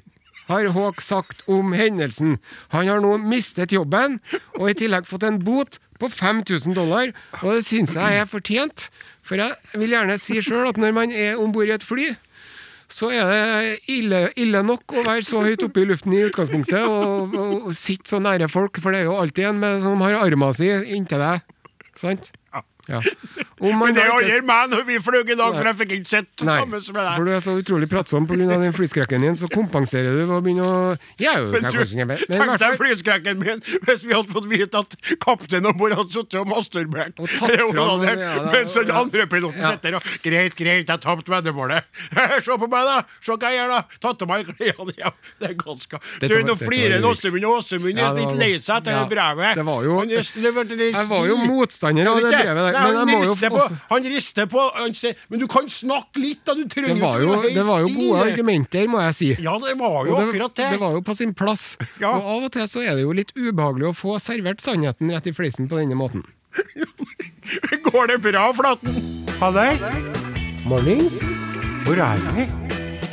har 0.49 0.67
Hawk 0.75 0.99
sagt 1.01 1.45
om 1.47 1.71
hendelsen. 1.77 2.37
Han 2.73 2.89
har 2.89 2.99
nå 3.03 3.15
mistet 3.21 3.71
jobben, 3.71 4.19
og 4.57 4.71
i 4.71 4.77
tillegg 4.81 5.07
fått 5.07 5.23
en 5.27 5.39
bot 5.43 5.77
på 6.01 6.09
5000 6.11 6.75
dollar, 6.75 7.13
og 7.41 7.59
det 7.59 7.65
syns 7.67 7.95
jeg 7.95 8.19
er 8.19 8.27
fortjent. 8.27 8.89
For 9.23 9.39
jeg 9.39 9.79
vil 9.79 9.95
gjerne 9.95 10.19
si 10.19 10.41
sjøl 10.43 10.69
at 10.69 10.79
når 10.81 10.95
man 10.95 11.13
er 11.15 11.39
om 11.39 11.53
bord 11.55 11.69
i 11.69 11.75
et 11.75 11.85
fly, 11.85 12.09
så 12.93 13.09
er 13.15 13.29
det 13.29 13.77
ille, 13.89 14.19
ille 14.37 14.61
nok 14.65 14.93
å 14.93 15.05
være 15.07 15.23
så 15.25 15.41
høyt 15.41 15.63
oppe 15.65 15.81
i 15.81 15.87
luften 15.89 16.13
i 16.13 16.21
utgangspunktet 16.27 16.83
og, 16.83 17.33
og, 17.33 17.53
og 17.69 17.77
sitte 17.77 18.11
så 18.11 18.19
nære 18.21 18.51
folk, 18.51 18.77
for 18.83 18.93
det 18.93 19.01
er 19.01 19.09
jo 19.09 19.17
alltid 19.17 19.49
en 19.49 19.61
med, 19.63 19.81
som 19.81 20.03
har 20.05 20.19
arma 20.19 20.51
si 20.53 20.69
inntil 20.69 21.23
deg. 21.23 21.47
Sant? 21.97 22.29
Ja. 22.89 22.99
Men 23.63 23.95
det 23.95 24.03
aldri 24.11 24.41
meg 24.43 24.71
når 24.73 24.81
vi 24.89 24.97
fløy 24.99 25.21
i 25.23 25.35
dag, 25.39 25.53
for 25.55 25.63
jeg 25.69 25.75
fikk 25.79 25.91
ikke 25.95 26.09
sett 26.09 26.25
det 26.41 26.47
Nei, 26.49 26.55
samme 26.59 26.79
som 26.83 26.97
for 26.99 27.23
du 27.23 27.31
er 27.31 27.39
så 27.45 27.53
utrolig 27.55 27.87
pratsom 27.87 28.25
pga. 28.27 28.57
den 28.59 28.73
flyskrekken 28.75 29.23
din, 29.23 29.37
så 29.39 29.47
kompenserer 29.47 30.11
du 30.11 30.25
ved 30.25 30.33
å 30.35 30.41
begynne 30.43 30.65
å 30.67 30.81
er 31.23 31.39
jo 31.39 31.53
Men 31.53 31.63
du, 31.71 31.85
tenk 32.27 32.59
deg 32.59 32.75
flyskrekken 32.81 33.39
min 33.39 33.61
hvis 33.87 34.03
vi 34.03 34.11
hadde 34.17 34.33
fått 34.35 34.49
vite 34.51 34.81
at 34.83 34.97
kapteinen 35.23 35.69
om 35.71 35.77
bord 35.79 35.95
hadde 35.95 36.11
sittet 36.11 36.39
og 36.41 36.49
masturbert. 36.51 37.15
Og 37.23 37.27
Det 37.31 37.37
fram- 37.39 38.19
ja, 38.19 38.35
da- 38.43 38.51
Mens 38.51 38.73
den 38.75 38.91
andre 38.91 39.27
piloten 39.31 39.61
Ja. 39.63 39.71
sitter 39.71 39.95
og 39.95 40.03
Greit, 40.23 40.55
greit, 40.55 40.87
jeg 40.87 40.99
tapte 40.99 41.31
veddemålet. 41.31 41.83
Se 42.43 42.51
på 42.59 42.67
meg, 42.67 42.83
da! 42.89 42.97
Se 43.23 43.31
hva 43.31 43.47
jeg 43.51 43.59
gjør, 43.61 43.71
da! 43.77 43.81
Tatt 44.03 44.21
av 44.21 44.27
meg 44.27 44.45
klærne 44.51 44.93
Ja, 44.99 45.11
Det 45.39 45.49
er 45.49 45.55
ganske 45.63 45.99
Det 46.19 46.29
Du, 46.29 46.35
tar- 46.35 46.43
nå 46.43 46.51
det 46.51 46.59
tar 46.59 46.67
flirer. 46.67 46.99
Åsemund, 47.07 47.45
og 47.47 47.57
Åsemund 47.63 47.97
Ja, 47.99 48.11
er 48.11 48.19
litt 48.19 48.37
lei 48.43 48.51
seg 48.59 48.75
etter 48.81 48.91
ja, 48.91 49.03
det 49.07 49.15
brevet. 49.15 49.55
det 49.55 49.65
var 49.65 49.83
jo- 49.83 50.01
det 50.03 50.91
Jeg 50.91 51.07
var 51.07 51.25
jo 51.31 51.37
motstander 51.47 52.07
av 52.11 52.19
det 52.19 52.31
brevet 52.33 52.63
der, 52.63 52.72
Nei, 52.73 52.83
men 52.89 52.99
han 52.99 53.11
rister 53.23 53.53
på, 53.53 53.61
også 53.61 53.77
Han 53.89 54.07
rister 54.13 54.49
på 54.51 54.65
han 54.77 54.95
sier, 54.97 55.17
Men 55.29 55.41
du 55.43 55.47
kan 55.51 55.69
snakke 55.69 56.21
litt, 56.21 56.41
da! 56.47 56.55
Du 56.57 56.63
trenger 56.71 56.93
Det 56.93 57.01
var 57.01 57.19
ikke 57.19 57.23
jo, 57.23 57.31
være 57.33 57.43
helt 57.43 57.57
det 57.57 57.65
var 57.69 57.83
jo 57.83 57.91
gode 57.97 58.25
argumenter, 58.27 58.87
må 58.91 59.03
jeg 59.05 59.17
si. 59.19 59.29
Ja, 59.43 59.55
det 59.63 59.75
var 59.79 59.97
jo 60.07 60.17
det, 60.17 60.27
akkurat 60.27 60.55
det. 60.59 60.69
det 60.75 60.81
var 60.83 60.97
jo 60.97 61.03
på 61.05 61.17
sin 61.19 61.33
plass. 61.37 61.65
Ja. 62.01 62.13
Og 62.17 62.29
av 62.35 62.47
og 62.49 62.53
til 62.55 62.67
så 62.69 62.83
er 62.83 62.97
det 62.97 63.05
jo 63.05 63.15
litt 63.15 63.33
ubehagelig 63.37 63.91
å 63.91 63.95
få 63.97 64.17
servert 64.23 64.63
sannheten 64.63 65.13
rett 65.13 65.29
i 65.29 65.35
fleisen 65.35 65.69
på 65.71 65.79
denne 65.81 65.97
måten. 65.99 66.25
Går 67.89 68.13
det 68.13 68.19
bra, 68.23 68.49
Flaten? 68.53 68.99
Ha 69.41 69.51
det. 69.55 69.69
Mornings. 70.69 71.17
Hvor 71.83 71.99
er 71.99 72.21
vi? 72.37 72.47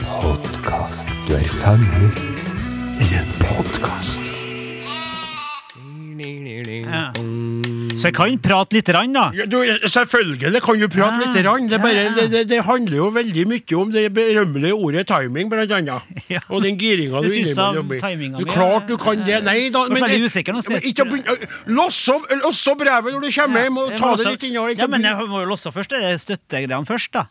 Podkast. 0.05 1.09
Du 1.29 1.35
er 1.35 1.49
fanget 1.63 2.21
I 3.01 3.09
en 3.23 3.33
podkast. 3.41 4.40
Så 8.01 8.09
jeg 8.09 8.15
kan 8.17 8.37
prate 8.41 8.77
litt, 8.77 8.89
rann, 8.95 9.13
da. 9.13 9.27
Ja, 9.37 9.45
du, 9.51 9.57
selvfølgelig 9.91 10.61
kan 10.65 10.79
du 10.81 10.87
prate 10.89 11.19
Ja, 11.21 11.31
litt. 11.33 11.45
Rann. 11.47 11.67
Det, 11.69 11.81
bare, 11.83 11.95
ja, 11.97 12.05
ja. 12.07 12.13
det, 12.17 12.27
det, 12.33 12.43
det 12.53 12.61
handler 12.65 12.97
jo 12.97 13.09
veldig 13.15 13.45
mye 13.51 13.79
om 13.81 13.91
det 13.95 14.05
berømmelige 14.17 14.77
ordet 14.77 15.07
timing, 15.11 15.51
blant 15.53 15.75
annet. 15.79 16.15
Ja. 16.31 16.39
Og 16.49 16.63
den 16.63 16.77
giringa 16.79 17.21
Du 17.25 17.27
innimellom 17.33 17.89
blir. 17.91 18.47
Klart 18.53 18.87
du 18.87 18.95
kan 19.01 19.19
det. 19.27 19.41
Nei 19.45 19.69
da. 19.75 19.83
Men, 19.91 20.05
jeg 20.07 20.23
usikker, 20.31 20.55
nå 20.55 20.63
men 20.69 20.79
jeg 20.79 20.93
ikke 20.93 21.09
Loss 21.75 21.99
opp- 22.13 22.31
loss 22.45 22.61
opp 22.71 22.79
brevet 22.85 23.13
når 23.17 23.27
du 23.27 23.31
kommer 23.35 23.67
hjem, 23.67 23.81
og 23.83 23.97
ta 23.99 24.13
det 24.17 24.31
litt 24.37 24.47
innover. 24.51 24.77
Ja, 24.79 24.87
men 24.91 25.03
jeg 25.09 25.29
må 25.31 25.43
jo 25.43 25.51
låse 25.51 25.73
først, 25.75 25.97
Det 25.97 26.15
støttegreiene 26.23 26.87
først, 26.87 27.13
da. 27.19 27.27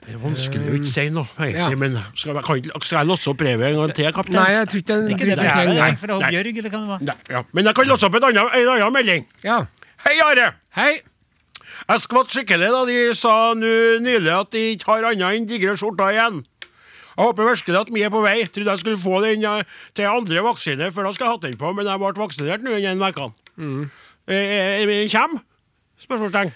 Det 0.00 0.14
er 0.16 0.20
vanskelig 0.22 0.70
å 0.72 0.76
ikke 0.78 0.90
si 0.90 1.02
noe, 1.12 1.48
Ja. 1.52 1.68
men 1.76 1.98
skal 2.16 2.38
kan, 2.42 2.62
skal 2.80 2.98
jeg 3.02 3.06
låse 3.10 3.28
opp 3.30 3.36
brevet 3.38 3.66
en 3.68 3.76
gang 3.76 3.92
til, 3.94 4.08
kaptein? 4.16 4.38
Nei, 4.40 4.50
jeg 4.54 4.68
tror 4.70 4.80
ikke 4.80 4.94
den, 4.96 5.10
Ikke 5.12 5.26
det 5.28 5.34
ikke 5.36 5.66
det, 5.66 5.76
det. 5.76 5.98
fra 6.00 6.18
Bjørg, 6.30 6.58
eller 6.58 6.70
hva 6.70 6.80
det 6.80 6.88
var. 6.88 7.02
Nei, 7.10 7.16
ja. 7.36 7.42
Men 7.52 7.68
jeg 7.68 7.74
kan 7.76 7.90
låse 7.90 8.08
opp 8.08 8.14
en 8.16 8.24
annen, 8.30 8.48
en 8.62 8.68
annen 8.74 8.92
melding. 8.96 9.26
Ja. 9.44 9.58
Hei, 10.06 10.16
Are! 10.24 10.46
Hei! 10.78 10.92
Jeg 11.90 12.00
skvatt 12.04 12.32
skikkelig 12.32 12.70
da 12.72 12.80
de 12.88 12.96
sa 13.16 13.34
nå 13.56 13.74
nylig 14.04 14.32
at 14.32 14.50
de 14.54 14.64
ikke 14.76 14.88
har 14.88 15.10
annet 15.10 15.36
enn 15.36 15.46
digre 15.48 15.76
skjorter 15.76 16.14
igjen. 16.16 16.40
Jeg 17.10 17.26
håper 17.26 17.48
virkelig 17.50 17.78
at 17.80 17.92
vi 17.92 18.02
er 18.06 18.12
på 18.12 18.22
vei. 18.24 18.36
Trodde 18.48 18.70
jeg 18.72 18.80
skulle 18.80 19.00
få 19.00 19.20
den 19.24 19.44
eh, 19.44 19.62
til 19.94 20.08
andre 20.08 20.44
vaksine, 20.46 20.88
for 20.94 21.04
da 21.04 21.12
skal 21.12 21.26
jeg 21.26 21.34
ha 21.34 21.40
den 21.44 21.58
på, 21.60 21.72
men 21.76 21.88
jeg 21.90 22.00
ble 22.00 22.12
vaksinert 22.16 22.64
nå 22.64 22.76
innen 22.78 23.02
en 23.02 23.08
uke. 23.10 23.28
Mm. 23.60 23.82
Eh, 24.30 24.84
eh, 24.86 25.08
Kjem? 25.10 25.40
Spørsmålstegn. 26.00 26.52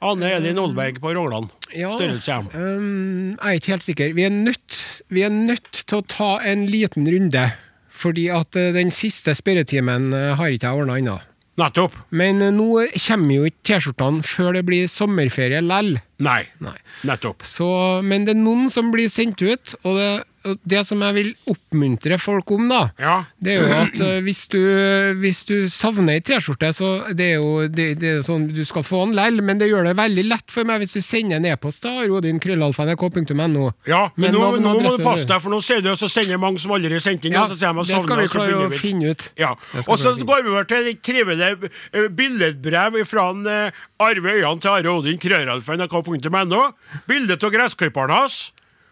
Anne 0.00 0.30
Elin 0.32 0.58
Olberg 0.58 1.00
på 1.02 1.12
Rogland. 1.14 1.50
Ja. 1.76 1.90
Størrelse. 1.92 2.38
Um, 2.54 3.34
jeg 3.36 3.50
er 3.50 3.58
ikke 3.60 3.74
helt 3.74 3.84
sikker. 3.84 4.14
Vi 4.16 4.24
er, 4.24 4.32
nødt, 4.32 4.78
vi 5.12 5.24
er 5.26 5.34
nødt 5.34 5.82
til 5.84 6.00
å 6.00 6.06
ta 6.08 6.30
en 6.48 6.64
liten 6.70 7.08
runde. 7.10 7.50
Fordi 8.00 8.28
at 8.32 8.56
eh, 8.56 8.72
den 8.72 8.92
siste 8.94 9.34
spørretimen 9.36 10.14
eh, 10.16 10.30
har 10.38 10.54
ikke 10.54 10.70
jeg 10.70 10.82
ordna 10.82 10.96
ennå. 11.00 11.18
Nettopp. 11.60 11.96
Men 12.16 12.40
eh, 12.40 12.52
nå 12.54 12.68
kommer 12.94 13.34
jo 13.34 13.48
ikke 13.50 13.66
T-skjortene 13.68 14.24
før 14.24 14.56
det 14.56 14.64
blir 14.68 14.88
sommerferie 14.90 15.60
lell. 15.64 15.98
Nei. 16.22 16.42
Nei. 16.64 16.76
Nettopp. 17.08 17.44
Så, 17.46 17.68
men 18.06 18.24
det 18.28 18.36
er 18.36 18.40
noen 18.40 18.70
som 18.72 18.92
blir 18.94 19.10
sendt 19.12 19.42
ut, 19.42 19.74
og 19.82 19.98
det, 19.98 20.10
det 20.64 20.80
som 20.88 21.02
jeg 21.04 21.14
vil 21.16 21.30
oppmuntre 21.52 22.16
folk 22.20 22.50
om, 22.56 22.68
da, 22.70 22.80
Ja. 22.98 23.16
det 23.40 23.52
er 23.54 23.60
jo 23.60 23.74
at 23.76 24.00
eh, 24.00 24.20
hvis, 24.24 24.46
du, 24.48 24.58
hvis 25.20 25.42
du 25.48 25.68
savner 25.68 26.16
ei 26.16 26.22
T-skjorte, 26.24 26.70
så 26.76 26.90
det 27.12 27.26
er 27.34 27.36
jo 27.42 27.66
det, 27.68 27.88
det 28.00 28.12
er 28.18 28.22
sånn 28.24 28.46
du 28.48 28.62
skal 28.64 28.84
få 28.86 29.02
den 29.06 29.14
lell, 29.18 29.42
men 29.44 29.60
det 29.60 29.68
gjør 29.68 29.90
det 29.90 29.96
veldig 29.98 30.24
lett 30.30 30.50
for 30.54 30.64
meg 30.68 30.80
hvis 30.80 30.96
du 30.96 31.00
sender 31.04 31.36
en 31.40 31.48
e-post 31.50 31.82
til 31.84 32.08
rodinkrøllalfa.nrk.no. 32.10 33.66
Ja, 33.90 34.02
men 34.16 34.30
Med 34.30 34.38
nå, 34.38 34.44
nå 34.64 34.74
må 34.80 34.94
du 34.96 35.04
passe 35.04 35.26
deg, 35.28 35.42
for 35.44 35.52
nå 35.52 35.60
ser 35.64 35.82
du 35.84 35.90
så 35.96 36.08
sender 36.10 36.40
mange 36.40 36.60
som 36.62 36.72
aldri 36.76 36.94
har 36.96 37.04
sendt 37.04 37.26
inn. 37.28 37.36
Ja, 37.36 37.44
så 37.50 37.58
sier 37.58 37.74
de 37.76 37.84
det 37.84 38.00
skal 38.04 38.22
vi 38.22 38.28
klare 38.32 38.62
å 38.66 38.70
finne 38.72 39.12
ut. 39.14 39.26
Ja, 39.40 39.52
Og 39.86 39.98
så 40.00 40.14
går 40.16 40.44
vi 40.46 40.54
over 40.54 40.68
til 40.70 40.88
et 40.94 41.02
trivelig 41.04 41.50
eh, 41.92 42.08
billedbrev 42.16 43.00
fra 43.08 43.28
eh, 43.34 43.82
Arve 44.00 44.36
Øyan 44.38 44.62
til 44.62 44.72
Are 44.72 44.94
Odin, 44.96 45.20
krøllalfa.nrk.no. 45.20 46.62
Bilde 47.10 47.36
av 47.40 47.52
gressklipperen 47.54 48.14
hans. 48.14 48.40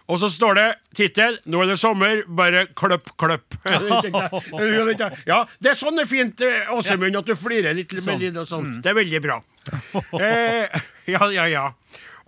Og 0.08 0.16
så 0.22 0.30
står 0.32 0.54
det 0.56 0.66
tittel 0.96 1.36
'Nå 1.44 1.60
er 1.62 1.66
det 1.72 1.78
sommer, 1.80 2.22
bare 2.28 2.66
kløpp, 2.72 3.10
kløpp'. 3.20 3.58
ja, 5.28 5.38
Det 5.60 5.70
er 5.72 5.76
sånn 5.76 5.98
det 6.00 6.06
er 6.06 6.10
fint, 6.10 6.40
eh, 6.40 6.72
Åsemund, 6.72 7.18
at 7.20 7.28
du 7.28 7.34
flirer 7.36 7.76
litt 7.76 7.92
med 7.92 8.02
Sånn. 8.02 8.20
litt 8.22 8.36
og 8.40 8.48
sånn. 8.48 8.80
Det 8.82 8.92
er 8.92 8.98
veldig 9.02 9.22
bra. 9.24 9.40
Eh, 10.18 10.80
ja, 11.12 11.28
ja, 11.28 11.44
ja. 11.48 11.66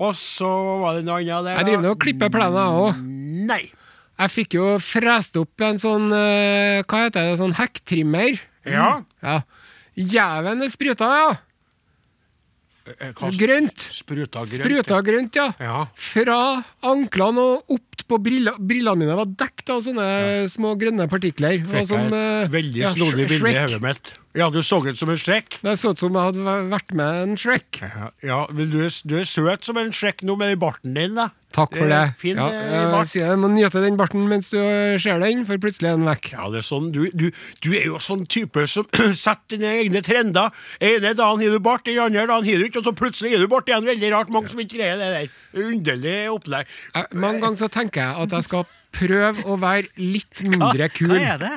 Og 0.01 0.13
så 0.17 0.49
var 0.83 0.99
det 0.99 1.05
noe 1.09 1.21
annet 1.21 1.45
der. 1.49 1.57
Jeg 1.57 1.69
driver 1.71 1.95
og 1.95 2.01
klipper 2.05 2.33
plenen, 2.33 2.61
jeg 2.61 2.85
òg. 2.85 3.01
Nei. 3.49 3.63
Jeg 4.21 4.33
fikk 4.35 4.57
jo 4.59 4.67
frest 4.85 5.37
opp 5.41 5.65
en 5.65 5.79
sånn 5.81 6.11
eh, 6.13 6.83
Hva 6.85 7.07
heter 7.07 7.31
det? 7.31 7.39
Sånn 7.41 7.57
hekktrimmer. 7.57 8.37
Ja. 8.69 8.91
Ja. 9.25 9.39
Jæven, 9.97 10.61
det 10.61 10.69
spruta, 10.73 11.09
ja! 11.17 11.31
Eh, 12.99 13.13
hva- 13.17 13.31
Grønt. 13.39 13.87
Spruta 13.95 14.43
grønt. 14.45 14.61
Spruta 14.65 15.01
grønt, 15.07 15.37
ja. 15.39 15.49
Ja. 15.61 15.87
Fra 15.95 16.39
anklene 16.83 17.39
og 17.39 17.77
opp 17.77 18.05
på 18.11 18.19
brillene. 18.19 18.59
brillene 18.59 18.99
mine 18.99 19.17
var 19.19 19.27
dekket 19.27 19.71
av 19.71 19.83
sånne 19.85 20.07
små 20.51 20.75
grønne 20.81 21.07
partikler. 21.09 21.61
Et 21.63 21.91
eh, 21.95 22.49
veldig 22.51 22.83
ja, 22.83 22.91
snodig 22.95 23.29
bilde 23.31 23.53
i 23.53 23.59
hodet 23.61 23.83
mitt. 23.85 24.13
Ja, 24.35 24.49
du 24.51 24.61
så 24.63 24.79
ut 24.87 24.99
som 24.99 25.11
en 25.11 25.19
Shrek. 25.19 25.59
Det 25.63 25.77
så 25.79 25.91
ut 25.91 25.99
som 25.99 26.15
jeg 26.15 26.31
hadde 26.31 26.57
vært 26.71 26.95
med 26.95 27.23
en 27.23 27.37
Shrek. 27.37 27.81
Ja, 27.83 28.11
ja 28.23 28.47
men 28.51 28.71
du 28.71 28.81
du 29.05 29.17
er 29.21 29.25
søt 29.29 29.65
som 29.67 29.77
en 29.81 29.93
Shrek 29.93 30.23
nå 30.27 30.37
med 30.39 30.59
barten 30.59 30.95
din, 30.95 31.15
da. 31.19 31.31
Takk 31.51 31.75
for 31.75 31.91
det. 31.91 31.99
Eh, 31.99 32.13
Fin 32.21 32.39
ja, 32.39 32.47
eh, 32.55 32.73
jeg 32.77 32.91
bart. 32.93 33.09
sier 33.11 33.27
jeg 33.33 33.39
må 33.43 33.49
nyte 33.51 33.83
den 33.83 33.97
barten 33.99 34.27
mens 34.31 34.53
du 34.53 34.59
ser 35.03 35.19
den, 35.23 35.43
for 35.49 35.59
plutselig 35.63 35.91
er 35.91 35.99
den 35.99 36.07
vekk. 36.07 36.31
Ja, 36.37 36.47
det 36.53 36.61
er 36.63 36.67
sånn, 36.67 36.91
du, 36.95 37.01
du, 37.11 37.27
du 37.65 37.71
er 37.75 37.89
jo 37.89 37.99
sånn 38.03 38.23
type 38.31 38.67
som 38.71 38.87
setter 39.25 39.57
dine 39.59 39.73
egne 39.83 40.03
trender. 40.07 40.55
ene 40.79 41.15
dagen 41.19 41.43
har 41.43 41.57
du 41.57 41.63
bart, 41.65 41.87
den 41.89 41.99
andre 41.99 42.29
dagen 42.31 42.47
har 42.47 42.63
du 42.63 42.69
ikke, 42.69 42.85
og 42.85 42.91
så 42.91 42.95
plutselig 42.95 43.35
har 43.35 43.43
du 43.43 43.51
bart 43.51 43.71
igjen. 43.71 43.89
Veldig 43.91 44.13
rart. 44.15 44.31
Mange 44.31 44.53
som 44.53 44.63
ikke 44.63 44.79
greier 44.79 45.01
det 45.01 45.11
der. 45.17 45.39
Underlig 45.67 46.19
opplegg. 46.31 46.71
Mange 47.19 47.43
ganger 47.43 47.65
så 47.65 47.71
tenker 47.73 48.05
jeg 48.05 48.27
at 48.29 48.39
jeg 48.39 48.47
skal 48.47 48.69
prøve 48.95 49.45
å 49.49 49.57
være 49.61 49.89
litt 50.01 50.43
mindre 50.47 50.89
kul. 50.93 51.13
Hva 51.15 51.35
er 51.35 51.39
det? 51.41 51.51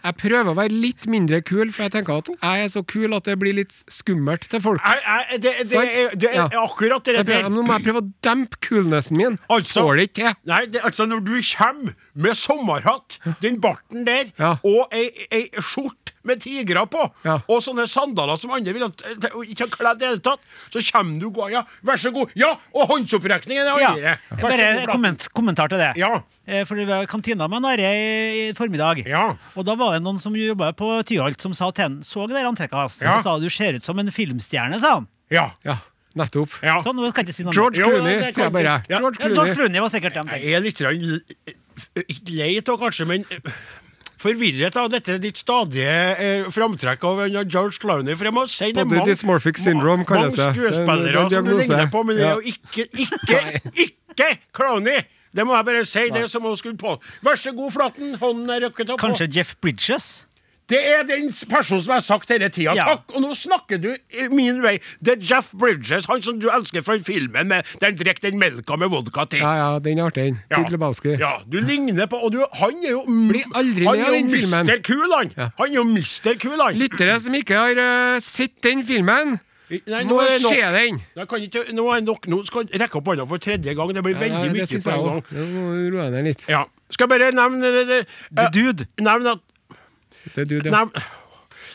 Jeg 0.00 0.16
prøver 0.22 0.50
å 0.52 0.56
være 0.56 0.72
litt 0.72 1.06
mindre 1.12 1.40
kul, 1.44 1.70
for 1.74 1.84
jeg 1.86 1.92
tenker 1.96 2.20
at 2.22 2.30
jeg 2.32 2.64
er 2.64 2.70
så 2.72 2.82
kul 2.88 3.14
at 3.16 3.28
det 3.28 3.36
blir 3.40 3.56
litt 3.60 3.74
skummelt 3.92 4.46
til 4.50 4.62
folk. 4.64 4.80
Jeg, 4.84 5.02
jeg, 5.04 5.40
det, 5.44 5.54
det, 5.70 5.82
er, 5.84 6.14
det 6.24 6.30
er 6.40 6.56
akkurat 6.62 7.04
det 7.04 7.26
der. 7.28 7.48
nå 7.52 7.64
må 7.66 7.76
jeg 7.76 7.86
prøve 7.88 8.02
å 8.04 8.08
dempe 8.24 8.60
kulnessen 8.64 9.18
min. 9.20 9.38
Altså- 9.52 9.84
Får 9.84 10.00
det 10.00 10.08
ikke 10.10 10.20
til. 10.22 10.38
Nei, 10.50 10.62
det, 10.72 10.84
altså 10.86 11.06
når 11.10 11.24
du 11.26 11.34
kommer 11.52 11.94
med 12.14 12.36
sommerhatt, 12.40 13.18
den 13.44 13.60
barten 13.60 14.06
der, 14.08 14.32
Ja. 14.40 14.56
og 14.64 14.88
ei, 14.96 15.08
ei 15.30 15.44
skjorte 15.60 16.09
med 16.24 16.40
tigrer 16.42 16.84
på, 16.90 17.06
Ja. 17.24 17.38
og 17.48 17.62
sånne 17.64 17.86
sandaler 17.88 18.36
som 18.38 18.50
andre 18.52 18.72
t- 18.72 19.30
ikke 19.48 19.64
ha 19.64 19.70
kledd 19.72 19.96
i 19.96 19.98
det 20.04 20.08
hele 20.10 20.20
tatt, 20.20 20.40
så 20.70 20.82
kommer 20.92 21.18
du 21.20 21.30
gå, 21.30 21.50
ja, 21.50 21.62
vær 21.82 21.96
så 21.96 22.12
god, 22.12 22.30
ja, 22.36 22.50
og 22.74 22.88
håndsopprekningen 22.90 23.64
er 23.66 23.70
andre. 23.72 24.16
Ja. 24.30 24.36
bare 24.42 24.66
en 24.82 24.86
komment, 24.86 25.28
kommentar 25.32 25.68
til 25.72 25.78
det. 25.78 25.92
Ja. 25.96 26.22
Eh, 26.46 26.64
For 26.64 26.74
det 26.74 26.86
var 26.88 27.06
kantina 27.06 27.46
med 27.48 27.64
Are 27.64 27.78
i 27.94 28.48
i 28.50 28.52
formiddag. 28.52 29.04
Ja. 29.06 29.36
Og 29.56 29.64
da 29.64 29.74
var 29.76 29.92
det 29.94 30.02
noen 30.02 30.18
som 30.20 30.34
jobba 30.34 30.72
på 30.74 31.02
Tyholt 31.06 31.40
som 31.40 31.52
sa 31.54 31.70
til 31.70 31.84
han 31.84 32.00
Så 32.02 32.26
det 32.28 32.42
antrekket 32.44 32.72
hans? 32.74 33.00
Ja. 33.00 33.20
Sa 33.22 33.38
du 33.38 33.48
ser 33.48 33.74
ut 33.76 33.84
som 33.84 33.98
en 33.98 34.10
filmstjerne, 34.10 34.80
sa 34.80 34.94
han. 34.94 35.06
Ja. 35.30 35.50
Ja, 35.64 35.76
nettopp. 36.16 36.50
ja. 36.62 36.80
Sånn, 36.82 36.96
nå 36.96 37.08
skal 37.12 37.24
jeg 37.24 37.28
ikke 37.30 37.36
si 37.36 37.44
George 37.54 37.80
Clooney, 37.84 38.18
det 38.18 38.34
sier 38.34 38.44
jeg 38.48 38.52
bare. 38.52 38.82
George 38.88 39.18
George 39.20 39.32
Clooney. 39.34 39.54
Clooney 39.54 39.80
var 39.80 39.88
sikkert 39.90 40.14
dem. 40.14 40.28
Jeg 40.28 40.52
er 40.52 40.60
litt 40.60 40.80
ikke 42.08 42.34
lei 42.36 42.58
av, 42.58 42.76
kanskje, 42.80 43.06
men 43.06 43.24
forvirret 44.20 44.76
av 44.76 44.90
dette 44.92 45.16
ditt 45.22 45.38
stadige 45.40 45.94
eh, 46.20 46.48
framtrekk 46.52 47.04
av 47.08 47.22
en 47.26 47.38
George 47.40 47.78
Clowney. 47.80 48.16
For 48.18 48.28
jeg 48.28 48.36
må 48.36 48.44
si 48.50 48.72
det 48.76 48.84
er 48.84 48.90
mange, 48.90 49.16
syndrome 49.16 50.04
mange 50.04 50.34
skuespillere 50.36 51.24
Det 51.30 51.38
er 51.38 51.40
som 51.40 51.48
du 51.48 51.56
ligner 51.56 51.88
på, 51.92 52.04
men 52.04 52.20
det 52.20 52.28
er 52.28 52.36
jo 52.36 52.54
ikke, 52.54 52.86
ikke, 53.06 53.40
ikke 53.86 54.30
Clowney! 54.56 55.00
Det 55.30 55.44
må 55.46 55.54
jeg 55.54 55.66
bare 55.68 55.84
si. 55.86 56.08
Det 56.10 56.24
er 56.24 56.30
som 56.30 56.42
hun 56.42 56.56
skulle 56.58 56.78
på. 56.78 56.96
Vær 57.22 57.38
så 57.38 57.52
god, 57.54 57.70
Flaten. 57.70 58.16
Hånden 58.18 58.50
er 58.50 58.64
røkket 58.66 58.90
opp. 58.90 58.98
Kanskje 59.02 59.28
Jeff 59.30 59.54
Bridges? 59.62 60.08
Det 60.70 60.80
er 60.80 61.04
den 61.08 61.28
personen 61.50 61.82
som 61.84 61.94
har 61.96 62.04
sagt 62.04 62.30
hele 62.32 62.48
tida. 62.52 62.74
Ja. 62.78 62.88
Takk! 62.94 63.14
Og 63.14 63.24
nå 63.24 63.34
snakker 63.36 63.80
du 63.82 63.90
i 63.92 64.28
min 64.32 64.62
vei. 64.64 64.78
Det 65.02 65.18
er 65.18 65.26
Jeff 65.32 65.52
Bridges, 65.58 66.08
han 66.10 66.22
som 66.24 66.40
du 66.40 66.48
elsker 66.52 66.84
fra 66.86 66.96
filmen 67.02 67.50
med 67.50 67.68
den 67.80 67.90
han 67.90 67.98
drikker 67.98 68.30
den 68.30 68.38
melka 68.38 68.76
med 68.78 68.90
vodka 68.92 69.26
til. 69.30 69.42
Ja, 69.42 69.52
ja, 69.58 69.68
den 69.82 69.98
er 69.98 70.10
artig. 70.10 70.24
den. 70.30 70.40
Ja. 70.50 70.62
Lebowski. 70.70 71.16
Ja, 71.18 71.32
du 71.52 71.58
ligner 71.60 72.06
på 72.06 72.16
Og 72.22 72.32
du, 72.32 72.38
han 72.60 72.84
er 72.84 72.90
jo 72.90 73.02
Blir 73.30 73.46
aldri 73.56 73.84
Han 73.84 73.98
er 73.98 74.18
jo. 74.18 74.24
Mr. 74.30 74.82
Kul, 74.86 75.10
han! 75.16 75.32
Ja. 75.36 75.50
Han 75.58 75.70
er 75.70 75.74
jo 75.74 75.84
Mr. 75.88 76.34
Kul, 76.38 76.58
han! 76.60 76.78
Lyttere 76.78 77.20
som 77.20 77.34
ikke 77.34 77.58
har 77.58 77.80
uh, 77.80 78.20
sett 78.22 78.60
den 78.62 78.84
filmen, 78.86 79.38
Nei, 79.70 80.00
nå 80.02 80.16
skjer 80.18 80.40
se 80.42 80.70
den! 80.74 80.96
Nå, 81.14 81.24
kan 81.30 81.44
ikke, 81.46 81.62
nå 81.76 81.84
nok, 82.02 82.26
nå 82.30 82.40
skal 82.48 82.66
jeg 82.66 82.80
rekke 82.82 82.98
opp 82.98 83.10
hånda 83.12 83.26
for 83.30 83.42
tredje 83.42 83.74
gang. 83.78 83.92
Det 83.94 84.02
blir 84.02 84.18
veldig 84.18 84.48
Ja, 84.48 84.54
mye 84.56 84.66
på 84.66 84.94
en 84.94 85.04
gang. 85.06 85.20
Nå 85.30 85.44
må 85.52 85.66
du 85.76 85.84
roe 85.94 86.08
ned 86.10 86.26
litt. 86.26 86.42
Ja. 86.50 86.64
Skal 86.90 87.06
jeg 87.06 87.12
bare 87.12 87.30
nevne 87.36 87.70
det, 87.70 87.84
det, 87.86 88.00
The 88.34 88.48
Dude. 88.50 88.88
Nevne 88.98 89.36
at 89.38 89.44
Det 90.34 90.44
er 90.44 90.50
du, 90.50 90.60
det. 90.60 90.72
Nevn 90.72 90.94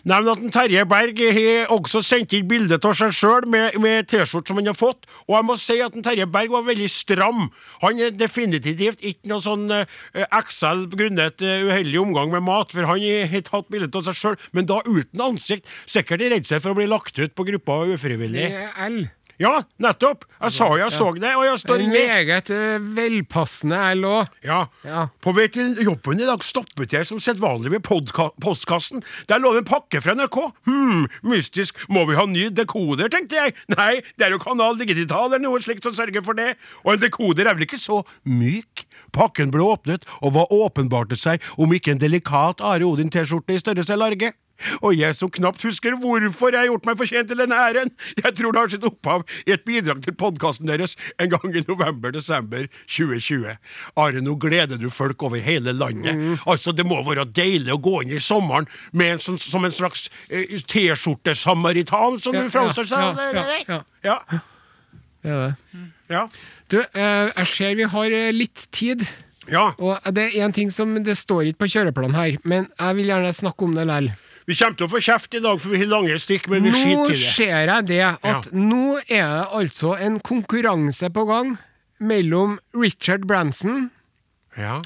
nevn 0.06 0.30
at 0.30 0.44
Terje 0.54 0.84
Berg 0.86 1.20
har 1.34 1.72
også 1.74 2.02
sendt 2.06 2.36
inn 2.38 2.46
bilde 2.50 2.78
av 2.78 2.94
seg 2.98 3.14
sjøl 3.16 3.48
med, 3.50 3.78
med 3.82 4.06
T-skjorte 4.10 4.52
som 4.52 4.60
han 4.60 4.70
har 4.70 4.78
fått. 4.78 5.08
Og 5.26 5.38
jeg 5.38 5.48
må 5.48 5.58
si 5.62 5.80
at 5.82 5.98
Terje 6.06 6.28
Berg 6.30 6.54
var 6.54 6.68
veldig 6.68 6.90
stram. 6.92 7.48
Han 7.82 8.02
er 8.02 8.14
definitivt 8.14 9.02
ikke 9.02 9.32
noe 9.32 9.42
sånn 9.44 9.66
eh, 9.74 9.88
XL 10.30 10.86
grunnet 10.94 11.42
eh, 11.42 11.66
uheldig 11.66 12.02
omgang 12.04 12.34
med 12.36 12.46
mat, 12.46 12.76
for 12.76 12.86
han 12.92 13.02
har 13.02 13.46
tatt 13.50 13.72
bilde 13.74 13.90
av 13.90 14.06
seg 14.10 14.22
sjøl, 14.22 14.40
men 14.54 14.70
da 14.70 14.82
uten 14.86 15.26
ansikt. 15.32 15.70
Sikkert 15.90 16.26
i 16.26 16.32
redsel 16.36 16.62
for 16.62 16.76
å 16.76 16.80
bli 16.80 16.90
lagt 16.90 17.18
ut 17.18 17.34
på 17.36 17.48
gruppa 17.50 17.82
ufrivillig. 17.96 18.50
Det 18.54 18.66
er 18.68 18.82
L. 18.86 19.06
Ja, 19.42 19.58
nettopp! 19.84 20.24
Jeg 20.40 20.54
sa 20.56 20.68
jo 20.72 20.78
jeg 20.80 20.94
så 20.96 21.10
det, 21.20 21.32
og 21.36 21.44
jeg 21.44 21.60
står 21.60 21.82
En 21.84 21.92
meget 21.92 22.52
eh, 22.56 22.86
velpassende 22.96 23.80
L 23.98 24.06
òg. 24.08 24.30
Ja. 24.46 24.62
Ja. 24.88 25.02
På 25.24 25.34
vei 25.36 25.50
til 25.52 25.74
jobben 25.84 26.22
i 26.24 26.28
dag 26.28 26.44
stoppet 26.46 26.96
jeg 26.96 27.08
som 27.10 27.20
sedvanlig 27.20 27.74
ved 27.74 27.84
postkassen. 27.84 29.04
Der 29.28 29.42
lå 29.44 29.52
det 29.56 29.66
en 29.66 29.68
pakke 29.68 30.00
fra 30.04 30.16
NRK. 30.16 30.40
Hm, 30.70 31.04
mystisk. 31.28 31.84
Må 31.92 32.06
vi 32.08 32.16
ha 32.16 32.24
ny 32.30 32.48
dekoder, 32.56 33.12
tenkte 33.12 33.42
jeg. 33.42 33.56
Nei, 33.76 34.00
det 34.16 34.30
er 34.30 34.38
jo 34.38 34.40
Kanal 34.44 34.80
Digital 34.80 35.28
eller 35.28 35.44
noe 35.44 35.60
slikt 35.64 35.84
som 35.84 35.96
sørger 35.98 36.24
for 36.24 36.38
det. 36.40 36.54
Og 36.86 36.96
en 36.96 37.04
dekoder 37.04 37.50
er 37.50 37.60
vel 37.60 37.68
ikke 37.68 37.82
så 37.82 38.02
myk? 38.24 38.86
Pakken 39.16 39.52
ble 39.52 39.68
åpnet, 39.68 40.08
og 40.24 40.36
hva 40.36 40.48
åpenbarte 40.52 41.20
seg 41.20 41.44
om 41.60 41.76
ikke 41.76 41.96
en 41.96 42.02
delikat 42.02 42.64
Are 42.64 42.88
Odin-T-skjorte 42.88 43.56
i 43.56 43.62
størrelse 43.62 44.00
large? 44.00 44.32
Og 44.82 44.96
jeg 44.96 45.16
som 45.18 45.30
knapt 45.36 45.64
husker 45.68 45.98
hvorfor 46.00 46.54
jeg 46.56 46.62
har 46.64 46.70
gjort 46.70 46.86
meg 46.88 46.98
fortjent 47.00 47.28
til 47.32 47.42
denne 47.42 47.58
æren. 47.60 47.92
Jeg 48.22 48.36
tror 48.38 48.56
det 48.56 48.62
har 48.62 48.72
sitt 48.72 48.86
opphav 48.88 49.26
i 49.46 49.52
et 49.56 49.66
bidrag 49.68 50.00
til 50.06 50.16
podkasten 50.16 50.70
deres 50.70 50.96
en 51.20 51.30
gang 51.34 51.56
i 51.60 51.64
november-desember 51.68 52.68
2020. 52.88 53.58
Are, 54.00 54.22
nå 54.24 54.36
gleder 54.42 54.80
du 54.82 54.88
folk 54.94 55.24
over 55.28 55.44
hele 55.44 55.74
landet. 55.76 56.40
Altså, 56.48 56.72
Det 56.72 56.86
må 56.88 57.02
være 57.04 57.26
deilig 57.36 57.74
å 57.76 57.82
gå 57.84 58.02
inn 58.06 58.16
i 58.16 58.22
sommeren 58.24 58.68
med 58.94 59.16
en 59.18 59.20
som, 59.20 59.38
som 59.42 59.66
en 59.68 59.76
slags 59.76 60.08
eh, 60.30 60.56
T-skjorte-samaritan, 60.66 62.20
som 62.20 62.36
Ja, 62.36 62.44
du 62.46 62.50
framstår 62.54 62.88
seg 62.90 63.00
ja, 63.02 63.32
ja, 63.36 63.82
ja. 64.04 64.20
ja. 64.32 64.42
Det 65.26 65.32
er 65.34 65.40
det. 65.48 65.86
ja. 66.14 66.24
Du, 66.70 66.80
eh, 66.82 67.32
jeg 67.36 67.48
ser 67.52 67.76
vi 67.80 67.88
har 67.90 68.14
eh, 68.14 68.32
litt 68.34 68.68
tid. 68.76 69.06
ja. 69.52 69.72
Og 69.78 69.98
det 70.16 70.30
er 70.32 70.46
en 70.46 70.54
ting 70.54 70.72
som 70.74 70.94
Det 71.04 71.18
står 71.18 71.52
ikke 71.52 71.66
på 71.66 71.72
kjøreplanen 71.76 72.16
her, 72.18 72.38
men 72.44 72.70
jeg 72.80 72.96
vil 73.00 73.12
gjerne 73.12 73.34
snakke 73.34 73.66
om 73.66 73.76
det 73.78 73.86
likevel. 73.90 74.12
Vi 74.48 74.54
kommer 74.56 74.78
til 74.78 74.86
å 74.86 74.92
få 74.92 75.00
kjeft 75.02 75.34
i 75.34 75.40
dag, 75.42 75.58
for 75.60 75.74
vi 75.74 75.80
har 75.82 75.88
lange 75.90 76.16
stikk, 76.22 76.48
men 76.52 76.64
vi 76.68 76.70
Nå 76.70 76.78
skiter 76.78 77.14
i 77.16 77.18
det. 77.18 77.32
ser 77.34 77.66
jeg 77.66 77.86
det 77.90 78.02
at 78.06 78.26
Ja. 78.26 78.42
nå 78.54 78.98
er 79.10 79.26
det 79.26 79.48
altså 79.58 79.96
en 80.00 80.20
konkurranse 80.20 81.10
på 81.10 81.24
gang 81.28 81.58
mellom 82.00 82.60
Richard 82.74 83.26
Branson 83.26 83.90
Ja. 84.58 84.82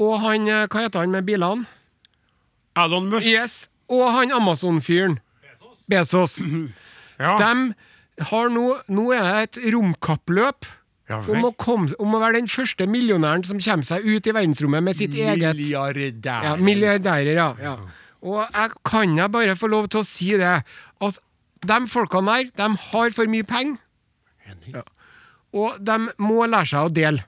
og 0.00 0.20
han 0.20 0.48
eh, 0.48 0.66
Hva 0.66 0.80
heter 0.86 1.00
han 1.04 1.10
med 1.10 1.26
bilene? 1.26 1.66
Elon 2.76 3.08
Musk. 3.10 3.26
Yes, 3.28 3.68
og 3.88 4.08
han 4.10 4.32
Amazon-fyren. 4.32 5.18
Bezos. 5.88 6.40
Ja. 7.20 7.36
De 7.38 7.74
har 8.26 8.48
nå 8.50 8.62
Nå 8.90 9.12
er 9.14 9.22
det 9.22 9.42
et 9.64 9.72
romkappløp 9.74 10.64
Ja 11.08 11.20
om 11.30 11.44
å, 11.44 11.52
komme, 11.56 11.92
om 12.00 12.14
å 12.16 12.18
være 12.18 12.40
den 12.40 12.48
første 12.50 12.88
millionæren 12.90 13.44
som 13.46 13.60
kommer 13.60 13.84
seg 13.86 14.02
ut 14.02 14.26
i 14.26 14.32
verdensrommet 14.34 14.82
med 14.82 14.96
sitt 14.96 15.12
eget 15.14 15.54
Milliardærer. 15.54 16.42
ja, 16.48 16.56
Milliardærer, 16.56 17.34
ja. 17.36 17.54
ja. 17.62 17.76
Og 18.24 18.40
jeg 18.48 18.70
kan 18.88 19.16
jeg 19.18 19.30
bare 19.34 19.56
få 19.60 19.68
lov 19.68 19.88
til 19.92 20.00
å 20.00 20.06
si 20.08 20.30
det, 20.40 20.54
at 21.04 21.18
de 21.64 21.78
folkene 21.88 22.38
der, 22.38 22.50
de 22.56 22.68
har 22.90 23.10
for 23.16 23.28
mye 23.30 23.44
penger. 23.48 23.76
Ja. 24.72 24.82
Og 25.54 25.76
de 25.84 25.98
må 26.20 26.44
lære 26.50 26.66
seg 26.72 26.88
å 26.88 26.92
dele. 26.92 27.24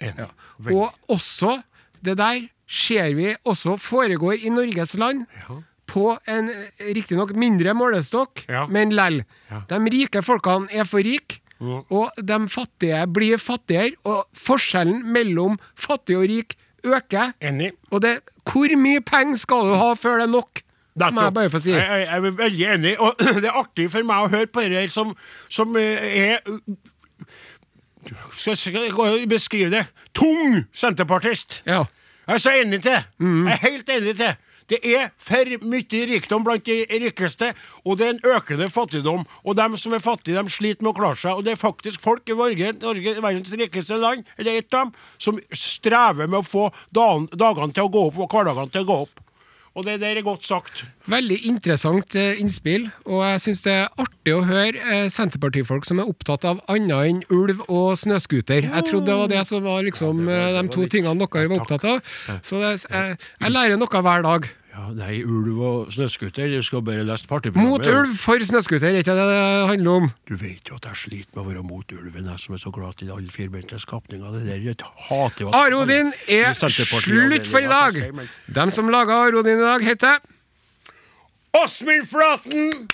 Ja. 0.00 0.28
Og 0.70 0.92
også, 1.12 1.56
det 2.04 2.16
der 2.20 2.44
ser 2.68 3.14
vi 3.16 3.32
også 3.48 3.76
foregår 3.80 4.44
i 4.44 4.52
Norges 4.52 4.94
land. 5.00 5.24
På 5.86 6.16
en 6.28 6.48
riktignok 6.82 7.32
mindre 7.38 7.72
målestokk, 7.78 8.44
Ja. 8.50 8.66
men 8.66 8.90
lell. 8.90 9.22
Ja. 9.50 9.62
De 9.70 9.78
rike 9.94 10.22
folkene 10.22 10.68
er 10.74 10.84
for 10.84 10.98
rike, 11.00 11.40
og 11.88 12.10
de 12.20 12.38
fattige 12.52 13.06
blir 13.08 13.38
fattigere. 13.40 13.94
Og 14.04 14.24
forskjellen 14.36 15.04
mellom 15.14 15.56
fattig 15.74 16.16
og 16.18 16.26
rik 16.28 16.56
øker. 16.84 17.32
Enig. 17.40 17.72
Og 17.90 18.02
det, 18.02 18.18
hvor 18.52 18.76
mye 18.78 19.00
penger 19.00 19.36
skal 19.36 19.70
du 19.70 19.74
ha 19.74 19.92
før 19.94 20.20
det 20.20 20.28
er 20.28 20.32
nok? 20.34 20.62
Det 20.96 21.12
må 21.12 21.26
jeg 21.26 21.34
bare 21.34 21.50
få 21.50 21.60
si. 21.60 21.70
Jeg, 21.70 21.88
jeg, 21.90 22.06
jeg 22.06 22.16
er 22.16 22.36
veldig 22.36 22.66
enig, 22.74 23.00
og 23.00 23.14
det 23.42 23.44
er 23.44 23.58
artig 23.60 23.90
for 23.92 24.06
meg 24.08 24.24
å 24.24 24.30
høre 24.32 24.46
på 24.48 24.64
det 24.64 24.80
her 24.80 24.92
som, 24.92 25.12
som 25.52 25.76
eh, 25.76 26.30
er 26.30 26.38
skal, 28.32 28.56
skal 28.56 28.86
jeg 28.86 29.28
beskrive 29.28 29.70
det? 29.70 29.84
Tung 30.14 30.62
senterpartist! 30.72 31.62
Ja. 31.66 31.84
Jeg 32.26 32.34
er 32.34 32.42
så 32.42 32.52
enig 32.58 32.82
til. 32.82 33.04
Mm. 33.18 33.46
Jeg 33.46 33.52
er 33.52 33.70
helt 33.70 33.90
enig 33.90 34.16
til. 34.18 34.32
Det 34.70 34.80
er 34.82 35.10
for 35.22 35.50
mye 35.66 36.00
rikdom 36.10 36.46
blant 36.46 36.66
de 36.66 36.80
rikeste, 37.02 37.52
og 37.84 37.98
det 37.98 38.06
er 38.06 38.14
en 38.14 38.24
økende 38.36 38.68
fattigdom. 38.72 39.26
Og 39.44 39.58
dem 39.58 39.76
som 39.78 39.94
er 39.94 40.02
fattige, 40.02 40.42
de 40.42 40.52
sliter 40.52 40.82
med 40.82 40.94
å 40.94 40.96
klare 40.98 41.20
seg. 41.20 41.38
Og 41.38 41.46
det 41.46 41.54
er 41.54 41.60
faktisk 41.60 42.02
folk 42.02 42.26
i 42.28 42.38
Norge, 42.38 42.72
Norge 42.82 43.14
verdens 43.20 43.54
rikeste 43.54 44.00
land, 44.00 44.26
eller 44.38 44.58
et 44.58 44.74
av 44.74 44.88
dem, 44.88 44.96
som 45.18 45.38
strever 45.52 46.26
med 46.26 46.42
å 46.42 46.46
få 46.46 46.66
dagene 46.94 47.72
til 47.72 47.86
å 47.86 47.92
gå 47.92 48.08
opp 48.10 48.20
og 48.24 48.34
hverdagene 48.34 48.74
til 48.74 48.86
å 48.86 48.90
gå 48.90 48.98
opp. 49.06 49.22
Og 49.76 49.84
det 49.84 49.98
der 50.00 50.16
er 50.16 50.24
godt 50.24 50.46
sagt. 50.48 50.86
Veldig 51.12 51.36
interessant 51.50 52.14
eh, 52.16 52.38
innspill, 52.40 52.86
og 53.04 53.20
jeg 53.26 53.42
syns 53.44 53.60
det 53.66 53.74
er 53.74 53.90
artig 54.00 54.32
å 54.32 54.40
høre 54.48 54.80
eh, 54.80 55.08
Senterpartifolk 55.12 55.84
som 55.84 56.00
er 56.00 56.08
opptatt 56.08 56.46
av 56.48 56.62
annet 56.72 57.10
enn 57.10 57.20
ulv 57.28 57.60
og 57.68 57.92
snøscooter. 58.00 58.70
Jeg 58.70 58.86
trodde 58.88 59.10
det 59.10 59.18
var 59.20 59.32
det 59.34 59.42
som 59.48 59.66
var 59.68 59.84
liksom 59.84 60.24
eh, 60.32 60.52
de 60.56 60.64
to 60.72 60.88
tingene 60.88 61.28
dere 61.28 61.50
var 61.52 61.60
opptatt 61.60 61.84
av. 61.92 62.14
Så 62.40 62.62
det, 62.62 62.72
jeg, 62.88 63.18
jeg 63.42 63.52
lærer 63.52 63.76
noe 63.76 64.06
hver 64.08 64.24
dag. 64.24 64.48
Ja, 64.76 64.90
Nei, 64.92 65.22
ulv 65.24 65.60
og 65.64 65.92
snøscooter, 65.94 66.50
du 66.52 66.62
skal 66.66 66.82
bare 66.84 67.04
lese 67.06 67.24
partiprogrammet. 67.30 67.86
Mot 67.86 67.86
ulv, 67.88 68.10
for 68.20 68.42
snøscooter, 68.44 68.90
er 68.90 68.98
ikke 69.00 69.14
det 69.16 69.24
det 69.30 69.68
handler 69.70 69.90
om? 70.02 70.08
Du 70.28 70.34
vet 70.36 70.68
jo 70.68 70.76
at 70.76 70.84
jeg 70.90 70.98
sliter 71.00 71.32
med 71.38 71.42
å 71.42 71.46
være 71.48 71.62
mot 71.64 71.94
ulven, 71.96 72.26
jeg 72.28 72.42
som 72.42 72.54
er 72.58 72.60
så 72.60 72.72
glad 72.76 73.00
i 73.00 73.08
alle 73.14 73.32
firbente 73.32 73.78
skapninger. 73.80 74.34
Det 74.36 74.42
der, 74.44 74.60
jeg 74.66 74.76
hater 75.08 75.46
jo 75.46 75.48
at- 75.48 75.54
Are 75.62 75.78
Odin 75.80 76.12
er 76.28 76.52
slutt 76.60 77.46
for 77.48 77.58
i 77.64 77.70
dag! 77.72 77.94
jeg 77.94 78.02
sier, 78.02 78.12
men- 78.12 78.28
De 78.52 78.70
som 78.70 78.88
laga 78.92 79.16
Are 79.22 79.38
Odin 79.40 79.56
i 79.58 79.62
dag, 79.64 79.80
heter 79.82 80.18
Åsmund 81.56 82.04
Flaten, 82.06 82.88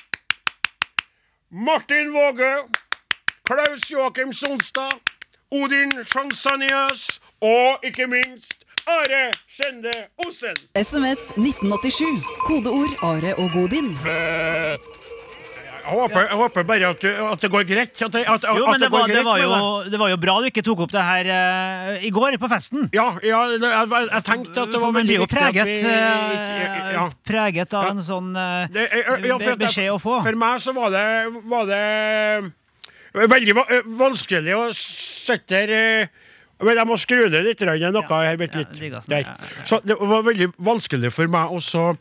Martin 1.50 2.12
Våge, 2.14 2.52
Klaus 3.44 3.90
Joakim 3.90 4.30
Sonstad, 4.32 5.00
Odin 5.50 5.90
Sjansanias 6.06 7.18
og 7.42 7.82
ikke 7.84 8.06
minst 8.06 8.61
Are 8.90 9.22
Skjende 9.46 9.92
Osen. 10.26 10.56
SMS 10.74 11.20
1987. 11.36 12.22
Kodeord 12.46 12.94
Are 13.06 13.34
og 13.38 13.52
Godin. 13.54 13.92
Jeg 15.82 15.90
håper, 15.98 16.24
jeg 16.30 16.38
håper 16.38 16.62
bare 16.66 16.88
at, 16.94 17.02
du, 17.02 17.08
at 17.26 17.42
det 17.42 17.50
går 17.50 17.64
greit. 17.66 17.94
At, 18.06 18.12
det- 18.14 18.22
at, 18.30 18.44
Jo, 18.46 18.64
at 18.66 18.70
men 18.74 18.80
det 18.84 18.90
går 18.90 18.98
var, 19.02 19.08
det, 19.12 19.24
var 19.26 19.38
jo, 19.42 19.56
det 19.90 19.98
var 19.98 20.12
jo 20.12 20.18
bra 20.22 20.36
du 20.40 20.46
ikke 20.48 20.62
tok 20.66 20.84
opp 20.86 20.92
det 20.94 21.02
her 21.02 21.30
uh, 21.34 22.06
i 22.06 22.10
går, 22.14 22.36
på 22.42 22.50
festen. 22.50 22.86
Ja, 22.94 23.08
ja 23.22 23.40
jeg, 23.50 23.60
jeg, 23.66 24.08
jeg 24.12 24.24
tenkte 24.28 24.62
at 24.62 24.72
det 24.74 24.80
var 24.82 24.92
man 24.94 25.00
veldig 25.00 25.10
blir 25.10 25.20
jo 25.20 25.26
viktig 25.26 25.42
at 25.42 25.52
preget, 25.52 25.66
vi- 25.66 25.90
eh, 25.90 26.92
ja. 26.94 27.04
preget 27.26 27.74
av 27.74 27.88
Ja. 27.88 27.92
en 27.96 28.02
sånn 28.06 28.30
uh, 28.38 28.66
Det, 28.72 28.88
ja, 29.26 29.38
beskjed 29.58 29.90
å 29.94 29.98
få. 30.02 30.20
For 30.22 30.38
meg 30.38 30.62
så 30.62 30.74
var 30.78 30.94
det, 30.94 31.06
var 31.50 31.66
det 31.70 33.30
veldig 33.34 33.54
va 33.58 33.66
vanskelig 33.98 34.54
å 34.56 34.64
sette 34.76 35.50
der 35.66 35.74
eh, 35.76 36.06
men 36.62 36.78
jeg 36.78 36.88
må 36.88 36.98
skru 37.00 37.26
ned 37.26 37.44
litt, 37.46 37.62
noe 37.66 38.06
her, 38.08 38.36
ja, 38.54 38.62
litt. 38.62 38.74
digga 38.78 39.02
sånn, 39.02 39.16
ja, 39.16 39.24
ja, 39.26 39.36
ja. 39.58 39.66
Så 39.68 39.80
det 39.84 39.98
var 39.98 40.24
veldig 40.26 40.52
vanskelig 40.62 41.12
for 41.14 41.30
meg 41.32 41.52
å 41.52 41.60
så 41.62 41.92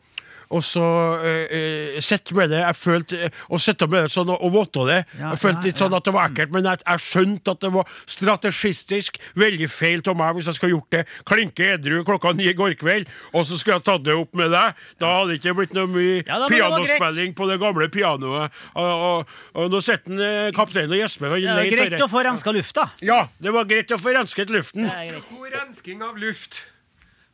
og 0.52 0.64
så 0.66 0.86
uh, 1.22 2.00
sett 2.04 2.32
med 2.38 2.52
det. 2.54 2.62
Jeg 2.62 2.78
følte 2.78 3.32
Og 3.52 3.62
sitte 3.62 3.88
med 3.90 4.06
det 4.06 4.14
sånn 4.14 4.30
og, 4.32 4.42
og 4.44 4.54
våte 4.56 4.86
det. 4.90 5.00
Ja, 5.18 5.32
jeg 5.32 5.42
følte 5.42 5.62
ja, 5.62 5.68
litt 5.70 5.82
sånn 5.82 5.96
ja. 5.96 6.02
at 6.02 6.08
det 6.08 6.16
var 6.16 6.32
ekkelt, 6.32 6.54
men 6.56 6.68
jeg, 6.70 6.82
jeg 6.86 7.04
skjønte 7.06 7.56
at 7.56 7.64
det 7.64 7.72
var 7.76 7.96
strategistisk 8.06 9.20
veldig 9.40 9.70
feil 9.72 10.04
av 10.12 10.18
meg 10.18 10.38
hvis 10.38 10.50
jeg 10.50 10.58
skulle 10.58 10.76
gjort 10.76 10.96
det 10.96 11.04
klinke 11.28 11.68
edru 11.76 12.02
klokka 12.08 12.34
ni 12.38 12.48
i 12.50 12.56
går 12.58 12.76
kveld, 12.80 13.10
og 13.36 13.46
så 13.48 13.60
skulle 13.60 13.78
jeg 13.80 13.86
tatt 13.88 14.06
det 14.06 14.16
opp 14.18 14.36
med 14.38 14.52
deg. 14.54 14.82
Da 15.02 15.14
hadde 15.18 15.34
det 15.34 15.40
ikke 15.42 15.56
blitt 15.62 15.76
noe 15.78 15.90
mye 15.92 16.22
Ja, 16.22 16.38
da, 16.38 16.48
men 16.48 16.58
det 16.58 16.62
pianospilling 16.62 17.36
på 17.38 17.48
det 17.50 17.58
gamle 17.62 17.88
pianoet. 17.94 18.60
Og, 18.76 19.06
og, 19.08 19.38
og 19.58 19.72
nå 19.74 19.82
sitter 19.84 20.26
eh, 20.26 20.50
kapteinen 20.56 20.96
og 20.96 21.02
gjesper. 21.04 21.38
Det 21.38 21.54
er 21.54 21.72
greit 21.72 22.04
å 22.04 22.10
få 22.12 22.26
renska 22.28 22.54
lufta. 22.56 22.90
Ja, 23.06 23.24
det 23.42 23.54
var 23.56 23.70
greit 23.70 23.94
å 23.94 24.00
få 24.02 24.16
rensket 24.16 24.54
luften. 24.54 24.90
God 25.32 25.56
rensking 25.56 26.04
av 26.06 26.20
luft. 26.22 26.64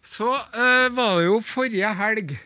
Så 0.07 0.29
eh, 0.35 0.87
var 0.95 1.17
det 1.19 1.27
jo 1.27 1.39
forrige 1.43 1.89
helg 1.99 2.37
eh, 2.37 2.45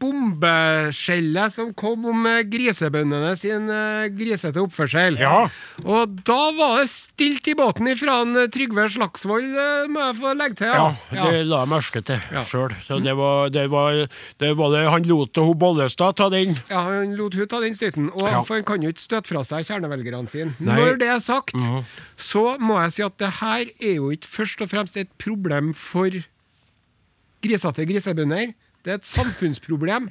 bombeskjellet 0.00 1.52
som 1.52 1.72
kom 1.76 2.04
om 2.08 2.26
eh, 2.30 2.42
grisebøndene 2.48 3.32
sin 3.38 3.68
eh, 3.72 4.06
grisete 4.14 4.60
oppførsel. 4.62 5.18
Ja. 5.20 5.46
Og 5.84 6.14
da 6.26 6.38
var 6.56 6.80
det 6.82 6.88
stilt 6.92 7.48
i 7.50 7.54
båten 7.58 7.88
ifra 7.90 8.20
en 8.24 8.36
eh, 8.44 8.48
Trygve 8.52 8.86
Slagsvold, 8.94 9.48
eh, 9.58 9.88
må 9.92 10.04
jeg 10.06 10.18
få 10.20 10.34
legge 10.38 10.58
til. 10.62 10.72
Ja, 10.72 10.86
Ja. 11.16 11.26
det 11.32 11.42
la 11.50 11.62
jeg 11.64 11.72
merke 11.72 12.02
til 12.06 12.20
Ja. 12.32 12.44
sjøl. 12.44 12.74
Så 12.86 13.00
det 13.02 13.16
var, 13.18 13.48
det 13.50 13.66
var 13.72 14.06
det 14.38 14.52
var 14.56 14.70
det 14.76 14.84
Han 14.90 15.02
lot 15.10 15.36
hun 15.36 15.58
Bollestad 15.58 16.16
ta 16.16 16.28
den. 16.32 16.54
Ja, 16.70 16.82
Han 16.86 17.16
lot 17.16 17.34
hun 17.34 17.46
ta 17.48 17.60
den 17.60 17.74
støyten, 17.74 18.10
og 18.14 18.28
Ja. 18.30 18.42
for 18.42 18.54
han 18.54 18.64
kan 18.64 18.82
jo 18.82 18.88
ikke 18.92 19.00
støte 19.06 19.28
fra 19.28 19.44
seg 19.44 19.64
kjernevelgerne 19.66 20.28
sine. 20.30 20.54
Nei. 20.60 20.76
Når 20.78 20.98
det 20.98 21.08
er 21.08 21.20
sagt, 21.20 21.52
så 22.16 22.56
må 22.60 22.78
jeg 22.82 22.92
si 22.92 23.02
at 23.02 23.18
det 23.18 23.30
her 23.40 23.64
er 23.80 23.94
jo 23.98 24.10
ikke 24.10 24.26
først 24.28 24.60
og 24.62 24.68
fremst 24.70 24.96
et 24.96 25.08
problem 25.18 25.72
for 25.74 26.10
grisete 27.42 27.86
grisebønder. 27.86 28.54
Det 28.86 28.92
er 28.94 29.00
et 29.00 29.08
samfunnsproblem. 29.08 30.06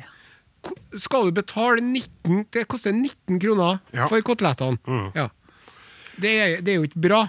Skal 0.99 1.29
du 1.29 1.35
betale 1.37 1.79
19 1.79 2.45
Det 2.51 2.65
koster 2.67 2.91
19 2.91 3.39
kroner 3.39 3.77
Ja. 3.93 4.07
for 4.11 4.19
kotelettene. 4.25 4.77
Ja. 5.15 5.29
Det, 6.19 6.31
er, 6.31 6.55
det 6.61 6.73
er 6.73 6.79
jo 6.81 6.87
ikke 6.89 6.99
bra. 7.07 7.21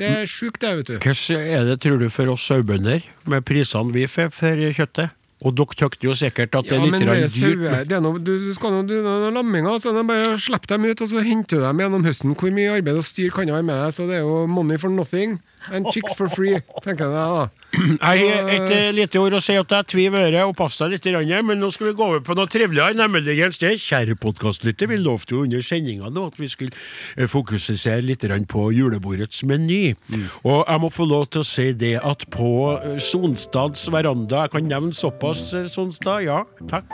Det 0.00 0.08
er 0.08 0.26
sjukt, 0.30 0.60
det, 0.62 0.70
vet 0.78 0.86
du. 0.88 0.92
Hvordan 1.02 1.40
er 1.58 1.64
det, 1.68 1.80
tror 1.82 1.98
du, 2.00 2.06
for 2.08 2.30
oss 2.32 2.46
sauebønder, 2.48 3.02
med 3.28 3.42
prisene 3.44 3.92
vi 3.92 4.06
får 4.08 4.30
for 4.32 4.62
kjøttet? 4.76 5.10
Og 5.40 5.54
dere 5.56 5.76
tykte 5.78 6.04
jo 6.04 6.14
sikkert 6.18 6.54
at 6.58 6.68
det 6.68 6.76
Ja, 6.76 6.82
er 6.84 6.90
men 6.90 7.00
litt 7.00 7.08
dyrt. 7.22 7.32
saue 7.32 7.84
det 7.88 7.96
er 7.96 8.02
noe, 8.04 8.18
du, 8.20 8.32
du 8.48 8.50
skal 8.56 8.74
noen 8.74 9.34
lamminger, 9.34 9.78
så 9.80 9.94
det 9.96 10.02
er 10.02 10.08
bare 10.10 10.34
å 10.34 10.58
dem 10.74 10.84
ut, 10.84 11.00
og 11.00 11.08
så 11.08 11.22
henter 11.24 11.56
du 11.62 11.64
dem 11.64 11.80
gjennom 11.80 12.04
høsten. 12.04 12.34
Hvor 12.36 12.52
mye 12.52 12.74
arbeid 12.76 13.00
og 13.00 13.06
styr 13.08 13.32
kan 13.32 13.48
du 13.48 13.54
ha 13.56 13.62
med 13.64 13.80
deg? 13.80 13.94
Så 13.96 14.08
det 14.10 14.18
er 14.20 14.26
jo 14.26 14.44
money 14.50 14.76
for 14.80 14.92
nothing 14.92 15.38
and 15.72 15.88
chicks 15.92 16.14
for 16.16 16.28
free, 16.32 16.60
tenker 16.84 17.08
jeg 17.08 17.16
da. 17.16 17.48
Jeg 18.00 18.30
et 18.50 18.72
eh, 18.74 18.88
lite 18.90 19.20
ord 19.20 19.36
å 19.36 19.38
si 19.44 19.54
at 19.54 19.70
jeg 19.70 19.86
tviver 19.92 20.24
øret 20.26 20.48
og 20.48 20.56
pass 20.58 20.74
deg 20.80 20.96
litt, 20.96 21.04
men 21.46 21.60
nå 21.62 21.68
skal 21.70 21.86
vi 21.86 21.92
gå 21.94 22.02
over 22.02 22.22
på 22.26 22.34
noe 22.34 22.50
triveligere, 22.50 22.96
nemlig 22.98 23.36
et 23.46 23.54
sted. 23.54 23.78
Kjære 23.78 24.16
podkastlytter, 24.18 24.90
vi 24.90 24.98
lovte 24.98 25.36
jo 25.36 25.44
under 25.44 25.62
sendinga 25.62 26.10
at 26.10 26.34
vi 26.40 26.48
skulle 26.50 26.74
eh, 27.14 27.28
fokusere 27.30 28.02
litt 28.02 28.26
på 28.50 28.64
julebordets 28.74 29.44
meny. 29.46 29.94
Og 30.42 30.64
jeg 30.66 30.82
må 30.82 30.90
få 30.90 31.06
lov 31.06 31.28
til 31.30 31.44
å 31.44 31.46
si 31.46 31.68
det 31.78 31.94
at 32.02 32.26
på 32.34 32.50
eh, 32.74 32.98
Sonstads 32.98 33.86
veranda, 33.94 34.48
jeg 34.48 34.54
kan 34.56 34.66
nevne 34.66 34.90
såpass, 34.98 35.29
eh, 35.32 35.66
Sonstad, 35.70 36.24
ja, 36.26 36.42
takk, 36.70 36.92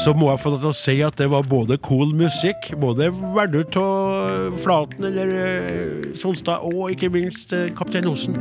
så 0.00 0.14
må 0.16 0.30
jeg 0.30 0.42
få 0.42 0.54
lov 0.54 0.64
til 0.64 0.70
å 0.70 0.76
si 0.78 0.96
at 1.06 1.18
det 1.20 1.28
var 1.32 1.46
både 1.48 1.78
cool 1.84 2.14
musikk, 2.16 2.72
både 2.80 3.10
Verdut 3.34 3.78
og 3.80 4.58
Flaten 4.62 5.08
eller 5.10 5.34
eh, 5.38 6.08
Sonstad, 6.18 6.64
og 6.66 6.94
ikke 6.94 7.12
minst 7.14 7.54
eh, 7.56 7.70
Kaptein 7.76 8.08
Osen. 8.10 8.36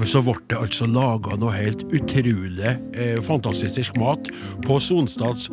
Men 0.00 0.08
så 0.08 0.22
ble 0.24 0.38
det 0.48 0.56
altså 0.56 0.86
laga 0.88 1.36
noe 1.36 1.52
helt 1.52 1.82
utrolig 1.92 2.70
eh, 2.96 3.18
fantastisk 3.24 3.98
mat 4.00 4.30
på 4.64 4.78
Sonstads 4.80 5.50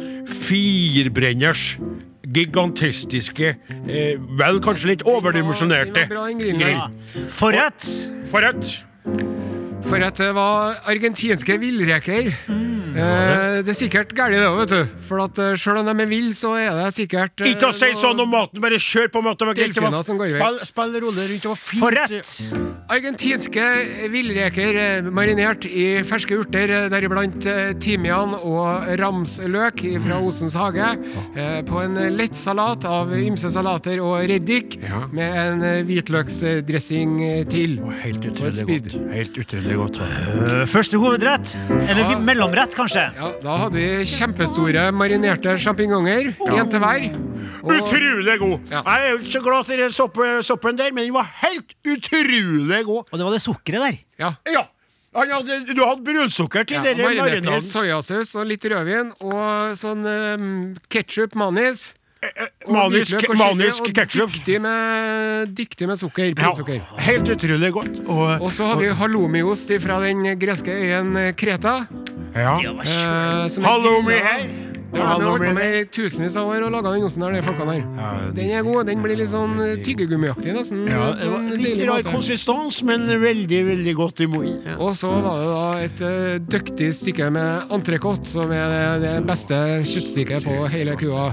firbrenners 0.47 1.73
gigantistiske, 2.27 3.55
eh, 3.87 4.19
vel 4.39 4.59
kanskje 4.63 4.93
litt 4.93 5.05
overdimensjonerte 5.07 6.07
grill. 6.11 6.83
Forrett! 7.31 7.87
Forrett! 8.31 8.86
For 9.88 10.03
at 10.03 10.17
det 10.19 10.33
var 10.35 10.75
argentinske 10.91 11.55
villreker. 11.61 12.27
Eh, 12.27 13.61
det 13.63 13.71
er 13.71 13.77
sikkert 13.77 14.09
galt, 14.17 14.33
det 14.35 14.41
òg, 14.43 14.57
vet 14.65 14.71
du. 14.73 14.95
For 15.07 15.21
at 15.23 15.38
sjøl 15.38 15.59
selv 15.61 15.79
om 15.83 15.88
de 15.88 16.03
er 16.03 16.09
ville, 16.11 16.33
så 16.35 16.51
er 16.59 16.73
det 16.75 16.88
sikkert 16.95 17.43
eh, 17.45 17.51
Ikke 17.53 17.69
å 17.69 17.75
si 17.75 17.88
sånn 17.95 18.19
om 18.19 18.27
maten, 18.33 18.59
bare 18.63 18.79
kjør 18.81 19.07
på 19.13 19.21
maten. 19.23 19.47
Det. 19.53 19.67
Det 19.69 19.77
var- 19.79 19.91
Delfiner 19.93 20.03
som 20.07 20.17
går 20.19 20.27
i 20.27 20.33
vei. 20.33 20.41
Spill, 20.41 20.57
spill 20.67 20.97
rolle 21.05 21.27
rundt, 21.31 21.45
og 21.47 21.57
fint. 21.61 21.81
Forrett! 21.83 22.31
Argentinske 22.97 23.67
villreker 24.11 24.79
eh, 24.81 25.07
marinert 25.07 25.67
i 25.69 25.85
ferske 26.07 26.35
urter, 26.41 26.73
eh, 26.81 26.89
deriblant 26.91 27.47
eh, 27.47 27.71
timian 27.83 28.35
og 28.41 28.89
ramsløk 28.99 29.85
fra 30.03 30.19
Osens 30.27 30.57
hage, 30.59 30.89
eh, 31.38 31.61
på 31.69 31.83
en 31.85 31.95
lett 32.17 32.35
salat 32.35 32.83
av 32.91 33.13
ymse 33.15 33.51
salater 33.55 34.01
og 34.03 34.19
reddik, 34.27 34.79
Ja. 34.83 35.05
med 35.11 35.39
en 35.45 35.63
eh, 35.63 35.79
hvitløksdressing 35.88 37.17
eh, 37.23 37.43
til. 37.47 37.79
Og 37.85 37.93
Helt 38.03 38.25
utrolig 38.33 38.67
godt. 38.67 38.99
Helt 39.15 39.38
utrolig 39.45 39.76
godt. 39.78 39.97
Øh, 40.01 40.67
Første 40.67 40.97
hovedrett. 41.01 41.53
Eller 41.89 42.03
ja. 42.11 42.19
mellomrett, 42.19 42.73
kanskje. 42.75 43.03
Ja, 43.17 43.30
da 43.43 43.57
hadde 43.63 43.78
vi 43.80 44.05
kjempestore 44.09 44.88
marinerte 44.91 45.53
sjampinjonger, 45.61 46.34
én 46.38 46.69
til 46.71 46.80
hver. 46.84 47.05
Og- 47.63 47.73
Utrolig 47.78 48.38
god! 48.41 48.57
Ja. 48.71 48.82
Jeg 48.86 49.09
er 49.09 49.13
ikke 49.19 49.32
så 49.32 49.41
glad 49.45 49.65
til 49.69 49.80
den 49.80 49.89
sopp- 49.95 50.41
soppen 50.43 50.78
der, 50.78 50.91
men 50.93 51.05
den 51.07 51.13
var 51.15 51.30
helt 51.43 51.73
utrolig 51.88 52.84
god. 52.86 53.03
Og 53.11 53.17
det 53.19 53.25
var 53.25 53.32
det 53.38 53.41
sukkeret 53.41 53.82
der. 53.86 53.97
Ja. 54.19 54.34
Ja. 54.51 54.65
Han 55.17 55.32
hadde, 55.34 55.73
du 55.73 55.82
hadde 55.82 56.03
brunsukker 56.05 56.63
til 56.67 56.78
Ja, 56.78 56.84
dere 56.84 56.97
marinaden. 57.01 57.61
soyasaus 57.61 58.36
og 58.36 58.45
litt 58.45 58.65
rødvin 58.69 59.09
og 59.25 59.73
sånn 59.80 60.03
um, 60.05 60.75
ketsjup, 60.93 61.34
manis. 61.36 61.93
Manisk, 62.68 63.28
manisk 63.38 63.89
ketsjup. 63.95 64.32
Dyktig 64.34 64.59
med, 64.61 65.53
dyktig 65.55 65.88
med 65.88 65.99
sukker. 66.01 66.34
Ja, 66.36 66.53
helt 67.07 67.30
utrolig 67.30 67.72
godt. 67.74 67.99
Og, 68.07 68.41
Og 68.41 68.51
så 68.51 68.65
hadde 68.68 68.82
vi 68.86 68.93
halloumiost 69.01 69.72
fra 69.84 69.99
den 70.03 70.26
greske 70.39 70.72
øyen 70.74 71.13
Kreta. 71.38 71.86
ja. 72.36 72.55
Eh, 72.59 73.63
Halloumi 73.63 74.13
her. 74.13 74.66
Det 74.93 75.03
har 75.03 75.21
vært 75.21 75.55
med 75.57 75.75
i 75.75 75.81
tusenvis 75.91 76.35
av 76.39 76.49
år 76.51 76.65
og 76.67 76.71
laga 76.73 76.93
den 76.95 77.05
osten 77.07 77.23
der, 77.25 77.35
de 77.35 77.43
folkene 77.45 77.75
her. 77.75 78.21
Den 78.38 78.51
er 78.55 78.63
god. 78.65 78.88
Den 78.88 79.03
blir 79.03 79.19
litt 79.19 79.31
sånn 79.31 79.57
eh, 79.63 79.75
tyggegummiaktig, 79.83 80.53
nesten. 80.55 80.85
Ja, 80.89 81.09
det 81.17 81.27
var 81.31 81.43
en 81.43 81.61
litt 81.63 81.83
rar 81.89 82.07
konsistens, 82.07 82.79
men 82.88 83.05
veldig, 83.21 83.61
veldig 83.71 83.95
godt 83.99 84.23
i 84.23 84.29
munnen. 84.31 84.61
Ja. 84.63 84.77
Og 84.88 84.95
så 84.99 85.11
var 85.11 85.41
det 85.41 85.51
da 85.51 85.67
et 85.83 86.03
uh, 86.05 86.47
dyktig 86.55 86.89
stykke 87.01 87.29
med 87.35 87.75
entrecôte, 87.77 88.29
som 88.31 88.53
er 88.55 88.67
det, 88.73 88.83
det 89.03 89.15
beste 89.27 89.61
kjøttstykket 89.83 90.47
på 90.47 90.57
hele 90.73 90.97
kua. 90.99 91.29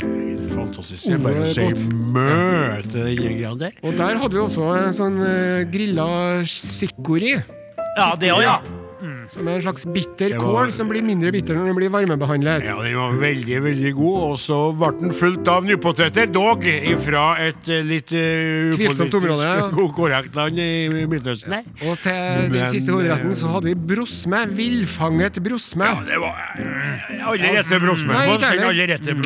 Fantastisk. 0.54 1.08
Jeg 1.12 1.22
bare 1.24 1.48
sier 1.54 1.78
si 1.78 1.90
møte 2.14 2.94
den 2.96 3.18
greia 3.20 3.54
der. 3.60 3.82
Og 3.84 3.98
der 3.98 4.22
hadde 4.22 4.34
vi 4.38 4.44
også 4.44 4.70
en 4.78 4.96
sånn 4.96 5.20
uh, 5.22 5.64
grilla 5.70 6.08
sikori. 6.48 7.36
Ja, 7.94 8.14
det 8.18 8.34
òg, 8.34 8.42
ja. 8.42 8.58
Som 9.32 9.48
er 9.48 9.58
en 9.58 9.64
slags 9.64 9.86
bitter 9.94 10.34
kål 10.40 10.72
som 10.74 10.90
blir 10.90 11.04
mindre 11.04 11.32
bitter 11.34 11.56
når 11.58 11.70
den 11.70 11.78
blir 11.78 11.92
varmebehandlet. 11.94 12.66
Ja, 12.68 12.76
den 12.82 12.96
var 12.98 13.16
veldig, 13.20 13.60
veldig 13.64 13.92
god, 13.96 14.18
og 14.28 14.38
så 14.40 14.58
ble 14.76 14.90
den 15.00 15.14
fulgt 15.16 15.50
av 15.50 15.66
nypoteter, 15.68 16.28
dog 16.32 16.64
ifra 16.68 17.24
et 17.44 17.70
eh, 17.72 17.84
litt 17.86 18.12
uh, 18.14 18.74
Tvilsomt 18.74 19.16
område, 19.20 19.48
ja. 19.48 19.68
korrekt 19.98 20.36
land 20.38 20.60
i 20.60 21.06
Midtøsten. 21.10 21.56
Og 21.84 21.98
til 22.02 22.14
den 22.14 22.56
Men, 22.56 22.68
siste 22.72 22.94
hovedretten 22.94 23.34
så 23.38 23.52
hadde 23.54 23.70
vi 23.70 23.76
brosme. 23.94 24.42
Villfanget 24.54 25.40
brosme. 25.44 25.88
Ja, 25.88 26.04
det 26.08 26.20
var 26.22 26.42
eh, 26.58 27.28
alle 27.30 27.54
rette 27.58 27.80
brosme. 27.82 28.14
Nei, 28.14 28.58
alle 28.68 28.88
rette. 28.92 29.18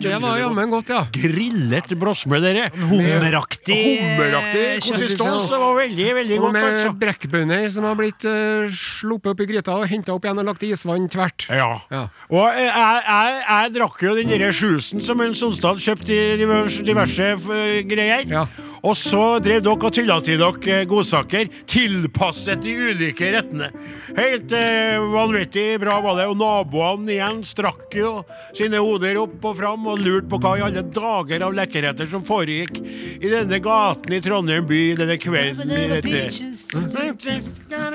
Det 0.00 0.16
var 0.22 0.40
jammen 0.40 0.72
godt, 0.72 0.94
ja. 0.94 1.04
Grillet 1.14 1.94
brosme, 2.00 2.40
dere. 2.42 2.68
Hummeraktig 2.80 3.80
Hummeraktig 4.00 4.64
eh, 4.64 4.80
konsistens. 4.84 5.48
Det 5.50 5.60
var 5.60 5.74
veldig, 5.78 6.08
veldig 6.20 6.38
Og 6.38 6.44
godt, 6.46 6.56
med 6.56 6.68
altså. 6.68 6.92
brekkbønner 7.04 7.66
som 7.72 7.86
har 7.88 7.96
blitt 7.98 8.26
uh, 8.28 8.66
sluppet 8.74 9.19
opp 9.26 9.40
i 9.42 9.46
gryta 9.50 9.76
og 9.76 9.88
henta 9.90 10.14
opp 10.14 10.24
igjen 10.24 10.40
og 10.40 10.48
lagt 10.48 10.64
i 10.64 10.72
isvann 10.74 11.08
tvert. 11.12 11.46
Ja. 11.50 11.70
Ja. 11.92 12.06
Og 12.32 12.46
jeg, 12.56 12.70
jeg, 12.70 13.40
jeg 13.44 13.74
drakk 13.76 14.02
jo 14.06 14.16
den 14.16 14.32
derre 14.32 14.52
sjusen 14.56 15.04
som 15.04 15.20
en 15.24 15.36
Sonstad 15.36 15.80
kjøpte 15.82 16.14
i 16.14 16.36
diverse, 16.40 16.84
diverse 16.86 17.32
eh, 17.36 17.80
greier. 17.88 18.24
Ja. 18.30 18.46
Og 18.82 18.96
så 18.96 19.38
drev 19.44 19.60
dere 19.64 19.76
og 19.76 19.92
tulla 19.94 20.16
til 20.24 20.38
dere 20.40 20.76
eh, 20.80 20.86
godsaker, 20.88 21.48
tilpasset 21.68 22.62
de 22.64 22.72
ulike 22.90 23.32
rettene. 23.34 23.68
Helt 24.16 24.52
eh, 24.56 24.96
vanvittig 25.12 25.80
bra 25.82 25.98
var 26.04 26.16
det. 26.20 26.28
Og 26.30 26.38
naboene 26.40 27.12
igjen 27.16 27.42
strakk 27.46 27.94
jo 27.98 28.12
sine 28.56 28.80
hoder 28.80 29.20
opp 29.20 29.44
og 29.50 29.58
fram 29.60 29.86
og 29.90 30.00
lurte 30.00 30.28
på 30.30 30.40
hva 30.42 30.56
i 30.58 30.64
alle 30.66 30.84
dager 30.86 31.46
av 31.46 31.56
lekkerheter 31.56 32.06
som 32.10 32.24
foregikk 32.24 32.80
i 33.20 33.30
denne 33.30 33.60
gaten 33.62 34.16
i 34.16 34.22
Trondheim 34.24 34.66
by 34.68 34.82
denne 35.00 35.18
kvelden 35.20 35.76
i 35.76 35.88
dette 35.90 36.08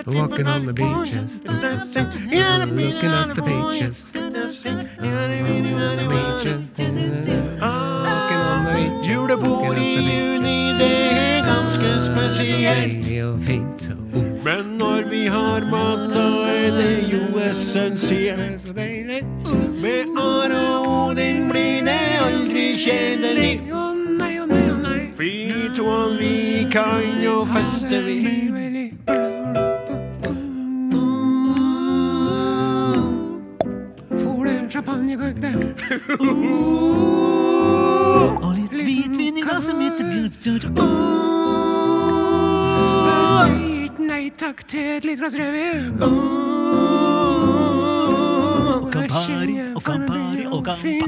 Walking 0.05 0.47
on 0.47 0.65
the 0.65 0.73
beaches. 0.73 1.39
Looking 1.45 1.63
at 1.63 3.35
the 3.35 3.41
beaches. 3.41 4.13
Walking 4.13 5.03
on 5.03 5.97
the 5.97 6.05
beaches. 6.09 6.65
Julebord 9.03 9.77
i 9.77 9.95
juni, 9.95 10.73
det 10.79 10.95
er 11.11 11.39
ganske 11.45 11.89
spesielt. 12.01 13.07
Men 14.45 14.77
når 14.79 15.09
vi 15.09 15.25
har 15.25 15.59
mat, 15.71 16.13
da 16.13 16.27
er 16.49 16.71
det 16.71 16.97
jo 17.11 17.39
essensielt. 17.49 18.75
Med 19.81 20.17
Are 20.17 20.79
og 20.79 21.09
Odin 21.09 21.49
blir 21.49 21.85
det 21.85 22.01
aldri 22.25 22.77
kjedelig. 22.77 23.61
Vi 25.19 25.49
to 25.75 26.09
vi 26.19 26.67
kan 26.71 27.23
jo 27.23 27.45
feste, 27.45 28.03
vi. 28.03 28.45
Trivelig. 34.85 34.85
Får 34.85 34.93
det 34.93 35.05
en 35.05 35.15
champagnekork, 35.15 35.35
det? 35.41 35.53
Og 38.41 38.51
litt 38.55 38.71
hvitvin 38.71 39.37
i 39.37 39.41
glasset 39.41 39.75
mitt. 39.77 39.99
Ikke 43.85 44.03
nei 44.05 44.29
takk 44.37 44.67
til 44.67 44.97
et 44.97 45.03
lite 45.05 45.19
glass 45.21 45.35
rødvin. 45.39 45.97
Kan 48.91 49.07
Campari 49.09 49.57
og 49.75 49.83
Campari 49.83 50.45
og 50.45 50.65
Campari. 50.65 51.05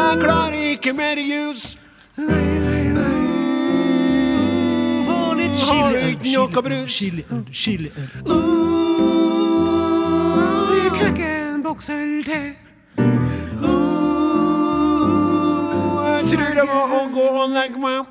Jeg 0.00 0.16
klarer 0.20 0.54
ikke 0.72 0.92
mer 0.92 1.16
jus. 1.18 1.78
Få 5.06 5.34
litt 5.38 5.56
Har 5.70 5.92
du 5.92 6.86
chiliøl, 6.86 8.69
brus? 11.74 11.86
chiliøl, 11.86 12.24
chiliøl. 12.24 12.54
Jeg 16.20 16.22
tror 16.30 16.56
jeg 16.58 16.66
må 16.68 17.02
gå 17.14 17.26
og 17.42 17.50
legge 17.54 17.80
meg. 17.80 18.04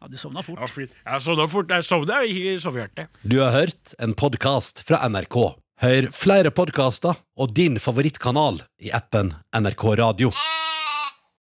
Ja, 0.00 0.08
du 0.08 0.16
sovna 0.16 0.40
fort. 0.42 0.58
Ja. 0.58 0.86
Jeg 1.12 1.22
sovna 1.22 1.46
fort. 1.46 1.70
Jeg 1.70 1.84
sovna 1.84 2.22
i 2.24 2.56
sovehjertet. 2.58 3.08
Du 3.22 3.40
har 3.40 3.52
hørt 3.52 3.94
en 4.00 4.14
podkast 4.14 4.82
fra 4.88 5.02
NRK. 5.08 5.36
Hør 5.80 6.10
flere 6.12 6.50
podkaster 6.52 7.16
og 7.40 7.54
din 7.56 7.78
favorittkanal 7.80 8.60
i 8.80 8.90
appen 8.92 9.32
NRK 9.56 9.84
Radio. 10.00 10.32